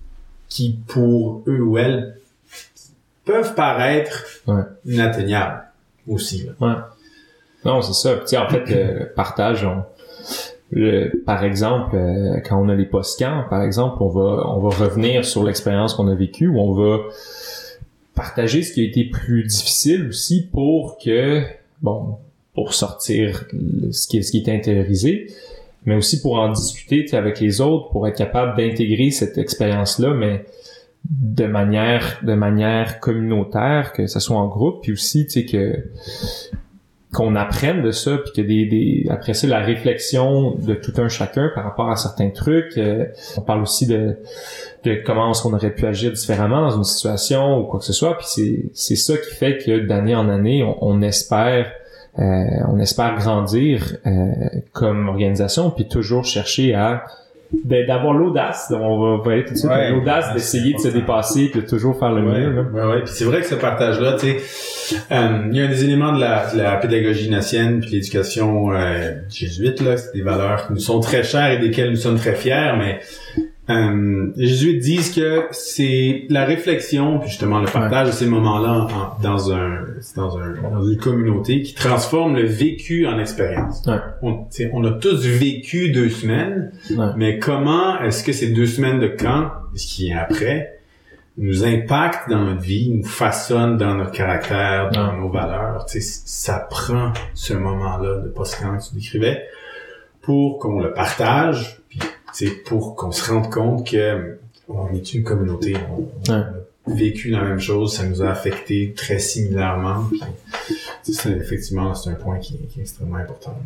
qui 0.49 0.79
pour 0.87 1.41
eux 1.47 1.61
ou 1.61 1.77
elles 1.77 2.17
peuvent 3.25 3.55
paraître 3.55 4.25
Ouais. 4.45 4.61
inatteignables 4.85 5.63
aussi. 6.07 6.45
Là. 6.59 6.89
Non, 7.65 7.81
c'est 7.81 7.93
ça. 7.93 8.15
Puis, 8.15 8.23
tu 8.25 8.29
sais, 8.31 8.37
en 8.37 8.49
fait, 8.49 8.65
le 8.67 9.05
partage, 9.15 9.63
on- 9.63 9.83
le- 10.71 11.23
par 11.25 11.43
exemple, 11.43 11.95
euh, 11.95 12.39
quand 12.47 12.61
on 12.61 12.67
a 12.67 12.75
les 12.75 12.85
post-camps, 12.85 13.45
par 13.49 13.63
exemple, 13.63 13.97
on 14.01 14.09
va, 14.09 14.43
on 14.49 14.59
va 14.59 14.69
revenir 14.75 15.23
sur 15.23 15.43
l'expérience 15.43 15.93
qu'on 15.93 16.07
a 16.09 16.15
vécue 16.15 16.47
ou 16.47 16.59
on 16.59 16.73
va 16.73 16.99
partager 18.15 18.63
ce 18.63 18.73
qui 18.73 18.81
a 18.81 18.83
été 18.83 19.05
plus 19.05 19.43
difficile 19.43 20.07
aussi 20.07 20.47
pour 20.51 20.97
que, 20.97 21.43
bon, 21.81 22.17
pour 22.53 22.73
sortir 22.73 23.45
ce 23.91 24.07
qui, 24.07 24.23
ce 24.23 24.31
qui 24.31 24.37
est 24.39 24.49
intériorisé, 24.49 25.27
mais 25.85 25.95
aussi 25.95 26.21
pour 26.21 26.35
en 26.35 26.51
discuter 26.51 27.15
avec 27.15 27.39
les 27.39 27.61
autres, 27.61 27.89
pour 27.89 28.07
être 28.07 28.17
capable 28.17 28.55
d'intégrer 28.57 29.11
cette 29.11 29.37
expérience-là, 29.37 30.13
mais 30.13 30.45
de 31.09 31.45
manière 31.45 32.19
de 32.23 32.33
manière 32.33 32.99
communautaire, 32.99 33.91
que 33.91 34.07
ça 34.07 34.19
soit 34.19 34.37
en 34.37 34.47
groupe, 34.47 34.83
puis 34.83 34.93
aussi 34.93 35.25
tu 35.25 35.31
sais 35.31 35.45
que 35.45 35.83
qu'on 37.13 37.35
apprenne 37.35 37.83
de 37.83 37.91
ça, 37.91 38.17
puis 38.17 38.33
que 38.35 38.41
des, 38.41 39.05
après 39.09 39.33
ça 39.33 39.45
la 39.47 39.59
réflexion 39.59 40.55
de 40.55 40.73
tout 40.73 40.93
un 40.97 41.07
chacun 41.07 41.51
par 41.53 41.63
rapport 41.63 41.89
à 41.89 41.95
certains 41.95 42.31
trucs. 42.31 42.77
euh, 42.77 43.05
on 43.37 43.41
parle 43.41 43.61
aussi 43.61 43.85
de 43.85 44.17
comment 45.05 45.31
est-ce 45.31 45.43
qu'on 45.43 45.53
aurait 45.53 45.73
pu 45.73 45.85
agir 45.85 46.11
différemment 46.11 46.61
dans 46.61 46.75
une 46.75 46.83
situation 46.83 47.59
ou 47.59 47.65
quoi 47.65 47.79
que 47.79 47.85
ce 47.85 47.93
soit. 47.93 48.17
Puis 48.17 48.71
c'est 48.73 48.95
ça 48.95 49.15
qui 49.17 49.35
fait 49.35 49.59
que 49.59 49.79
d'année 49.85 50.15
en 50.15 50.27
année, 50.27 50.65
on, 50.81 51.01
espère 51.01 51.71
euh, 52.19 52.23
on 52.67 52.79
espère 52.79 53.15
grandir 53.15 53.95
euh, 54.05 54.31
comme 54.71 55.07
organisation, 55.07 55.69
puis 55.69 55.87
toujours 55.87 56.25
chercher 56.25 56.73
à 56.73 57.05
d'avoir 57.63 58.13
l'audace. 58.13 58.71
On 58.71 58.77
va, 58.79 58.85
on 58.85 59.17
va 59.19 59.31
aller 59.31 59.45
tout 59.45 59.53
de 59.53 59.57
suite 59.57 59.69
Ouais, 59.71 59.91
l'audace 59.91 60.27
ouais, 60.27 60.33
d'essayer 60.33 60.73
de 60.73 60.79
se 60.79 60.87
dépasser, 60.87 61.49
puis 61.49 61.61
de 61.61 61.65
toujours 61.67 61.97
faire 61.97 62.11
le 62.11 62.23
Ouais, 62.27 62.39
mieux. 62.39 62.49
Là. 62.51 62.61
ouais, 62.73 62.93
ouais. 62.95 63.01
Puis 63.03 63.13
c'est 63.13 63.25
vrai 63.25 63.41
que 63.41 63.47
ce 63.47 63.55
partage-là, 63.55 64.13
tu 64.19 64.27
sais, 64.27 64.97
euh, 65.11 65.47
il 65.51 65.57
y 65.57 65.61
a 65.61 65.67
des 65.67 65.83
éléments 65.83 66.13
de 66.13 66.19
la, 66.19 66.51
de 66.53 66.57
la 66.57 66.75
pédagogie 66.77 67.29
nazienne 67.29 67.79
puis 67.79 67.91
l'éducation 67.91 68.71
euh, 68.73 69.11
jésuite, 69.29 69.81
là, 69.81 69.97
c'est 69.97 70.13
des 70.13 70.23
valeurs 70.23 70.67
qui 70.67 70.73
nous 70.73 70.79
sont 70.79 70.99
très 70.99 71.23
chères 71.23 71.51
et 71.51 71.59
desquelles 71.59 71.89
nous 71.91 71.95
sommes 71.95 72.17
très 72.17 72.33
fiers, 72.35 72.73
mais 72.77 72.99
euh, 73.69 74.31
les 74.35 74.45
jésuites 74.47 74.79
disent 74.81 75.13
que 75.15 75.45
c'est 75.51 76.25
la 76.29 76.43
réflexion, 76.43 77.19
puis 77.19 77.29
justement 77.29 77.59
le 77.59 77.67
partage 77.67 78.07
de 78.07 78.11
ces 78.11 78.25
moments-là 78.25 78.87
en- 78.93 79.21
dans 79.23 79.53
un, 79.53 79.85
dans 80.17 80.37
un, 80.37 80.53
dans 80.71 80.85
une 80.85 80.97
communauté 80.97 81.61
qui 81.61 81.73
transforme 81.73 82.35
le 82.35 82.43
vécu 82.45 83.07
en 83.07 83.17
expérience. 83.19 83.83
Ouais. 83.87 83.95
On, 84.21 84.45
on 84.73 84.83
a 84.83 84.91
tous 84.91 85.25
vécu 85.25 85.91
deux 85.91 86.09
semaines, 86.09 86.71
Ouais. 86.91 87.05
mais 87.15 87.39
comment 87.39 87.99
est-ce 88.01 88.23
que 88.25 88.33
ces 88.33 88.47
deux 88.47 88.65
semaines 88.67 88.99
de 88.99 89.07
camp, 89.07 89.51
ce 89.75 89.87
qui 89.87 90.09
est 90.09 90.13
après, 90.13 90.79
nous 91.37 91.63
impactent 91.65 92.29
dans 92.29 92.43
notre 92.43 92.61
vie, 92.61 92.89
nous 92.89 93.05
façonnent 93.05 93.77
dans 93.77 93.95
notre 93.95 94.11
caractère, 94.11 94.91
dans 94.91 95.13
Ouais. 95.13 95.19
nos 95.21 95.29
valeurs? 95.29 95.85
Tu 95.85 96.01
sais, 96.01 96.21
ça 96.25 96.67
prend 96.69 97.13
ce 97.33 97.53
moment-là 97.53 98.19
de 98.25 98.27
post-camp 98.29 98.77
que 98.77 98.83
tu 98.89 98.93
décrivais 98.95 99.41
pour 100.21 100.59
qu'on 100.59 100.79
le 100.81 100.93
partage, 100.93 101.79
sais, 102.33 102.51
pour 102.51 102.95
qu'on 102.95 103.11
se 103.11 103.31
rende 103.31 103.51
compte 103.51 103.89
que 103.89 104.37
on 104.69 104.93
est 104.93 105.13
une 105.13 105.23
communauté, 105.23 105.75
on, 106.27 106.31
a 106.31 106.45
vécu 106.87 107.29
la 107.29 107.41
même 107.43 107.59
chose, 107.59 107.93
ça 107.95 108.05
nous 108.05 108.21
a 108.21 108.29
affecté 108.29 108.93
très 108.95 109.19
similairement. 109.19 110.05
Puis, 110.09 111.13
c'est- 111.13 111.31
effectivement, 111.31 111.93
c'est 111.95 112.09
un 112.09 112.13
point 112.15 112.39
qui, 112.39 112.57
qui 112.67 112.79
est 112.79 112.83
extrêmement 112.83 113.17
important. 113.17 113.57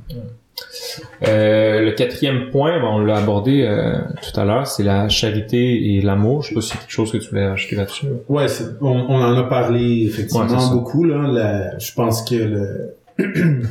Euh, 1.27 1.81
le 1.81 1.91
quatrième 1.91 2.49
point, 2.49 2.79
bon, 2.79 2.95
on 2.95 2.99
l'a 2.99 3.17
abordé 3.17 3.61
euh, 3.61 3.99
tout 4.23 4.39
à 4.39 4.43
l'heure, 4.45 4.65
c'est 4.67 4.81
la 4.83 5.07
charité 5.09 5.95
et 5.95 6.01
l'amour. 6.01 6.41
Je 6.41 6.49
sais 6.49 6.55
pas 6.55 6.61
si 6.61 6.69
c'est 6.71 6.77
quelque 6.79 6.91
chose 6.91 7.11
que 7.11 7.17
tu 7.17 7.29
voulais 7.29 7.43
ajouter 7.43 7.75
là-dessus. 7.75 8.07
Ouais, 8.27 8.47
c'est- 8.47 8.65
on, 8.81 8.87
on 8.87 9.21
en 9.21 9.37
a 9.37 9.43
parlé 9.43 10.05
effectivement 10.07 10.47
Ouais, 10.47 10.59
c'est 10.59 10.71
beaucoup 10.73 11.03
là. 11.03 11.27
La- 11.27 11.77
je 11.77 11.93
pense 11.93 12.23
que 12.27 12.35
le 12.35 12.95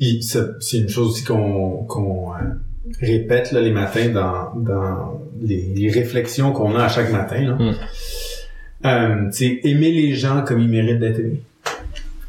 c'est 0.00 0.78
une 0.78 0.88
chose 0.88 1.10
aussi 1.12 1.24
qu'on 1.24 1.84
qu'on 1.84 2.32
euh, 2.32 2.36
répète 3.00 3.52
là, 3.52 3.60
les 3.60 3.70
matins 3.70 4.08
dans, 4.08 4.54
dans 4.56 5.20
les, 5.40 5.72
les 5.74 5.90
réflexions 5.90 6.52
qu'on 6.52 6.76
a 6.76 6.84
à 6.84 6.88
chaque 6.88 7.10
matin. 7.10 7.40
Là. 7.40 7.54
Mm. 7.54 7.74
Euh, 8.84 9.28
c'est 9.30 9.60
aimer 9.64 9.90
les 9.90 10.14
gens 10.14 10.42
comme 10.44 10.60
ils 10.60 10.68
méritent 10.68 11.00
d'être 11.00 11.20
aimés. 11.20 11.42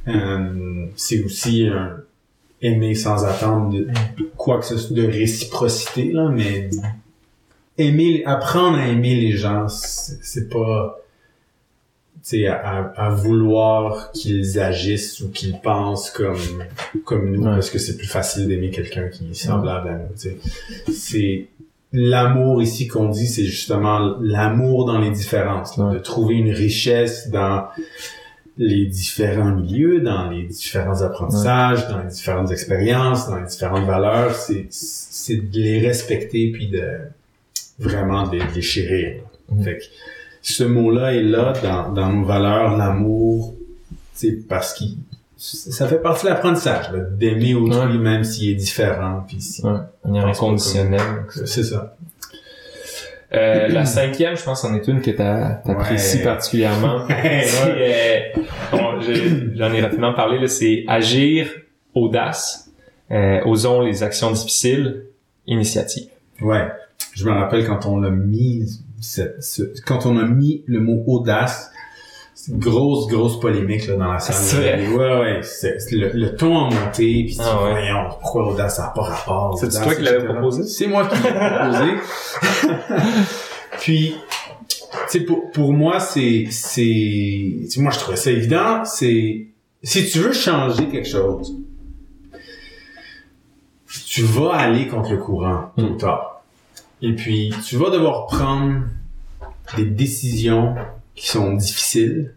Euh, 0.08 0.86
c'est 0.96 1.24
aussi 1.24 1.68
un 1.68 1.98
aimer 2.62 2.96
sans 2.96 3.26
attendre 3.26 3.74
de, 3.74 3.88
quoi 4.38 4.60
que 4.60 4.65
ce 4.65 4.78
soit 4.78 4.96
de 4.96 5.06
réciprocité 5.06 6.12
là, 6.12 6.30
mais 6.30 6.70
aimer, 7.78 8.24
apprendre 8.26 8.78
à 8.78 8.88
aimer 8.88 9.15
les 9.15 9.32
gens, 9.32 9.68
c'est 9.68 10.20
c'est 10.22 10.50
pas, 10.50 11.00
sais, 12.30 12.48
à, 12.48 12.92
à, 12.96 13.10
vouloir 13.10 14.12
qu'ils 14.12 14.60
agissent 14.60 15.22
ou 15.22 15.30
qu'ils 15.30 15.60
pensent 15.62 16.10
comme, 16.10 16.64
comme 17.04 17.32
nous, 17.32 17.43
Ouais. 17.43 17.52
parce 17.52 17.70
que 17.70 17.78
c'est 17.78 17.97
plus 17.97 18.08
facile 18.08 18.47
d'aimer 18.47 18.72
quelqu'un 18.72 19.10
qui 19.10 19.30
est 19.30 19.34
semblable 19.34 19.89
à 19.89 19.93
nous, 19.93 20.08
tu 20.20 20.30
sais. 20.30 20.38
C'est, 20.91 21.45
l'amour 21.93 22.62
ici 22.62 22.88
qu'on 22.88 23.10
dit, 23.10 23.28
c'est 23.28 23.45
justement 23.45 24.18
l'amour 24.22 24.86
dans 24.86 24.99
les 24.99 25.12
différences, 25.12 25.78
là, 25.78 25.86
Ouais. 25.86 25.93
de 25.93 25.99
trouver 25.99 26.36
une 26.36 26.52
richesse 26.52 27.30
dans 27.30 27.68
les 28.58 28.86
différents 28.86 29.52
milieux, 29.54 29.99
dans 30.02 30.30
les 30.30 30.43
différents 30.43 31.02
apprentissages, 31.02 31.88
dans 31.89 31.99
les 32.02 32.10
différentes 32.10 32.52
expériences, 32.52 33.30
dans 33.30 33.38
les 33.38 33.45
différentes 33.45 33.86
valeurs, 33.86 34.34
c'est, 34.34 34.66
c'est 34.70 35.36
de 35.52 35.60
les 35.60 35.86
respecter 35.86 36.52
puis 36.52 36.70
de 36.70 36.88
vraiment 37.78 38.28
de 38.28 38.39
les 38.56 38.62
chérir. 38.62 39.22
Mm. 39.49 39.64
Fait 39.64 39.78
que 39.78 39.84
ce 40.54 40.64
mot-là 40.64 41.14
est 41.14 41.24
là 41.24 41.54
dans, 41.64 41.91
dans 41.91 42.10
nos 42.10 42.26
valeurs, 42.26 42.78
l'amour, 42.78 43.56
c'est 44.14 44.48
parce 44.48 44.74
qu'il 44.74 44.98
ça 45.38 45.88
fait 45.88 46.02
partie 46.02 46.26
de 46.26 46.30
l'apprentissage, 46.30 46.91
d'aimer 47.12 47.54
autrui 47.56 47.98
même 47.98 48.24
s'il 48.24 48.52
est 48.52 48.56
différent. 48.56 49.24
Puis 49.28 49.41
si, 49.41 49.64
ouais, 49.64 50.20
inconditionnel. 50.20 51.26
C'est 51.46 51.64
ça. 51.64 51.96
Euh, 53.34 53.68
la 53.68 53.86
cinquième, 53.86 54.38
je 54.38 54.43
pense, 54.43 54.64
en 54.64 54.74
est 54.76 54.88
une 54.88 55.02
que 55.02 55.12
t'apprécies 55.12 56.20
ouais. 56.20 56.24
particulièrement. 56.24 57.06
euh, 57.10 58.20
bon, 58.72 59.02
J'en 59.56 59.74
ai 59.74 59.82
rapidement 59.82 60.14
parlé, 60.14 60.48
c'est 60.48 60.86
agir, 60.88 61.48
audace, 61.93 62.72
euh, 63.12 63.41
osons 63.46 63.82
les 63.82 64.04
actions 64.04 64.32
difficiles, 64.32 65.04
initiative. 65.48 66.08
Ouais. 66.41 66.68
Je 67.14 67.26
me 67.26 67.32
rappelle 67.32 67.66
quand 67.68 67.86
on 67.86 68.04
quand 69.86 70.06
on 70.06 70.18
a 70.18 70.26
mis 70.26 70.64
le 70.68 70.80
mot 70.80 71.03
audace, 71.08 71.72
c'est 72.34 72.51
une 72.51 72.60
grosse, 72.60 73.08
grosse 73.08 73.39
polémique 73.39 73.88
là, 73.88 73.95
dans 73.95 74.12
la 74.14 74.20
salle. 74.20 74.89
Ouais, 74.89 74.97
ouais. 74.97 75.41
le, 75.91 76.12
le, 76.14 76.36
ton 76.36 76.66
a 76.66 76.70
monté, 76.70 77.24
puis 77.26 77.38
ah, 77.39 77.64
ouais. 77.64 77.72
voyons, 77.72 78.10
pourquoi 78.22 78.47
audace, 78.51 78.76
ça 78.76 78.84
n'a 78.84 78.89
pas 78.89 79.01
rapport. 79.03 79.58
C'est 79.58 79.70
toi 79.70 79.95
qui 79.95 80.01
l'avais 80.01 80.26
proposé? 80.26 80.64
C'est 80.64 80.88
moi 80.88 81.08
qui 81.08 81.16
l'ai 81.16 81.32
proposé. 81.32 81.93
puis, 83.80 84.16
tu 85.10 85.24
pour, 85.26 85.49
pour 85.51 85.74
moi, 85.74 85.99
c'est, 85.99 86.47
c'est, 86.51 87.68
moi, 87.78 87.91
je 87.91 87.99
trouvais 87.99 88.18
ça 88.18 88.32
évident, 88.32 88.84
c'est, 88.84 89.47
si 89.82 90.10
tu 90.10 90.20
veux 90.20 90.34
changer 90.34 90.88
quelque 90.89 91.08
chose, 91.08 91.56
tu 94.08 94.24
vas 94.24 94.56
aller 94.56 94.88
contre 94.88 95.12
le 95.12 95.18
courant, 95.18 95.72
tout 95.78 95.88
le 95.88 95.97
temps. 95.97 96.20
Et 97.06 97.14
puis, 97.14 97.53
tu 97.64 97.78
vas 97.78 97.91
devoir 97.91 98.26
prendre 98.26 98.82
des 99.78 99.86
décisions 99.86 100.74
qui 101.14 101.28
sont 101.28 101.53
difficiles. 101.53 102.34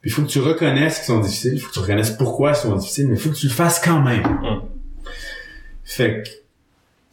Puis 0.00 0.10
il 0.10 0.12
faut 0.12 0.22
que 0.22 0.28
tu 0.28 0.40
reconnaisses 0.40 0.96
qu'ils 0.96 1.06
sont 1.06 1.20
difficiles, 1.20 1.54
il 1.54 1.60
faut 1.60 1.68
que 1.68 1.74
tu 1.74 1.78
reconnaisses 1.78 2.10
pourquoi 2.10 2.50
ils 2.50 2.56
sont 2.56 2.74
difficiles, 2.74 3.06
mais 3.06 3.14
il 3.14 3.20
faut 3.20 3.30
que 3.30 3.36
tu 3.36 3.46
le 3.46 3.52
fasses 3.52 3.80
quand 3.80 4.00
même. 4.00 4.22
Mm. 4.22 4.62
Fait 5.84 6.24
que 6.24 6.28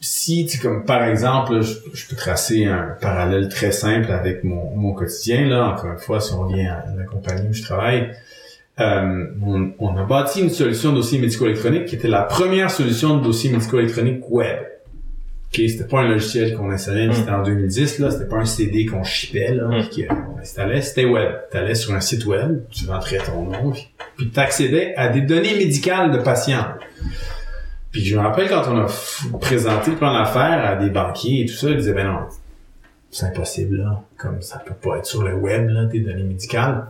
si 0.00 0.46
tu 0.46 0.58
comme 0.58 0.84
par 0.84 1.04
exemple, 1.04 1.60
je, 1.62 2.06
peux 2.08 2.16
tracer 2.16 2.64
un 2.64 2.96
parallèle 3.00 3.48
très 3.48 3.70
simple 3.70 4.10
avec 4.10 4.42
mon, 4.42 4.74
mon 4.74 4.94
quotidien 4.94 5.46
là. 5.46 5.68
Encore 5.68 5.92
une 5.92 5.98
fois, 5.98 6.20
si 6.20 6.32
on 6.32 6.48
revient 6.48 6.66
à 6.66 6.86
la 6.96 7.04
compagnie 7.04 7.48
où 7.48 7.52
je 7.52 7.62
travaille, 7.62 8.10
euh, 8.80 9.26
on, 9.44 9.72
on, 9.78 9.96
a 9.96 10.04
bâti 10.04 10.42
une 10.42 10.50
solution 10.50 10.90
de 10.90 10.96
dossier 10.96 11.20
médico-électronique 11.20 11.86
qui 11.86 11.94
était 11.94 12.08
la 12.08 12.22
première 12.22 12.70
solution 12.70 13.16
de 13.16 13.22
dossier 13.22 13.50
médico-électronique 13.50 14.28
web. 14.28 14.58
Okay, 15.48 15.68
c'était 15.68 15.84
pas 15.84 16.00
un 16.00 16.08
logiciel 16.08 16.54
qu'on 16.54 16.70
installait, 16.70 17.12
c'était 17.14 17.30
en 17.30 17.42
2010, 17.42 18.00
là, 18.00 18.10
c'était 18.10 18.26
pas 18.26 18.36
un 18.36 18.44
CD 18.44 18.84
qu'on 18.84 19.04
shippait, 19.04 19.54
là, 19.54 19.68
mm. 19.68 20.06
qu'on 20.08 20.38
installait, 20.38 20.82
c'était 20.82 21.04
web. 21.04 21.32
T'allais 21.50 21.74
sur 21.74 21.94
un 21.94 22.00
site 22.00 22.26
web, 22.26 22.62
tu 22.70 22.86
rentrais 22.88 23.18
ton 23.18 23.44
nom, 23.44 23.70
puis, 23.70 23.88
puis 24.16 24.30
t'accédais 24.30 24.94
à 24.96 25.08
des 25.08 25.22
données 25.22 25.54
médicales 25.54 26.10
de 26.10 26.18
patients. 26.18 26.66
Puis 27.92 28.04
je 28.04 28.16
me 28.16 28.20
rappelle 28.20 28.48
quand 28.48 28.64
on 28.68 28.76
a 28.76 29.38
présenté 29.38 29.92
le 29.92 29.96
plan 29.96 30.12
d'affaires 30.12 30.64
à 30.64 30.76
des 30.76 30.90
banquiers 30.90 31.42
et 31.42 31.46
tout 31.46 31.54
ça, 31.54 31.70
ils 31.70 31.76
disaient, 31.76 31.94
ben 31.94 32.06
non, 32.06 32.26
c'est 33.10 33.26
impossible, 33.26 33.78
là, 33.78 34.02
comme 34.18 34.42
ça 34.42 34.58
peut 34.58 34.74
pas 34.74 34.98
être 34.98 35.06
sur 35.06 35.22
le 35.22 35.34
web, 35.34 35.70
là, 35.70 35.84
des 35.84 36.00
données 36.00 36.24
médicales. 36.24 36.88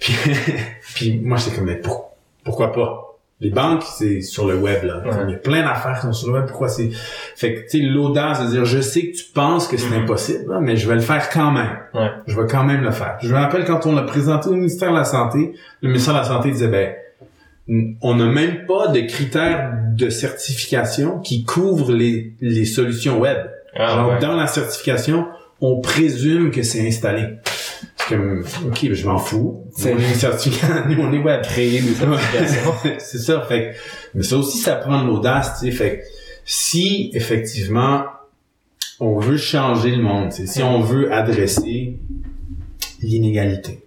Puis, 0.00 0.14
puis 0.94 1.20
moi, 1.20 1.36
j'étais 1.36 1.56
comme, 1.56 1.66
mais 1.66 1.80
pourquoi 2.42 2.72
pas? 2.72 3.07
Les 3.40 3.50
banques, 3.50 3.84
c'est 3.84 4.20
sur 4.20 4.48
le 4.48 4.56
web, 4.56 4.82
là. 4.82 5.00
Il 5.26 5.30
y 5.30 5.34
a 5.34 5.38
plein 5.38 5.62
d'affaires 5.62 6.00
qui 6.00 6.06
sont 6.06 6.12
sur 6.12 6.28
le 6.28 6.40
web. 6.40 6.46
Pourquoi 6.48 6.68
c'est... 6.68 6.90
Fait 7.36 7.54
que, 7.54 7.60
tu 7.60 7.78
sais, 7.78 7.84
l'audace 7.84 8.44
de 8.44 8.50
dire, 8.50 8.64
je 8.64 8.80
sais 8.80 9.10
que 9.10 9.16
tu 9.16 9.24
penses 9.32 9.68
que 9.68 9.76
c'est 9.76 9.90
mm-hmm. 9.90 10.02
impossible, 10.02 10.58
mais 10.60 10.76
je 10.76 10.88
vais 10.88 10.96
le 10.96 11.00
faire 11.00 11.30
quand 11.30 11.52
même. 11.52 11.78
Je 12.26 12.38
vais 12.38 12.48
quand 12.48 12.64
même 12.64 12.82
le 12.82 12.90
faire. 12.90 13.16
Je 13.22 13.32
me 13.32 13.38
rappelle 13.38 13.64
quand 13.64 13.86
on 13.86 13.94
l'a 13.94 14.02
présenté 14.02 14.48
au 14.48 14.54
ministère 14.54 14.90
de 14.90 14.96
la 14.96 15.04
Santé, 15.04 15.52
le 15.82 15.88
ministère 15.88 16.14
de 16.14 16.18
la 16.18 16.24
Santé 16.24 16.50
disait, 16.50 16.66
ben, 16.68 16.94
on 18.02 18.14
n'a 18.14 18.26
même 18.26 18.66
pas 18.66 18.88
de 18.88 19.00
critères 19.02 19.72
de 19.94 20.10
certification 20.10 21.20
qui 21.20 21.44
couvrent 21.44 21.92
les, 21.92 22.32
les 22.40 22.64
solutions 22.64 23.20
web. 23.20 23.38
Ah, 23.76 24.18
dans 24.20 24.34
la 24.34 24.48
certification, 24.48 25.26
on 25.60 25.80
présume 25.80 26.50
que 26.50 26.62
c'est 26.62 26.86
installé 26.86 27.24
comme, 28.08 28.44
ok, 28.66 28.92
je 28.92 29.06
m'en 29.06 29.18
fous. 29.18 29.64
C'est 29.76 29.92
un 29.92 29.98
certificat, 29.98 30.86
nous, 30.88 31.02
on 31.02 31.12
est 31.12 31.18
web. 31.18 31.42
Créer 31.42 31.80
des 31.80 31.94
certifications. 31.94 32.72
c'est 32.98 33.18
ça, 33.18 33.42
fait 33.42 33.74
mais 34.14 34.22
ça 34.22 34.36
aussi, 34.36 34.58
ça 34.58 34.76
prend 34.76 35.02
de 35.02 35.06
l'audace, 35.06 35.60
tu 35.60 35.66
sais, 35.66 35.72
fait 35.72 36.04
si, 36.44 37.10
effectivement, 37.12 38.04
on 39.00 39.18
veut 39.18 39.36
changer 39.36 39.90
le 39.94 40.02
monde, 40.02 40.32
si 40.32 40.62
on 40.62 40.80
veut 40.80 41.12
adresser 41.12 41.98
l'inégalité, 43.00 43.84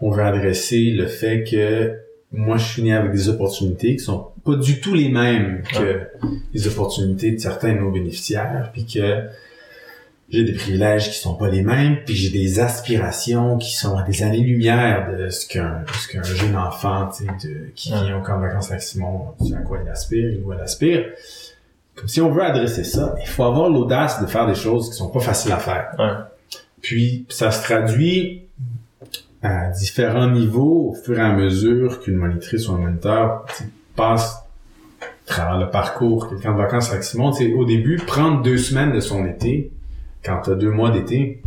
on 0.00 0.10
veut 0.10 0.22
adresser 0.22 0.90
le 0.90 1.06
fait 1.06 1.44
que 1.44 1.94
moi, 2.32 2.58
je 2.58 2.64
suis 2.64 2.82
né 2.82 2.92
avec 2.92 3.12
des 3.12 3.28
opportunités 3.28 3.96
qui 3.96 4.04
sont 4.04 4.28
pas 4.44 4.56
du 4.56 4.80
tout 4.80 4.94
les 4.94 5.08
mêmes 5.08 5.62
que 5.72 6.00
les 6.52 6.66
opportunités 6.68 7.32
de 7.32 7.38
certains 7.38 7.74
de 7.74 7.78
nos 7.78 7.90
bénéficiaires, 7.90 8.70
puis 8.72 8.84
que 8.84 9.22
j'ai 10.30 10.44
des 10.44 10.52
privilèges 10.52 11.10
qui 11.10 11.18
sont 11.18 11.34
pas 11.34 11.48
les 11.48 11.62
mêmes, 11.62 11.98
puis 12.04 12.14
j'ai 12.14 12.30
des 12.30 12.60
aspirations 12.60 13.56
qui 13.56 13.74
sont 13.74 13.96
à 13.96 14.02
des 14.02 14.22
années-lumière 14.22 15.16
de 15.16 15.30
ce 15.30 15.46
qu'un 15.46 15.84
ce 15.98 16.08
qu'un 16.08 16.22
jeune 16.22 16.54
enfant, 16.54 17.08
tu 17.08 17.24
sais, 17.24 17.48
de, 17.48 17.70
qui 17.74 17.88
vient 17.88 18.18
au 18.18 18.22
camp 18.22 18.36
de 18.36 18.42
vacances 18.42 18.70
avec 18.70 18.82
Simon, 18.82 19.34
tu 19.44 19.54
à 19.54 19.60
quoi 19.60 19.80
il 19.82 19.88
aspire, 19.88 20.38
ou 20.44 20.52
elle 20.52 20.60
aspire. 20.60 21.06
Comme 21.94 22.08
si 22.08 22.20
on 22.20 22.30
veut 22.30 22.44
adresser 22.44 22.84
ça, 22.84 23.14
il 23.20 23.26
faut 23.26 23.42
avoir 23.42 23.70
l'audace 23.70 24.20
de 24.20 24.26
faire 24.26 24.46
des 24.46 24.54
choses 24.54 24.90
qui 24.90 24.96
sont 24.96 25.08
pas 25.08 25.20
faciles 25.20 25.52
à 25.52 25.58
faire. 25.58 26.28
Puis 26.82 27.26
ça 27.28 27.50
se 27.50 27.62
traduit 27.62 28.42
à 29.42 29.70
différents 29.70 30.30
niveaux 30.30 30.90
au 30.90 30.94
fur 30.94 31.18
et 31.18 31.22
à 31.22 31.32
mesure 31.32 32.00
qu'une 32.00 32.16
monitrice 32.16 32.68
ou 32.68 32.72
un 32.72 32.78
moniteur 32.78 33.46
passe 33.96 34.36
à 35.00 35.06
travers 35.26 35.58
le 35.58 35.70
parcours 35.70 36.28
quelqu'un 36.28 36.52
de 36.52 36.58
vacances 36.58 36.90
avec 36.90 37.02
Simon. 37.02 37.32
Au 37.56 37.64
début, 37.64 37.96
prendre 37.96 38.42
deux 38.42 38.58
semaines 38.58 38.92
de 38.92 39.00
son 39.00 39.26
été, 39.26 39.72
quand 40.24 40.40
t'as 40.44 40.54
deux 40.54 40.70
mois 40.70 40.90
d'été, 40.90 41.42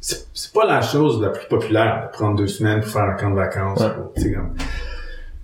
c'est 0.00 0.52
pas 0.52 0.66
la 0.66 0.80
chose 0.80 1.20
la 1.20 1.28
plus 1.28 1.46
populaire 1.46 2.06
de 2.06 2.16
prendre 2.16 2.36
deux 2.36 2.46
semaines 2.46 2.80
pour 2.80 2.90
faire 2.90 3.02
un 3.02 3.14
camp 3.14 3.30
de 3.30 3.36
vacances. 3.36 3.82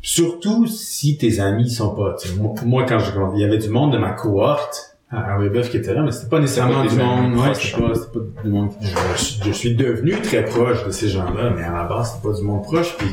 Surtout 0.00 0.66
si 0.66 1.18
tes 1.18 1.40
amis 1.40 1.68
sont 1.68 1.94
pas. 1.94 2.16
Moi, 2.38 2.54
moi, 2.64 2.86
quand 2.88 3.00
je 3.00 3.10
il 3.34 3.40
y 3.40 3.44
avait 3.44 3.58
du 3.58 3.68
monde 3.68 3.92
de 3.92 3.98
ma 3.98 4.12
cohorte 4.12 4.96
à 5.10 5.38
Webeuf 5.38 5.70
qui 5.70 5.76
était 5.76 5.94
là, 5.94 6.02
mais 6.02 6.12
c'était 6.12 6.28
pas 6.28 6.40
nécessairement 6.40 6.84
du 6.84 6.94
monde. 6.94 7.34
Ouais, 7.34 7.54
c'était 7.54 7.80
pas, 7.80 7.88
pas 7.88 8.42
du 8.44 8.50
monde. 8.50 8.70
Je, 8.80 9.44
je, 9.44 9.52
suis 9.52 9.74
devenu 9.74 10.12
très 10.20 10.44
proche 10.44 10.84
de 10.84 10.90
ces 10.90 11.08
gens-là, 11.08 11.50
mais 11.54 11.62
à 11.62 11.72
la 11.72 11.84
base, 11.84 12.12
c'était 12.12 12.28
pas 12.28 12.34
du 12.34 12.42
monde 12.42 12.62
proche. 12.62 12.96
Puis 12.96 13.08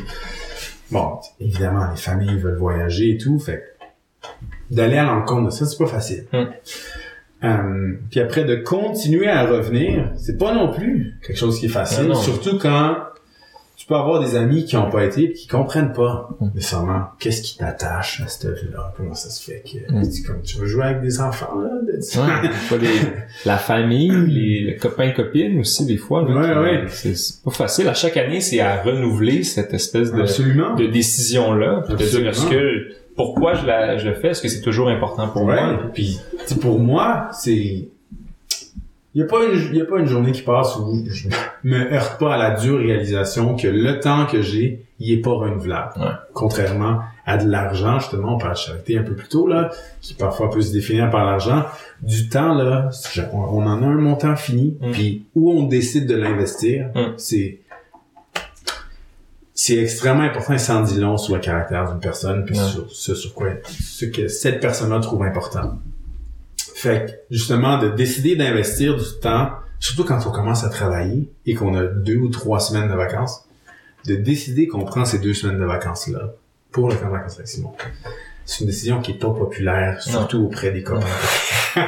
bon, 0.90 1.18
évidemment, 1.40 1.90
les 1.90 2.00
familles 2.00 2.38
veulent 2.38 2.58
voyager 2.58 3.10
et 3.10 3.18
tout, 3.18 3.38
fait 3.38 3.74
d'aller 4.70 4.96
à 4.96 5.04
l'encontre 5.04 5.46
de 5.46 5.50
ça, 5.50 5.66
c'est 5.66 5.78
pas 5.78 5.86
facile. 5.86 6.26
Hum. 6.32 6.48
Euh, 7.44 7.98
puis 8.10 8.20
après 8.20 8.44
de 8.44 8.56
continuer 8.56 9.28
à 9.28 9.46
revenir, 9.46 10.10
c'est 10.16 10.38
pas 10.38 10.54
non 10.54 10.72
plus 10.72 11.14
quelque 11.26 11.36
chose 11.36 11.58
qui 11.58 11.66
est 11.66 11.70
facile, 11.70 12.14
surtout 12.14 12.58
quand 12.58 12.96
tu 13.76 13.86
peux 13.86 13.96
avoir 13.96 14.20
des 14.24 14.36
amis 14.36 14.64
qui 14.64 14.76
ont 14.76 14.88
pas 14.88 15.04
été 15.04 15.24
et 15.24 15.32
qui 15.32 15.46
comprennent 15.46 15.92
pas 15.92 16.30
mm. 16.40 16.50
nécessairement 16.54 17.02
qu'est-ce 17.18 17.42
qui 17.42 17.58
t'attache 17.58 18.22
à 18.24 18.28
cette 18.28 18.50
vie-là, 18.58 18.94
comment 18.96 19.14
ça 19.14 19.28
se 19.28 19.42
fait 19.42 19.62
que 19.62 19.92
mm. 19.92 20.26
comme 20.26 20.42
tu 20.42 20.58
veux 20.58 20.66
jouer 20.66 20.84
avec 20.84 21.02
des 21.02 21.20
enfants 21.20 21.60
là, 21.60 21.70
la 23.44 23.58
famille, 23.58 24.10
les, 24.28 24.76
copains 24.76 25.10
copines 25.10 25.60
aussi 25.60 25.84
des 25.86 25.96
fois. 25.96 26.24
ouais, 26.24 26.56
ouais. 26.56 26.84
C'est 26.88 27.42
pas 27.42 27.50
facile. 27.50 27.88
À 27.88 27.94
chaque 27.94 28.16
année, 28.16 28.40
c'est 28.40 28.60
à 28.60 28.82
renouveler 28.82 29.42
cette 29.42 29.74
espèce 29.74 30.12
de, 30.12 30.22
de 30.76 30.86
décision 30.86 31.52
là, 31.52 31.84
de 31.88 31.96
dire 31.96 32.28
est-ce 32.28 32.46
que 32.46 33.03
pourquoi 33.16 33.54
je, 33.54 33.66
la, 33.66 33.96
je 33.96 34.08
le 34.08 34.14
fais? 34.14 34.28
Est-ce 34.28 34.42
que 34.42 34.48
c'est 34.48 34.60
toujours 34.60 34.88
important 34.88 35.28
pour 35.28 35.44
moi? 35.44 35.78
Puis, 35.92 36.20
pour 36.60 36.78
moi, 36.78 37.28
c'est... 37.32 37.88
Il 39.16 39.20
n'y 39.20 39.22
a, 39.22 39.26
pas 39.26 39.44
une, 39.44 39.76
y 39.76 39.80
a 39.80 39.84
pas 39.84 40.00
une 40.00 40.06
journée 40.06 40.32
qui 40.32 40.42
passe 40.42 40.74
où 40.76 41.04
je 41.08 41.28
me 41.62 41.92
heurte 41.92 42.18
pas 42.18 42.34
à 42.34 42.36
la 42.36 42.50
dure 42.50 42.78
réalisation 42.78 43.54
que 43.54 43.68
le 43.68 44.00
temps 44.00 44.26
que 44.26 44.42
j'ai, 44.42 44.84
il 44.98 45.12
est 45.12 45.20
pas 45.22 45.30
renouvelable. 45.30 45.92
Contrairement 46.32 46.98
à 47.24 47.38
de 47.38 47.48
l'argent, 47.48 48.00
justement, 48.00 48.34
on 48.34 48.38
parle 48.38 48.54
de 48.54 48.58
charité 48.58 48.98
un 48.98 49.04
peu 49.04 49.14
plus 49.14 49.28
tôt, 49.28 49.46
là, 49.46 49.70
qui 50.00 50.14
parfois 50.14 50.50
peut 50.50 50.60
se 50.60 50.72
définir 50.72 51.10
par 51.10 51.24
l'argent. 51.24 51.62
Du 52.02 52.28
temps, 52.28 52.54
là, 52.54 52.90
on 53.32 53.64
en 53.64 53.82
a 53.82 53.86
un 53.86 53.94
montant 53.94 54.34
fini, 54.34 54.76
mm. 54.80 54.90
puis 54.90 55.24
où 55.36 55.52
on 55.52 55.62
décide 55.62 56.06
de 56.06 56.16
l'investir, 56.16 56.88
mm. 56.94 57.14
c'est 57.16 57.60
c'est 59.54 59.76
extrêmement 59.76 60.24
important 60.24 60.54
et 60.54 60.58
sans 60.58 60.82
dit 60.82 60.98
long 60.98 61.16
sur 61.16 61.34
le 61.34 61.40
caractère 61.40 61.88
d'une 61.90 62.00
personne 62.00 62.44
puis 62.44 62.56
sur 62.56 62.90
ce 62.90 63.14
sur 63.14 63.34
quoi 63.34 63.50
ce 63.64 64.04
que 64.04 64.26
cette 64.28 64.60
personne-là 64.60 64.98
trouve 65.00 65.22
important. 65.22 65.78
Fait 66.74 67.06
que 67.06 67.12
justement 67.34 67.78
de 67.78 67.88
décider 67.88 68.34
d'investir 68.34 68.96
du 68.96 69.04
temps 69.22 69.50
surtout 69.78 70.04
quand 70.04 70.26
on 70.26 70.30
commence 70.30 70.64
à 70.64 70.70
travailler 70.70 71.30
et 71.46 71.54
qu'on 71.54 71.74
a 71.76 71.84
deux 71.84 72.16
ou 72.16 72.28
trois 72.28 72.58
semaines 72.58 72.88
de 72.88 72.94
vacances, 72.94 73.44
de 74.06 74.16
décider 74.16 74.66
qu'on 74.66 74.84
prend 74.84 75.04
ces 75.04 75.18
deux 75.18 75.34
semaines 75.34 75.58
de 75.58 75.64
vacances-là 75.64 76.32
pour 76.72 76.88
le 76.88 76.96
camp 76.96 77.06
de 77.06 77.12
vacances 77.12 77.34
avec 77.34 77.48
Simon. 77.48 77.72
C'est 78.46 78.60
une 78.60 78.66
décision 78.66 79.00
qui 79.00 79.12
est 79.12 79.18
pas 79.18 79.30
populaire, 79.30 80.02
surtout 80.02 80.44
auprès 80.44 80.70
des 80.70 80.82
copains. 80.82 81.06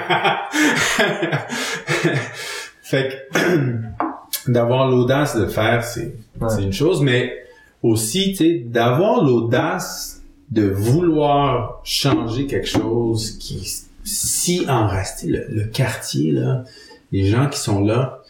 fait 2.82 3.28
que 3.32 4.46
d'avoir 4.52 4.88
l'audace 4.88 5.36
de 5.36 5.42
le 5.44 5.48
faire, 5.48 5.84
c'est 5.84 6.14
c'est 6.48 6.62
une 6.62 6.72
chose, 6.72 7.02
mais 7.02 7.45
aussi, 7.86 8.30
tu 8.30 8.36
sais, 8.36 8.64
d'avoir 8.66 9.24
l'audace 9.24 10.22
de 10.50 10.68
vouloir 10.68 11.80
changer 11.84 12.46
quelque 12.46 12.68
chose 12.68 13.32
qui 13.38 13.66
si 14.04 14.64
enracé, 14.68 15.26
le, 15.26 15.46
le 15.48 15.64
quartier 15.64 16.30
là, 16.30 16.64
les 17.10 17.26
gens 17.26 17.48
qui 17.48 17.58
sont 17.58 17.80
là, 17.82 18.22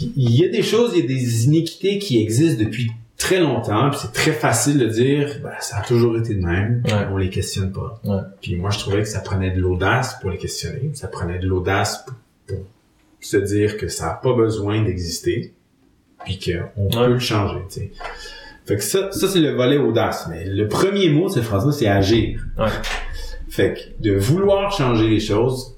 il 0.00 0.30
y 0.30 0.44
a 0.44 0.48
des 0.48 0.62
choses, 0.62 0.92
il 0.94 1.02
y 1.02 1.04
a 1.04 1.08
des 1.08 1.44
iniquités 1.46 1.98
qui 1.98 2.20
existent 2.20 2.62
depuis 2.62 2.90
très 3.16 3.40
longtemps, 3.40 3.90
puis 3.90 4.00
c'est 4.02 4.12
très 4.12 4.32
facile 4.32 4.78
de 4.78 4.86
dire 4.86 5.40
ben, 5.42 5.52
ça 5.60 5.78
a 5.78 5.82
toujours 5.82 6.18
été 6.18 6.34
de 6.34 6.44
même, 6.44 6.82
on 7.10 7.16
les 7.16 7.30
questionne 7.30 7.72
pas. 7.72 8.00
Puis 8.40 8.56
moi 8.56 8.70
je 8.70 8.78
trouvais 8.78 9.02
que 9.02 9.08
ça 9.08 9.20
prenait 9.20 9.50
de 9.50 9.60
l'audace 9.60 10.18
pour 10.20 10.30
les 10.30 10.38
questionner, 10.38 10.90
ça 10.94 11.08
prenait 11.08 11.38
de 11.38 11.46
l'audace 11.46 12.04
pour, 12.46 12.58
se 13.20 13.38
dire 13.38 13.78
que 13.78 13.88
ça 13.88 14.10
a 14.10 14.14
pas 14.16 14.34
besoin 14.34 14.82
d'exister, 14.82 15.54
puis 16.24 16.38
qu'on 16.38 16.88
peut 16.88 17.08
le 17.08 17.18
changer, 17.18 17.60
tu 17.68 17.80
sais. 17.80 17.92
Fait 18.66 18.76
que 18.76 18.82
ça, 18.82 19.12
ça 19.12 19.28
c'est 19.28 19.40
le 19.40 19.50
volet 19.50 19.76
audace, 19.76 20.26
mais 20.30 20.44
le 20.46 20.68
premier 20.68 21.10
mot 21.10 21.28
de 21.28 21.34
cette 21.34 21.44
phrase-là, 21.44 21.72
c'est 21.72 21.86
agir. 21.86 22.46
Fait 23.48 23.74
que 23.74 24.02
de 24.02 24.16
vouloir 24.16 24.72
changer 24.72 25.06
les 25.06 25.20
choses, 25.20 25.76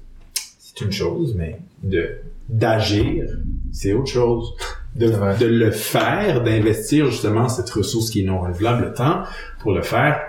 c'est 0.59 0.81
une 0.81 0.91
chose, 0.91 1.35
mais 1.35 1.59
de 1.83 2.17
d'agir, 2.49 3.25
c'est 3.73 3.91
autre 3.91 4.09
chose 4.09 4.53
de, 4.95 5.07
de 5.37 5.45
le 5.45 5.71
faire, 5.71 6.41
d'investir 6.43 7.11
justement 7.11 7.49
cette 7.49 7.69
ressource 7.69 8.09
qui 8.09 8.21
est 8.21 8.25
non 8.25 8.39
renouvelable, 8.39 8.85
le 8.85 8.93
temps, 8.93 9.23
pour 9.59 9.73
le 9.73 9.81
faire, 9.81 10.21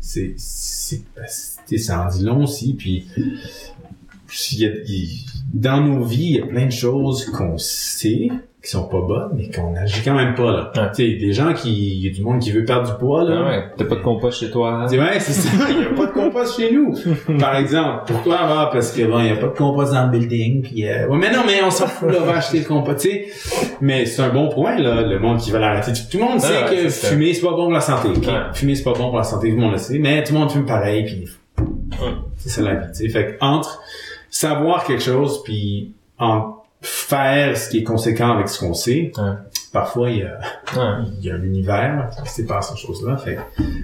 c'est, 0.00 0.34
c'est, 0.36 1.78
ça 1.78 2.04
en 2.04 2.08
dit 2.08 2.24
long 2.24 2.42
aussi, 2.42 2.74
puis 2.74 3.06
dans 5.52 5.80
nos 5.80 6.04
vies, 6.04 6.24
il 6.24 6.36
y 6.36 6.40
a 6.40 6.46
plein 6.46 6.66
de 6.66 6.72
choses 6.72 7.26
qu'on 7.26 7.56
sait, 7.56 8.28
qui 8.64 8.70
sont 8.70 8.88
pas 8.88 9.00
bonnes, 9.02 9.32
mais 9.36 9.50
qu'on 9.50 9.76
agit 9.76 10.00
quand 10.02 10.14
même 10.14 10.34
pas, 10.34 10.50
là. 10.50 10.72
Ouais. 10.74 10.90
Tu 10.96 11.04
sais, 11.04 11.18
des 11.18 11.32
gens 11.34 11.52
qui, 11.52 11.98
il 11.98 12.06
y 12.06 12.08
a 12.08 12.10
du 12.10 12.22
monde 12.22 12.40
qui 12.40 12.50
veut 12.50 12.64
perdre 12.64 12.90
du 12.90 12.98
poids, 12.98 13.22
là. 13.22 13.44
Ouais, 13.44 13.64
t'as 13.76 13.84
pas 13.84 13.96
de 13.96 14.00
compost 14.00 14.40
chez 14.40 14.50
toi, 14.50 14.70
hein? 14.70 14.86
Ouais, 14.88 15.20
c'est 15.20 15.32
ça. 15.32 15.50
Il 15.70 15.82
y 15.82 15.84
a 15.84 15.90
pas 15.90 16.06
de 16.06 16.12
compost 16.12 16.56
chez 16.56 16.72
nous. 16.72 16.94
Par 17.38 17.56
exemple. 17.56 18.04
Pourquoi? 18.06 18.38
Ah, 18.40 18.70
parce 18.72 18.92
que 18.92 19.02
bon, 19.02 19.20
il 19.20 19.26
y 19.26 19.30
a 19.30 19.36
pas 19.36 19.48
de 19.48 19.56
compost 19.56 19.92
dans 19.92 20.04
le 20.04 20.18
building, 20.18 20.62
puis 20.62 20.88
euh... 20.88 21.08
ouais, 21.08 21.18
mais 21.18 21.30
non, 21.30 21.42
mais 21.46 21.62
on 21.62 21.70
s'en 21.70 21.86
fout, 21.86 22.10
là, 22.10 22.18
on 22.22 22.24
va 22.24 22.36
acheter 22.36 22.60
le 22.60 22.64
compost, 22.64 23.00
tu 23.00 23.10
sais. 23.10 23.76
Mais 23.82 24.06
c'est 24.06 24.22
un 24.22 24.30
bon 24.30 24.48
point, 24.48 24.78
là, 24.78 25.02
le 25.02 25.18
monde 25.18 25.38
qui 25.38 25.50
va 25.50 25.58
l'arrêter. 25.58 25.92
Tout 25.92 26.18
le 26.18 26.24
monde 26.24 26.40
sait 26.40 26.64
que 26.70 26.88
fumer, 26.88 27.34
c'est 27.34 27.42
pas 27.42 27.50
bon 27.50 27.64
pour 27.64 27.72
la 27.72 27.80
santé. 27.80 28.08
Fumer, 28.54 28.74
c'est 28.74 28.84
pas 28.84 28.94
bon 28.94 29.08
pour 29.08 29.18
la 29.18 29.24
santé, 29.24 29.50
tout 29.50 29.56
le 29.56 29.60
monde 29.60 29.72
le 29.72 29.78
sait. 29.78 29.98
Mais 29.98 30.24
tout 30.24 30.32
le 30.32 30.38
monde 30.38 30.50
fume 30.50 30.64
pareil, 30.64 31.04
puis 31.04 31.28
c'est 32.38 32.48
ça 32.48 32.62
la 32.62 32.74
vie, 32.76 32.86
tu 32.96 33.04
sais. 33.04 33.08
Fait 33.10 33.26
que, 33.26 33.44
entre 33.44 33.82
savoir 34.30 34.84
quelque 34.84 35.02
chose, 35.02 35.42
puis 35.44 35.92
en 36.18 36.63
faire 36.84 37.56
ce 37.56 37.70
qui 37.70 37.78
est 37.78 37.82
conséquent 37.82 38.32
avec 38.32 38.48
ce 38.48 38.60
qu'on 38.60 38.74
sait. 38.74 39.12
Parfois, 39.72 40.10
il 40.10 40.18
y 40.18 40.22
a, 40.22 40.38
il 41.18 41.24
y 41.24 41.30
a 41.30 41.34
un 41.34 41.42
univers 41.42 42.10
qui 42.24 42.30
se 42.30 42.42
passe 42.42 42.72
ces 42.72 42.80
choses-là. 42.80 43.16
Fait 43.16 43.38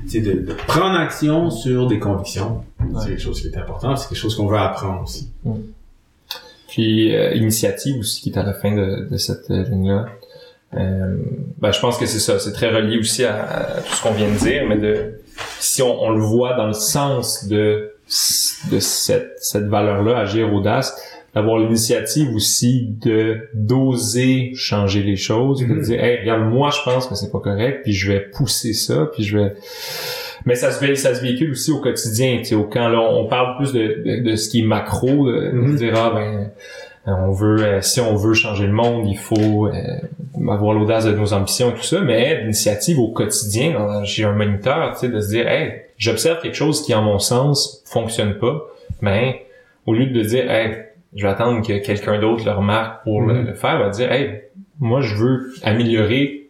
c'est 0.06 0.20
de, 0.20 0.32
de, 0.32 0.52
prendre 0.52 0.98
action 0.98 1.50
sur 1.50 1.86
des 1.86 1.98
convictions. 1.98 2.62
C'est 3.00 3.08
quelque 3.08 3.22
chose 3.22 3.40
qui 3.40 3.48
est 3.48 3.56
important. 3.56 3.96
C'est 3.96 4.08
quelque 4.08 4.18
chose 4.18 4.36
qu'on 4.36 4.46
veut 4.46 4.58
apprendre 4.58 5.02
aussi. 5.02 5.30
Puis, 6.68 7.14
euh, 7.16 7.34
initiative 7.34 7.98
aussi 7.98 8.22
qui 8.22 8.30
est 8.30 8.38
à 8.38 8.44
la 8.44 8.54
fin 8.54 8.72
de, 8.72 9.08
de 9.10 9.16
cette 9.16 9.50
euh, 9.50 9.64
ligne-là. 9.64 10.06
Euh, 10.74 11.16
ben, 11.58 11.72
je 11.72 11.80
pense 11.80 11.98
que 11.98 12.06
c'est 12.06 12.20
ça. 12.20 12.38
C'est 12.38 12.52
très 12.52 12.70
relié 12.70 12.98
aussi 12.98 13.24
à, 13.24 13.42
à 13.42 13.80
tout 13.80 13.92
ce 13.92 14.02
qu'on 14.02 14.12
vient 14.12 14.30
de 14.30 14.38
dire, 14.38 14.66
mais 14.68 14.76
de 14.76 15.20
si 15.58 15.82
on, 15.82 16.00
on, 16.00 16.10
le 16.10 16.20
voit 16.20 16.54
dans 16.54 16.68
le 16.68 16.72
sens 16.74 17.48
de 17.48 17.90
de 18.70 18.80
cette, 18.80 19.36
cette 19.38 19.66
valeur-là, 19.66 20.18
agir 20.18 20.52
audace, 20.52 20.96
d'avoir 21.34 21.58
l'initiative 21.58 22.34
aussi 22.34 22.88
de 23.04 23.48
d'oser 23.54 24.52
changer 24.54 25.02
les 25.02 25.16
choses, 25.16 25.60
de 25.60 25.66
Mm-hmm. 25.66 25.84
dire 25.84 26.04
hey 26.04 26.20
regarde 26.20 26.42
moi 26.52 26.70
je 26.70 26.82
pense 26.84 27.06
que 27.06 27.14
c'est 27.14 27.30
pas 27.30 27.38
correct 27.40 27.80
puis 27.84 27.92
je 27.92 28.10
vais 28.12 28.20
pousser 28.20 28.72
ça 28.72 29.08
puis 29.14 29.22
je 29.22 29.38
vais 29.38 29.52
mais 30.46 30.54
ça 30.54 30.70
se 30.72 30.94
ça 30.94 31.14
se 31.14 31.20
véhicule 31.22 31.50
aussi 31.52 31.70
au 31.70 31.80
quotidien 31.80 32.38
tu 32.38 32.44
sais 32.46 32.54
au 32.54 32.64
quand 32.64 32.88
là 32.88 33.00
on 33.00 33.26
parle 33.26 33.56
plus 33.56 33.72
de, 33.72 34.02
de, 34.04 34.30
de 34.30 34.36
ce 34.36 34.48
qui 34.50 34.60
est 34.60 34.66
macro 34.66 35.26
de, 35.30 35.32
de 35.46 35.50
Mhm. 35.52 35.76
dire 35.76 35.92
ah 35.96 36.10
ben 36.14 36.50
on 37.06 37.30
veut 37.32 37.62
euh, 37.62 37.80
si 37.80 38.00
on 38.00 38.14
veut 38.16 38.34
changer 38.34 38.66
le 38.66 38.72
monde 38.72 39.06
il 39.06 39.16
faut 39.18 39.66
euh, 39.66 39.72
avoir 40.50 40.74
l'audace 40.74 41.04
de 41.06 41.12
nos 41.12 41.32
ambitions 41.32 41.70
et 41.70 41.74
tout 41.74 41.82
ça 41.82 42.00
mais 42.00 42.40
l'initiative 42.42 42.98
au 42.98 43.08
quotidien 43.08 43.72
dans- 43.72 44.04
chez 44.04 44.24
un 44.24 44.32
moniteur 44.32 44.92
tu 44.94 45.00
sais 45.06 45.08
de 45.12 45.20
se 45.20 45.28
dire 45.28 45.46
hey 45.48 45.72
j'observe 45.96 46.40
quelque 46.42 46.54
chose 46.56 46.82
qui 46.84 46.94
en 46.94 47.02
mon 47.02 47.18
sens 47.18 47.82
fonctionne 47.86 48.34
pas 48.34 48.60
mais 49.00 49.46
au 49.86 49.94
lieu 49.94 50.06
de 50.06 50.22
dire 50.22 50.50
hey 50.50 50.76
je 51.14 51.22
vais 51.24 51.30
attendre 51.32 51.66
que 51.66 51.78
quelqu'un 51.84 52.20
d'autre 52.20 52.44
le 52.44 52.52
remarque 52.52 53.02
pour 53.04 53.22
le, 53.22 53.34
Mhm. 53.34 53.46
le 53.46 53.54
faire, 53.54 53.78
va 53.78 53.88
dire, 53.90 54.10
hey, 54.12 54.42
moi, 54.78 55.00
je 55.00 55.14
veux 55.16 55.52
améliorer 55.62 56.48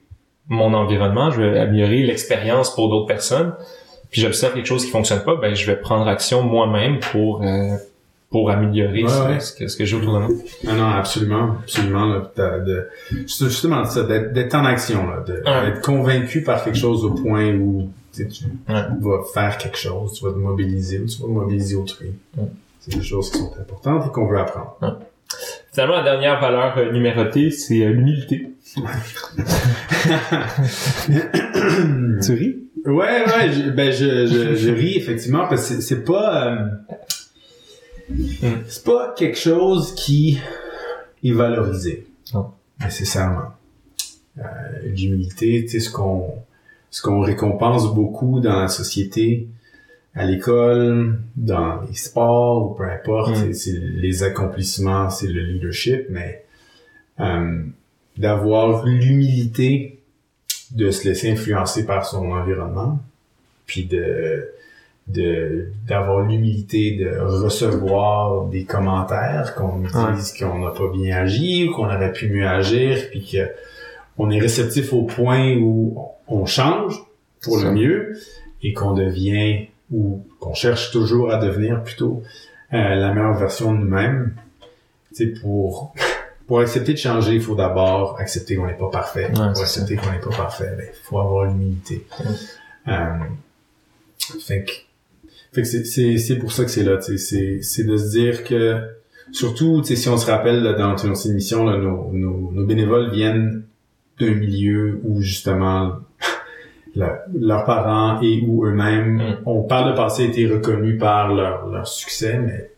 mon 0.49 0.75
environnement, 0.75 1.31
je 1.31 1.41
veux 1.43 1.59
améliorer 1.61 2.03
l'expérience 2.03 2.75
pour 2.75 2.89
d'autres 2.91 3.07
personnes, 3.07 3.55
puis 4.11 4.21
j'observe 4.21 4.55
quelque 4.55 4.67
chose 4.67 4.85
qui 4.85 4.91
fonctionne 4.91 5.21
pas, 5.23 5.37
ben, 5.37 5.55
je 5.55 5.65
vais 5.67 5.77
prendre 5.77 6.07
action 6.09 6.43
moi-même 6.43 6.99
pour, 7.13 7.43
euh, 7.43 7.77
pour 8.31 8.51
améliorer 8.51 9.05
Ouais, 9.05 9.09
ce, 9.09 9.23
ouais. 9.29 9.41
ce 9.41 9.53
que, 9.55 9.67
ce 9.69 9.77
que 9.77 9.85
j'ai 9.85 9.97
autour 9.97 10.15
de 10.15 10.19
moi. 10.21 10.29
Non, 10.65 10.75
non, 10.75 10.87
absolument, 10.89 11.57
absolument. 11.63 12.07
Là, 12.07 12.59
de, 12.61 12.89
justement 13.27 13.85
ça, 13.85 14.03
d'être, 14.05 14.55
en 14.55 14.65
action, 14.65 15.07
là, 15.09 15.25
de, 15.27 15.33
Ouais. 15.35 15.67
d'être 15.71 15.81
convaincu 15.83 16.43
par 16.43 16.63
quelque 16.65 16.79
chose 16.79 17.05
au 17.05 17.11
point 17.13 17.53
où 17.55 17.89
tu, 18.13 18.23
sais, 18.25 18.29
tu 18.29 18.45
vas 18.67 19.19
faire 19.33 19.57
quelque 19.59 19.79
chose, 19.79 20.13
tu 20.15 20.25
vas 20.25 20.33
te 20.33 20.39
mobiliser 20.39 20.99
ou 20.99 21.07
tu 21.07 21.23
vas 21.23 21.29
mobiliser 21.29 21.77
autrui. 21.77 22.13
C'est 22.81 22.97
des 22.97 23.03
choses 23.03 23.31
qui 23.31 23.39
sont 23.39 23.53
importantes 23.61 24.07
et 24.07 24.11
qu'on 24.11 24.27
veut 24.27 24.39
apprendre. 24.39 24.77
Finalement, 25.73 25.97
la 25.99 26.03
dernière 26.03 26.41
valeur 26.41 26.77
euh, 26.79 26.91
numérotée, 26.93 27.51
c'est 27.51 27.83
euh, 27.85 27.91
l'humilité. 27.91 28.51
tu 32.23 32.33
ris? 32.35 32.57
Ouais, 32.87 33.25
ouais, 33.27 33.53
je, 33.53 33.71
ben 33.71 33.93
je, 33.93 34.27
je, 34.27 34.55
je 34.57 34.71
ris 34.71 34.97
effectivement 34.97 35.47
parce 35.49 35.69
que 35.69 35.75
c'est, 35.75 35.81
c'est 35.83 36.05
pas 36.05 36.47
euh, 36.47 36.67
Mm. 38.11 38.47
c'est 38.67 38.83
pas 38.85 39.15
quelque 39.17 39.39
chose 39.39 39.95
qui 39.95 40.41
est 41.23 41.31
valorisé 41.33 42.09
Non. 42.35 42.47
nécessairement. 42.83 43.51
Euh, 44.39 44.43
l'humilité, 44.83 45.63
tu 45.63 45.69
sais 45.69 45.81
ce 45.81 45.91
qu'on 45.93 46.35
ce 46.91 47.03
qu'on 47.03 47.21
récompense 47.21 47.95
beaucoup 47.95 48.41
dans 48.41 48.63
la 48.63 48.67
société, 48.69 49.47
à 50.15 50.25
l'école, 50.25 51.21
dans 51.37 51.83
les 51.83 51.95
sports 51.95 52.71
ou 52.71 52.75
peu 52.75 52.85
importe, 52.85 53.37
Mm. 53.39 53.53
c'est, 53.53 53.73
les 53.79 54.23
accomplissements, 54.23 55.09
c'est 55.11 55.29
le 55.29 55.41
leadership, 55.43 56.07
mais 56.11 56.45
euh, 57.21 57.63
d'avoir 58.19 58.85
l'humilité 58.87 59.99
de 60.73 60.91
se 60.91 61.07
laisser 61.09 61.31
influencer 61.31 61.87
par 61.87 62.05
son 62.05 62.31
environnement, 62.33 62.99
puis 63.67 63.85
de 63.87 64.49
de 65.09 65.69
d'avoir 65.89 66.25
l'humilité 66.25 66.97
de 66.97 67.19
recevoir 67.19 68.45
des 68.47 68.65
commentaires 68.65 69.55
qu'on 69.57 69.79
nous 69.79 69.89
Ouais. 69.91 70.13
dise 70.15 70.33
qu'on 70.39 70.59
n'a 70.61 70.71
pas 70.71 70.89
bien 70.93 71.17
agi 71.17 71.67
ou 71.69 71.73
qu'on 71.75 71.87
aurait 71.87 72.13
pu 72.13 72.29
mieux 72.29 72.47
agir 72.47 72.97
puis 73.11 73.27
que 73.27 73.49
on 74.19 74.31
est 74.31 74.39
réceptif 74.39 74.93
au 74.93 75.03
point 75.03 75.57
où 75.57 75.99
on 76.29 76.47
change 76.47 76.95
pour 77.43 77.59
le 77.59 77.73
mieux 77.73 78.17
et 78.63 78.73
qu'on 78.73 78.93
devient 78.93 79.69
ou 79.91 80.25
qu'on 80.39 80.55
cherche 80.55 80.91
toujours 80.91 81.33
à 81.33 81.39
devenir 81.39 81.83
plutôt 81.83 82.23
euh, 82.73 82.95
la 82.95 83.13
meilleure 83.13 83.37
version 83.37 83.73
de 83.73 83.79
nous-mêmes. 83.79 84.35
Tu 85.15 85.27
sais, 85.35 85.41
pour 85.41 85.95
pour 86.47 86.59
accepter 86.59 86.95
de 86.95 86.99
changer, 86.99 87.35
il 87.35 87.41
faut 87.41 87.55
d'abord 87.55 88.19
accepter 88.19 88.57
qu'on 88.57 88.67
n'est 88.67 88.77
pas 88.77 88.91
parfait. 88.91 89.27
Ouais, 89.27 89.35
pour 89.35 89.57
c'est 89.57 89.63
accepter 89.63 89.95
qu'on 89.95 90.11
n'est 90.11 90.19
pas 90.19 90.37
parfait, 90.37 90.75
ben, 90.77 90.87
il 90.89 91.05
faut 91.05 91.21
avoir 91.21 91.45
l'humilité. 91.45 92.05
Euh, 92.89 93.19
fait 94.41 94.65
que, 94.65 94.73
fait 95.53 95.63
que 95.63 95.69
c'est, 95.69 95.85
c'est, 95.85 96.19
c'est 96.19 96.37
pour 96.39 96.51
ça 96.51 96.65
que 96.65 96.71
c'est 96.73 96.83
là, 96.83 97.01
c'est, 97.01 97.63
c'est 97.63 97.85
de 97.85 97.97
se 97.97 98.11
dire 98.11 98.43
que, 98.43 98.81
surtout, 99.31 99.81
tu 99.81 99.89
sais, 99.89 99.97
si 99.97 100.09
on 100.09 100.17
se 100.17 100.29
rappelle 100.29 100.65
là, 100.65 100.73
dans 100.73 100.97
une 100.97 101.15
émission, 101.31 101.65
là, 101.65 101.79
nos, 101.79 102.11
nos, 102.13 102.51
nos 102.53 102.67
bénévoles 102.67 103.13
viennent 103.13 103.63
d'un 104.19 104.35
milieu 104.35 105.01
où 105.05 105.21
justement 105.23 106.01
la- 106.95 107.25
leurs 107.39 107.65
parents 107.65 108.21
et 108.21 108.43
ou 108.47 108.65
eux-mêmes 108.67 109.17
Mm. 109.17 109.37
ont 109.49 109.63
par 109.63 109.89
le 109.89 109.95
passé 109.95 110.25
été 110.25 110.47
reconnus 110.47 110.99
par 110.99 111.33
leur, 111.35 111.67
leur 111.69 111.87
succès, 111.87 112.39
mais 112.39 112.71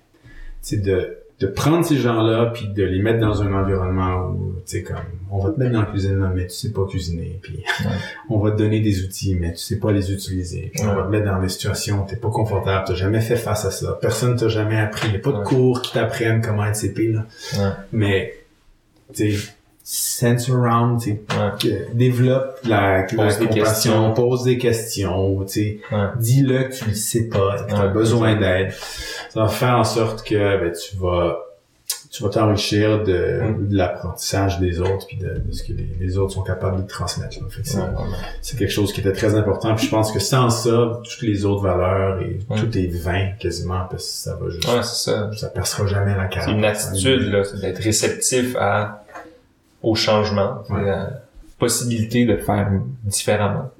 c'est 0.60 0.82
de, 0.82 1.18
de 1.40 1.46
prendre 1.48 1.84
ces 1.84 1.96
gens-là 1.96 2.50
puis 2.54 2.68
de 2.68 2.84
les 2.84 3.00
mettre 3.02 3.18
dans 3.20 3.42
un 3.42 3.52
environnement 3.52 4.28
où, 4.30 4.52
tu 4.64 4.76
sais, 4.78 4.82
comme, 4.82 4.96
on 5.30 5.38
va 5.38 5.50
te 5.50 5.58
mettre 5.58 5.72
dans 5.72 5.80
la 5.80 5.86
cuisine, 5.86 6.20
là, 6.20 6.30
mais 6.32 6.46
tu 6.46 6.54
sais 6.54 6.72
pas 6.72 6.84
cuisiner, 6.86 7.40
puis 7.42 7.64
on 8.30 8.38
va 8.38 8.50
te 8.52 8.58
donner 8.58 8.80
des 8.80 9.02
outils, 9.02 9.34
mais 9.34 9.52
tu 9.52 9.58
sais 9.58 9.78
pas 9.80 9.90
les 9.92 10.12
utiliser, 10.12 10.70
puis 10.72 10.84
on 10.84 10.94
va 10.94 11.02
te 11.04 11.08
mettre 11.08 11.24
dans 11.26 11.40
des 11.40 11.48
situations 11.48 12.02
où 12.04 12.06
t'es 12.06 12.16
pas 12.16 12.30
confortable, 12.30 12.84
t'as 12.86 12.94
jamais 12.94 13.20
fait 13.20 13.34
face 13.36 13.64
à 13.64 13.70
ça, 13.72 13.98
personne 14.00 14.36
t'a 14.36 14.46
jamais 14.48 14.76
appris, 14.78 15.10
y 15.10 15.16
a 15.16 15.18
pas 15.18 15.32
de 15.32 15.38
Ouais. 15.38 15.42
cours 15.44 15.82
qui 15.82 15.92
t'apprennent 15.94 16.42
comment 16.42 16.64
être 16.66 16.76
CP, 16.76 17.08
là. 17.08 17.26
Ouais. 17.58 17.70
Mais 17.92 18.34
tu 19.14 19.32
sais, 19.32 19.52
sense 19.84 20.48
around, 20.48 21.00
tu 21.00 21.18
sais, 21.60 21.88
développe 21.92 22.58
la, 22.64 23.02
pose 23.02 23.38
des 23.38 23.48
questions, 23.48 24.14
pose 24.14 24.44
des 24.44 24.58
questions, 24.58 25.44
tu 25.44 25.52
sais, 25.52 25.80
dis-le 26.18 26.64
que 26.64 26.74
tu 26.74 26.88
ne 26.88 26.94
sais 26.94 27.28
pas, 27.28 27.64
que 27.64 27.68
tu 27.68 27.74
as 27.74 27.88
besoin 27.88 28.36
d'aide. 28.36 28.72
Ça 29.30 29.40
va 29.40 29.48
faire 29.48 29.78
en 29.78 29.84
sorte 29.84 30.26
que 30.26 30.34
ben, 30.34 30.72
tu 30.72 30.96
vas 30.96 31.38
tu 32.12 32.22
vas 32.22 32.28
t'enrichir 32.28 33.02
de, 33.04 33.40
mm. 33.42 33.68
de 33.68 33.76
l'apprentissage 33.76 34.60
des 34.60 34.80
autres 34.80 35.06
puis 35.06 35.16
de, 35.16 35.42
ce 35.50 35.64
que 35.64 35.72
les, 35.72 36.18
autres 36.18 36.34
sont 36.34 36.42
capables 36.42 36.82
de 36.82 36.86
transmettre. 36.86 37.38
Là. 37.40 37.46
c'est 38.42 38.58
quelque 38.58 38.70
chose 38.70 38.92
qui 38.92 39.00
était 39.00 39.14
très 39.14 39.34
important. 39.34 39.74
Puis 39.74 39.86
je 39.86 39.90
pense 39.90 40.12
que 40.12 40.18
sans 40.18 40.50
ça, 40.50 41.00
toutes 41.02 41.22
les 41.22 41.46
autres 41.46 41.62
valeurs 41.62 42.20
et 42.20 42.38
mm. 42.50 42.56
tout 42.56 42.78
est 42.78 42.88
vain 42.88 43.30
quasiment 43.40 43.86
parce 43.90 44.04
que 44.04 44.10
ça 44.10 44.36
va 44.36 44.50
juste. 44.50 44.68
Ça. 44.68 45.30
ça 45.34 45.48
percera 45.48 45.86
jamais 45.86 46.14
la 46.14 46.26
carte. 46.26 46.48
C'est 46.48 46.54
une 46.54 46.64
attitude 46.64 47.32
là, 47.32 47.44
c'est 47.44 47.60
d'être 47.60 47.80
réceptif 47.82 48.56
à 48.56 49.01
au 49.82 49.94
changement, 49.94 50.62
la 50.70 51.08
possibilité 51.58 52.24
de 52.24 52.36
faire 52.36 52.70
différemment. 53.04 53.70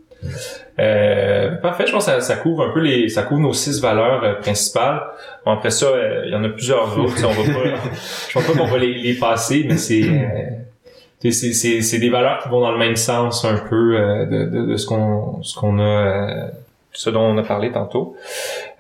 Euh, 0.79 1.51
parfait, 1.57 1.85
je 1.87 1.93
pense 1.93 2.07
que 2.07 2.21
ça, 2.21 2.37
couvre 2.37 2.65
un 2.65 2.73
peu 2.73 2.81
les, 2.81 3.09
ça 3.09 3.23
couvre 3.23 3.41
nos 3.41 3.53
six 3.53 3.81
valeurs 3.81 4.25
euh, 4.25 4.35
principales. 4.35 5.03
Bon, 5.45 5.53
après 5.53 5.71
ça, 5.71 5.87
euh, 5.87 6.23
il 6.25 6.33
y 6.33 6.35
en 6.35 6.45
a 6.45 6.49
plusieurs 6.49 6.99
autres. 6.99 7.15
on 7.25 7.29
va 7.29 7.53
pas, 7.53 7.77
je 8.29 8.33
pense 8.33 8.47
pas 8.47 8.53
qu'on 8.53 8.67
va 8.67 8.79
les, 8.79 8.95
les, 8.95 9.15
passer, 9.15 9.65
mais 9.69 9.77
c'est 9.77 10.03
euh, 10.03 11.31
c'est, 11.31 11.83
c'est, 11.83 11.99
des 11.99 12.09
valeurs 12.09 12.43
qui 12.43 12.49
vont 12.49 12.61
dans 12.61 12.73
le 12.73 12.79
même 12.79 12.97
sens 12.97 13.45
un 13.45 13.59
peu 13.59 13.97
de, 14.31 14.45
de, 14.45 14.67
de, 14.67 14.77
ce 14.77 14.87
qu'on 14.87 15.43
ce 15.43 15.55
qu'on 15.55 15.79
a 15.79 16.49
ce 16.93 17.11
dont 17.11 17.23
on 17.23 17.39
a 17.39 17.43
parlé 17.43 17.71
tantôt. 17.71 18.17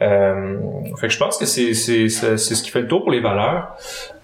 Euh, 0.02 0.58
fait 1.00 1.06
que 1.06 1.12
je 1.12 1.18
pense 1.18 1.38
que 1.38 1.46
c'est 1.46 1.74
c'est 1.74 2.08
c'est 2.08 2.36
ce 2.36 2.62
qui 2.62 2.70
fait 2.70 2.82
le 2.82 2.88
tour 2.88 3.02
pour 3.02 3.12
les 3.12 3.20
valeurs. 3.20 3.76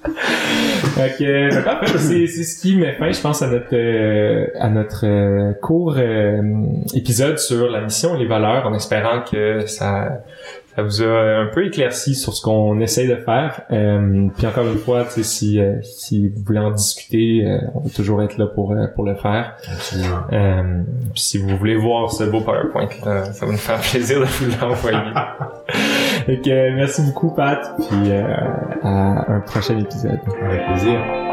fait 0.05 1.16
que 1.18 1.99
c'est 1.99 2.26
c'est 2.26 2.45
ce 2.45 2.61
qui 2.61 2.76
met 2.76 2.93
fin, 2.95 3.11
je 3.11 3.20
pense, 3.20 3.43
à 3.43 3.49
notre 3.49 3.74
euh, 3.74 4.47
à 4.59 4.68
notre 4.68 5.07
euh, 5.07 5.53
court 5.55 5.97
euh, 5.99 6.41
épisode 6.95 7.39
sur 7.39 7.68
la 7.68 7.81
mission 7.81 8.14
et 8.16 8.18
les 8.18 8.26
valeurs, 8.26 8.66
en 8.66 8.74
espérant 8.74 9.22
que 9.22 9.66
ça 9.66 10.22
ça 10.79 10.85
vous 10.85 11.03
a 11.03 11.41
un 11.41 11.47
peu 11.47 11.66
éclairci 11.66 12.14
sur 12.14 12.33
ce 12.35 12.41
qu'on 12.41 12.79
essaye 12.79 13.09
de 13.09 13.16
faire. 13.16 13.62
Euh, 13.72 14.29
puis 14.37 14.47
encore 14.47 14.68
une 14.68 14.79
fois, 14.79 15.05
si 15.09 15.59
euh, 15.59 15.83
si 15.83 16.29
vous 16.29 16.41
voulez 16.47 16.61
en 16.61 16.70
discuter, 16.70 17.45
euh, 17.45 17.59
on 17.74 17.81
va 17.81 17.91
toujours 17.91 18.22
être 18.22 18.39
là 18.39 18.47
pour 18.47 18.76
pour 18.95 19.05
le 19.05 19.16
faire. 19.16 19.57
Absolument. 19.68 20.20
puis 21.12 21.20
si 21.20 21.39
vous 21.39 21.57
voulez 21.57 21.74
voir 21.74 22.12
ce 22.12 22.22
beau 22.22 22.43
PowerPoint, 22.43 22.87
ça 23.03 23.45
va 23.45 23.53
nous 23.53 23.59
faire 23.59 23.81
plaisir 23.91 24.20
de 24.20 24.26
vous 24.26 24.53
l'envoyer. 24.61 24.99
Donc 26.29 26.47
merci 26.47 27.03
beaucoup 27.03 27.35
Pat, 27.35 27.74
puis 27.89 28.12
à 28.12 29.33
un 29.33 29.41
prochain 29.41 29.81
épisode. 29.81 30.20
Avec 30.45 30.64
plaisir. 30.64 31.28